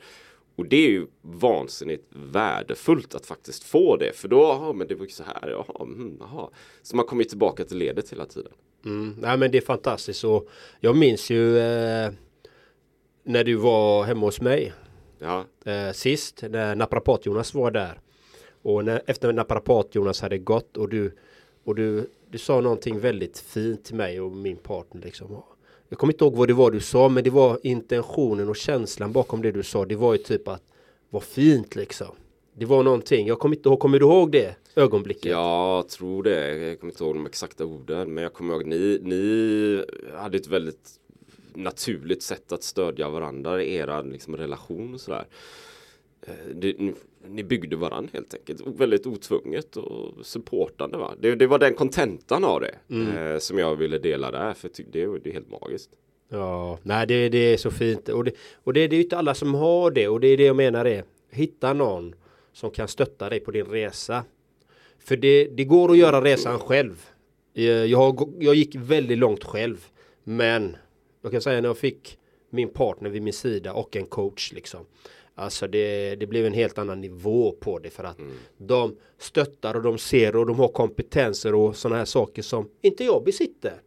Och 0.55 0.65
det 0.65 0.75
är 0.75 0.89
ju 0.89 1.07
vansinnigt 1.21 2.05
värdefullt 2.09 3.15
att 3.15 3.25
faktiskt 3.25 3.63
få 3.63 3.97
det. 3.97 4.15
För 4.15 4.27
då, 4.27 4.37
ja 4.37 4.73
men 4.73 4.87
det 4.87 4.95
var 4.95 5.05
ju 5.05 5.11
så 5.11 5.23
här, 5.23 5.49
jaha, 5.49 5.83
mm, 5.83 6.17
jaha. 6.19 6.49
Så 6.81 6.95
man 6.95 7.05
kommer 7.05 7.23
tillbaka 7.23 7.63
till 7.63 7.77
ledet 7.77 8.11
hela 8.11 8.25
tiden. 8.25 8.51
Mm, 8.85 9.15
nej 9.19 9.37
men 9.37 9.51
det 9.51 9.57
är 9.57 9.61
fantastiskt 9.61 10.23
och 10.23 10.49
jag 10.79 10.97
minns 10.97 11.29
ju 11.29 11.57
eh, 11.57 12.11
när 13.23 13.43
du 13.43 13.55
var 13.55 14.03
hemma 14.03 14.25
hos 14.25 14.41
mig. 14.41 14.73
Ja. 15.19 15.45
Eh, 15.65 15.91
sist 15.91 16.43
när 16.49 16.75
Naprapat-Jonas 16.75 17.53
var 17.53 17.71
där. 17.71 17.99
Och 18.61 18.85
när, 18.85 19.01
efter 19.05 19.33
Naprapat-Jonas 19.33 20.21
hade 20.21 20.37
gått 20.37 20.77
och 20.77 20.89
du 20.89 21.11
och 21.63 21.75
du, 21.75 22.09
du 22.29 22.37
sa 22.37 22.61
någonting 22.61 22.99
väldigt 22.99 23.39
fint 23.39 23.83
till 23.83 23.95
mig 23.95 24.21
och 24.21 24.31
min 24.31 24.57
partner 24.57 25.01
liksom. 25.01 25.41
Jag 25.89 25.99
kommer 25.99 26.13
inte 26.13 26.23
ihåg 26.25 26.35
vad 26.35 26.47
det 26.47 26.53
var 26.53 26.71
du 26.71 26.79
sa 26.79 27.09
men 27.09 27.23
det 27.23 27.29
var 27.29 27.59
intentionen 27.63 28.49
och 28.49 28.55
känslan 28.55 29.11
bakom 29.11 29.41
det 29.41 29.51
du 29.51 29.63
sa. 29.63 29.85
Det 29.85 29.95
var 29.95 30.13
ju 30.13 30.17
typ 30.17 30.47
att 30.47 30.63
vad 31.09 31.23
fint 31.23 31.75
liksom. 31.75 32.15
Det 32.57 32.65
var 32.65 32.83
någonting. 32.83 33.27
Jag 33.27 33.39
kommer 33.39 33.55
inte 33.55 33.69
ihåg. 33.69 33.79
Kommer 33.79 33.99
du 33.99 34.05
ihåg 34.05 34.31
det 34.31 34.55
ögonblicket? 34.75 35.31
Ja, 35.31 35.75
jag 35.75 35.89
tror 35.89 36.23
det. 36.23 36.57
Jag 36.57 36.79
kommer 36.79 36.93
inte 36.93 37.03
ihåg 37.03 37.15
de 37.15 37.25
exakta 37.25 37.65
orden. 37.65 38.13
Men 38.13 38.23
jag 38.23 38.33
kommer 38.33 38.53
ihåg 38.53 38.65
ni, 38.65 38.99
ni 39.03 39.85
hade 40.17 40.37
ett 40.37 40.47
väldigt 40.47 40.89
naturligt 41.53 42.23
sätt 42.23 42.51
att 42.51 42.63
stödja 42.63 43.09
varandra 43.09 43.63
i 43.63 43.75
er 43.75 44.11
liksom, 44.11 44.37
relation 44.37 44.93
och 44.93 45.01
sådär. 45.01 45.25
Eh, 46.25 46.55
det, 46.55 46.75
ni 47.27 47.43
byggde 47.43 47.75
varandra 47.75 48.09
helt 48.13 48.33
enkelt. 48.33 48.61
Väldigt 48.67 49.07
otvunget 49.07 49.77
och 49.77 50.25
supportande. 50.25 50.97
Va? 50.97 51.13
Det, 51.19 51.35
det 51.35 51.47
var 51.47 51.59
den 51.59 51.73
kontentan 51.73 52.43
av 52.43 52.61
det 52.61 52.75
mm. 52.89 53.17
eh, 53.17 53.39
som 53.39 53.59
jag 53.59 53.75
ville 53.75 53.97
dela 53.97 54.31
där. 54.31 54.53
För 54.53 54.69
det, 54.91 55.07
det 55.23 55.29
är 55.29 55.33
helt 55.33 55.61
magiskt. 55.61 55.89
Ja, 56.29 56.79
nej 56.83 57.07
det, 57.07 57.29
det 57.29 57.53
är 57.53 57.57
så 57.57 57.71
fint. 57.71 58.09
Och, 58.09 58.23
det, 58.23 58.31
och 58.63 58.73
det, 58.73 58.87
det 58.87 58.95
är 58.95 58.97
ju 58.97 59.03
inte 59.03 59.17
alla 59.17 59.33
som 59.33 59.53
har 59.53 59.91
det. 59.91 60.07
Och 60.07 60.19
det 60.19 60.27
är 60.27 60.37
det 60.37 60.45
jag 60.45 60.55
menar 60.55 60.85
är. 60.85 61.03
Hitta 61.31 61.73
någon 61.73 62.15
som 62.53 62.71
kan 62.71 62.87
stötta 62.87 63.29
dig 63.29 63.39
på 63.39 63.51
din 63.51 63.65
resa. 63.65 64.23
För 64.99 65.17
det, 65.17 65.45
det 65.45 65.63
går 65.63 65.91
att 65.91 65.97
göra 65.97 66.21
resan 66.21 66.59
själv. 66.59 67.09
Jag, 67.87 68.33
jag 68.39 68.55
gick 68.55 68.75
väldigt 68.75 69.17
långt 69.17 69.43
själv. 69.43 69.85
Men 70.23 70.75
jag 71.21 71.31
kan 71.31 71.41
säga 71.41 71.61
när 71.61 71.69
jag 71.69 71.77
fick 71.77 72.17
min 72.49 72.69
partner 72.69 73.09
vid 73.09 73.21
min 73.21 73.33
sida 73.33 73.73
och 73.73 73.95
en 73.95 74.05
coach 74.05 74.53
liksom. 74.53 74.85
Alltså 75.37 75.67
det, 75.67 76.15
det 76.15 76.27
blev 76.27 76.45
en 76.45 76.53
helt 76.53 76.77
annan 76.77 77.01
nivå 77.01 77.51
på 77.59 77.79
det 77.79 77.89
för 77.89 78.03
att 78.03 78.19
mm. 78.19 78.31
de 78.57 78.95
stöttar 79.17 79.75
och 79.75 79.81
de 79.81 79.97
ser 79.97 80.35
och 80.35 80.45
de 80.45 80.59
har 80.59 80.67
kompetenser 80.67 81.55
och 81.55 81.75
sådana 81.75 81.97
här 81.97 82.05
saker 82.05 82.41
som 82.41 82.69
inte 82.81 83.03
jag 83.03 83.23
besitter. 83.23 83.81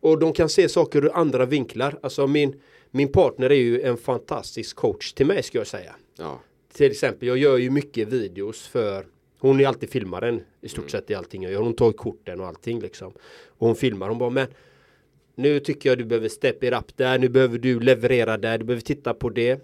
Och 0.00 0.18
de 0.18 0.32
kan 0.32 0.48
se 0.48 0.68
saker 0.68 1.04
ur 1.04 1.10
andra 1.14 1.46
vinklar. 1.46 1.98
Alltså 2.02 2.26
min, 2.26 2.60
min 2.90 3.12
partner 3.12 3.50
är 3.50 3.54
ju 3.54 3.82
en 3.82 3.96
fantastisk 3.96 4.76
coach 4.76 5.12
till 5.12 5.26
mig 5.26 5.42
ska 5.42 5.58
jag 5.58 5.66
säga. 5.66 5.94
Ja. 6.18 6.40
Till 6.72 6.90
exempel, 6.90 7.28
jag 7.28 7.38
gör 7.38 7.56
ju 7.56 7.70
mycket 7.70 8.08
videos 8.08 8.66
för 8.66 9.06
hon 9.38 9.60
är 9.60 9.66
alltid 9.66 9.90
filmaren 9.90 10.42
i 10.60 10.68
stort 10.68 10.78
mm. 10.78 10.90
sett 10.90 11.10
i 11.10 11.14
allting 11.14 11.42
jag 11.42 11.52
gör. 11.52 11.60
Hon 11.60 11.74
tar 11.74 11.92
korten 11.92 12.40
och 12.40 12.46
allting 12.46 12.80
liksom. 12.80 13.12
Och 13.46 13.66
hon 13.66 13.76
filmar. 13.76 14.08
Hon 14.08 14.18
bara 14.18 14.30
men 14.30 14.46
nu 15.34 15.60
tycker 15.60 15.88
jag 15.88 15.98
du 15.98 16.04
behöver 16.04 16.28
step 16.28 16.64
it 16.64 16.72
up 16.72 16.96
där. 16.96 17.18
Nu 17.18 17.28
behöver 17.28 17.58
du 17.58 17.80
leverera 17.80 18.36
där. 18.36 18.58
Du 18.58 18.64
behöver 18.64 18.82
titta 18.82 19.14
på 19.14 19.30
det. 19.30 19.60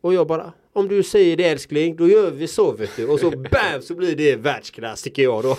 Och 0.00 0.14
jag 0.14 0.26
bara 0.26 0.52
om 0.72 0.88
du 0.88 1.02
säger 1.02 1.36
det 1.36 1.44
älskling 1.44 1.96
då 1.96 2.08
gör 2.08 2.30
vi 2.30 2.48
så 2.48 2.72
vet 2.72 2.96
du. 2.96 3.06
Och 3.06 3.20
så 3.20 3.30
bam 3.50 3.82
så 3.82 3.94
blir 3.94 4.16
det 4.16 4.36
världsklass 4.36 5.02
tycker 5.02 5.22
jag 5.22 5.42
då. 5.42 5.56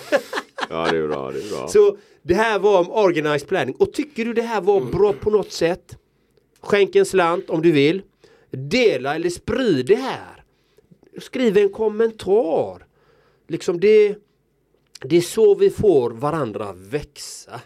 ja 0.70 0.92
det 0.92 0.98
är 0.98 1.08
bra, 1.08 1.32
det 1.32 1.40
är 1.40 1.50
bra. 1.50 1.68
Så 1.68 1.98
det 2.22 2.34
här 2.34 2.60
var 2.60 2.80
om 2.80 2.92
organized 2.92 3.48
planning. 3.48 3.76
Och 3.76 3.94
tycker 3.94 4.26
du 4.26 4.34
det 4.34 4.42
här 4.42 4.62
var 4.62 4.82
bra 4.82 5.14
på 5.14 5.30
något 5.30 5.52
sätt? 5.52 5.98
Skänk 6.62 6.96
en 6.96 7.06
slant 7.06 7.50
om 7.50 7.62
du 7.62 7.72
vill. 7.72 8.02
Dela 8.52 9.16
eller 9.16 9.30
sprid 9.30 9.86
det 9.86 9.96
här. 9.96 10.44
Skriv 11.18 11.58
en 11.58 11.70
kommentar. 11.70 12.86
Liksom 13.48 13.80
det, 13.80 14.16
det 15.02 15.18
är 15.18 15.22
så 15.22 15.56
vi 15.56 15.70
får 15.70 16.10
varandra 16.10 16.74
växa. 16.74 17.62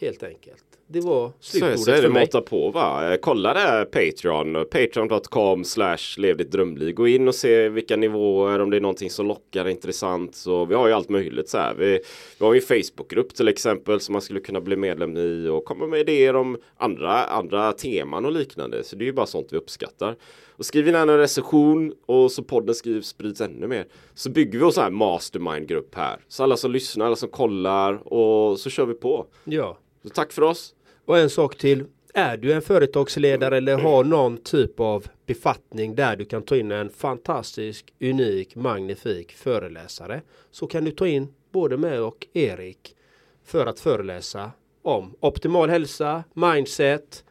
Helt 0.00 0.22
enkelt 0.22 0.69
det 0.92 1.00
var 1.00 1.32
slutordet 1.40 1.78
så, 1.78 1.84
så 1.84 1.90
är 1.90 2.02
det 2.02 2.08
mata 2.08 2.40
på 2.40 2.70
va. 2.70 3.16
Kolla 3.22 3.54
där 3.54 3.84
Patreon. 3.84 4.64
Patreon.com 4.70 5.64
slash 5.64 5.96
lev 6.16 6.36
ditt 6.36 6.50
drömliv. 6.50 6.94
Gå 6.94 7.08
in 7.08 7.28
och 7.28 7.34
se 7.34 7.68
vilka 7.68 7.96
nivåer. 7.96 8.58
Om 8.58 8.70
det 8.70 8.76
är 8.76 8.80
någonting 8.80 9.10
som 9.10 9.26
lockar 9.26 9.68
intressant. 9.68 10.34
Så 10.34 10.64
vi 10.64 10.74
har 10.74 10.86
ju 10.86 10.92
allt 10.92 11.08
möjligt 11.08 11.48
så 11.48 11.58
här. 11.58 11.74
Vi, 11.74 12.00
vi 12.38 12.44
har 12.46 12.54
ju 12.54 12.60
en 12.60 12.66
Facebookgrupp 12.66 13.34
till 13.34 13.48
exempel. 13.48 14.00
Som 14.00 14.12
man 14.12 14.22
skulle 14.22 14.40
kunna 14.40 14.60
bli 14.60 14.76
medlem 14.76 15.16
i. 15.16 15.48
Och 15.48 15.64
komma 15.64 15.86
med 15.86 16.00
idéer 16.00 16.36
om 16.36 16.58
andra, 16.76 17.24
andra 17.24 17.72
teman 17.72 18.24
och 18.24 18.32
liknande. 18.32 18.84
Så 18.84 18.96
det 18.96 19.04
är 19.04 19.06
ju 19.06 19.12
bara 19.12 19.26
sånt 19.26 19.48
vi 19.50 19.56
uppskattar. 19.56 20.16
Och 20.50 20.66
skriv 20.66 20.88
in 20.88 20.94
en 20.94 21.18
recension 21.18 21.94
och 22.06 22.32
så 22.32 22.42
podden 22.42 22.74
skrivs 22.74 23.06
sprids 23.06 23.40
ännu 23.40 23.66
mer. 23.66 23.86
Så 24.14 24.30
bygger 24.30 24.58
vi 24.58 24.64
en 24.64 24.72
sån 24.72 24.84
här 24.84 24.90
mastermind-grupp 24.90 25.94
här. 25.94 26.20
Så 26.28 26.42
alla 26.42 26.56
som 26.56 26.70
lyssnar, 26.72 27.06
alla 27.06 27.16
som 27.16 27.28
kollar 27.28 28.12
och 28.12 28.58
så 28.58 28.70
kör 28.70 28.86
vi 28.86 28.94
på. 28.94 29.26
Ja. 29.44 29.78
Så 30.02 30.08
tack 30.08 30.32
för 30.32 30.42
oss. 30.42 30.74
Och 31.10 31.18
en 31.18 31.30
sak 31.30 31.58
till. 31.58 31.84
Är 32.14 32.36
du 32.36 32.52
en 32.52 32.62
företagsledare 32.62 33.56
eller 33.56 33.78
har 33.78 34.04
någon 34.04 34.36
typ 34.36 34.80
av 34.80 35.06
befattning 35.26 35.94
där 35.94 36.16
du 36.16 36.24
kan 36.24 36.42
ta 36.42 36.56
in 36.56 36.70
en 36.72 36.90
fantastisk, 36.90 37.92
unik, 38.00 38.56
magnifik 38.56 39.32
föreläsare 39.32 40.20
så 40.50 40.66
kan 40.66 40.84
du 40.84 40.90
ta 40.90 41.06
in 41.06 41.28
både 41.52 41.76
mig 41.76 41.98
och 41.98 42.26
Erik 42.32 42.96
för 43.44 43.66
att 43.66 43.80
föreläsa 43.80 44.50
om 44.82 45.14
optimal 45.20 45.70
hälsa, 45.70 46.24
mindset, 46.34 47.24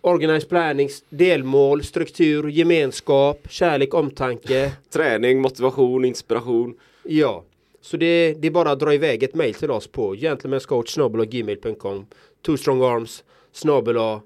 organized 0.00 0.48
planning, 0.48 0.88
delmål, 1.08 1.84
struktur, 1.84 2.48
gemenskap, 2.48 3.46
kärlek, 3.50 3.94
omtanke. 3.94 4.72
Träning, 4.92 5.40
motivation, 5.40 6.04
inspiration. 6.04 6.78
Ja, 7.02 7.44
så 7.80 7.96
det, 7.96 8.34
det 8.38 8.46
är 8.46 8.50
bara 8.50 8.70
att 8.70 8.80
dra 8.80 8.94
iväg 8.94 9.22
ett 9.22 9.34
mail 9.34 9.54
till 9.54 9.70
oss 9.70 9.86
på 9.86 10.14
gentlemanscoach.gmail.com 10.14 12.06
Two 12.42 12.56
strong 12.56 12.82
arms 12.82 13.22
snabel 13.52 13.98
A 13.98 14.22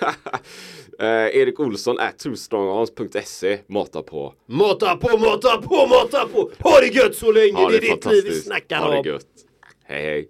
eh, 0.98 1.40
Erik 1.40 1.60
Olsson 1.60 1.98
er 1.98 2.02
at 2.02 2.18
twostrongarms.se 2.18 3.62
Mata 3.68 3.98
er 3.98 4.02
på 4.02 4.34
Mata 4.46 4.92
er 4.92 4.96
på, 4.96 5.16
mata 5.16 5.60
på, 5.60 5.86
mata 5.86 6.26
på! 6.26 6.50
Ha 6.60 6.80
det 6.80 6.94
gött 6.94 7.16
så 7.16 7.32
länge! 7.32 7.60
Ja, 7.60 7.68
det, 7.68 7.76
är 7.76 7.80
ditt 7.80 8.04
liv 8.04 8.24
vi 8.24 8.40
snackar 8.40 8.80
om! 8.80 8.84
Ha 8.84 9.02
det 9.02 9.08
gött! 9.08 9.26
Hej 9.84 10.02
hej! 10.02 10.28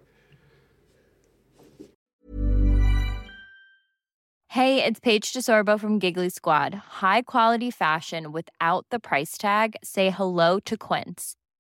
Hey, 4.49 4.83
it's 4.83 4.99
Paige 4.99 5.33
DeSorbo 5.33 5.79
from 5.79 6.01
Giggly 6.01 6.29
Squad. 6.29 6.75
High 6.75 7.23
quality 7.23 7.71
fashion 7.71 8.33
without 8.33 8.85
the 8.91 8.99
price 8.99 9.39
tag. 9.39 9.77
Say 9.85 10.11
hello 10.11 10.59
to 10.65 10.77
Quince. 10.77 11.37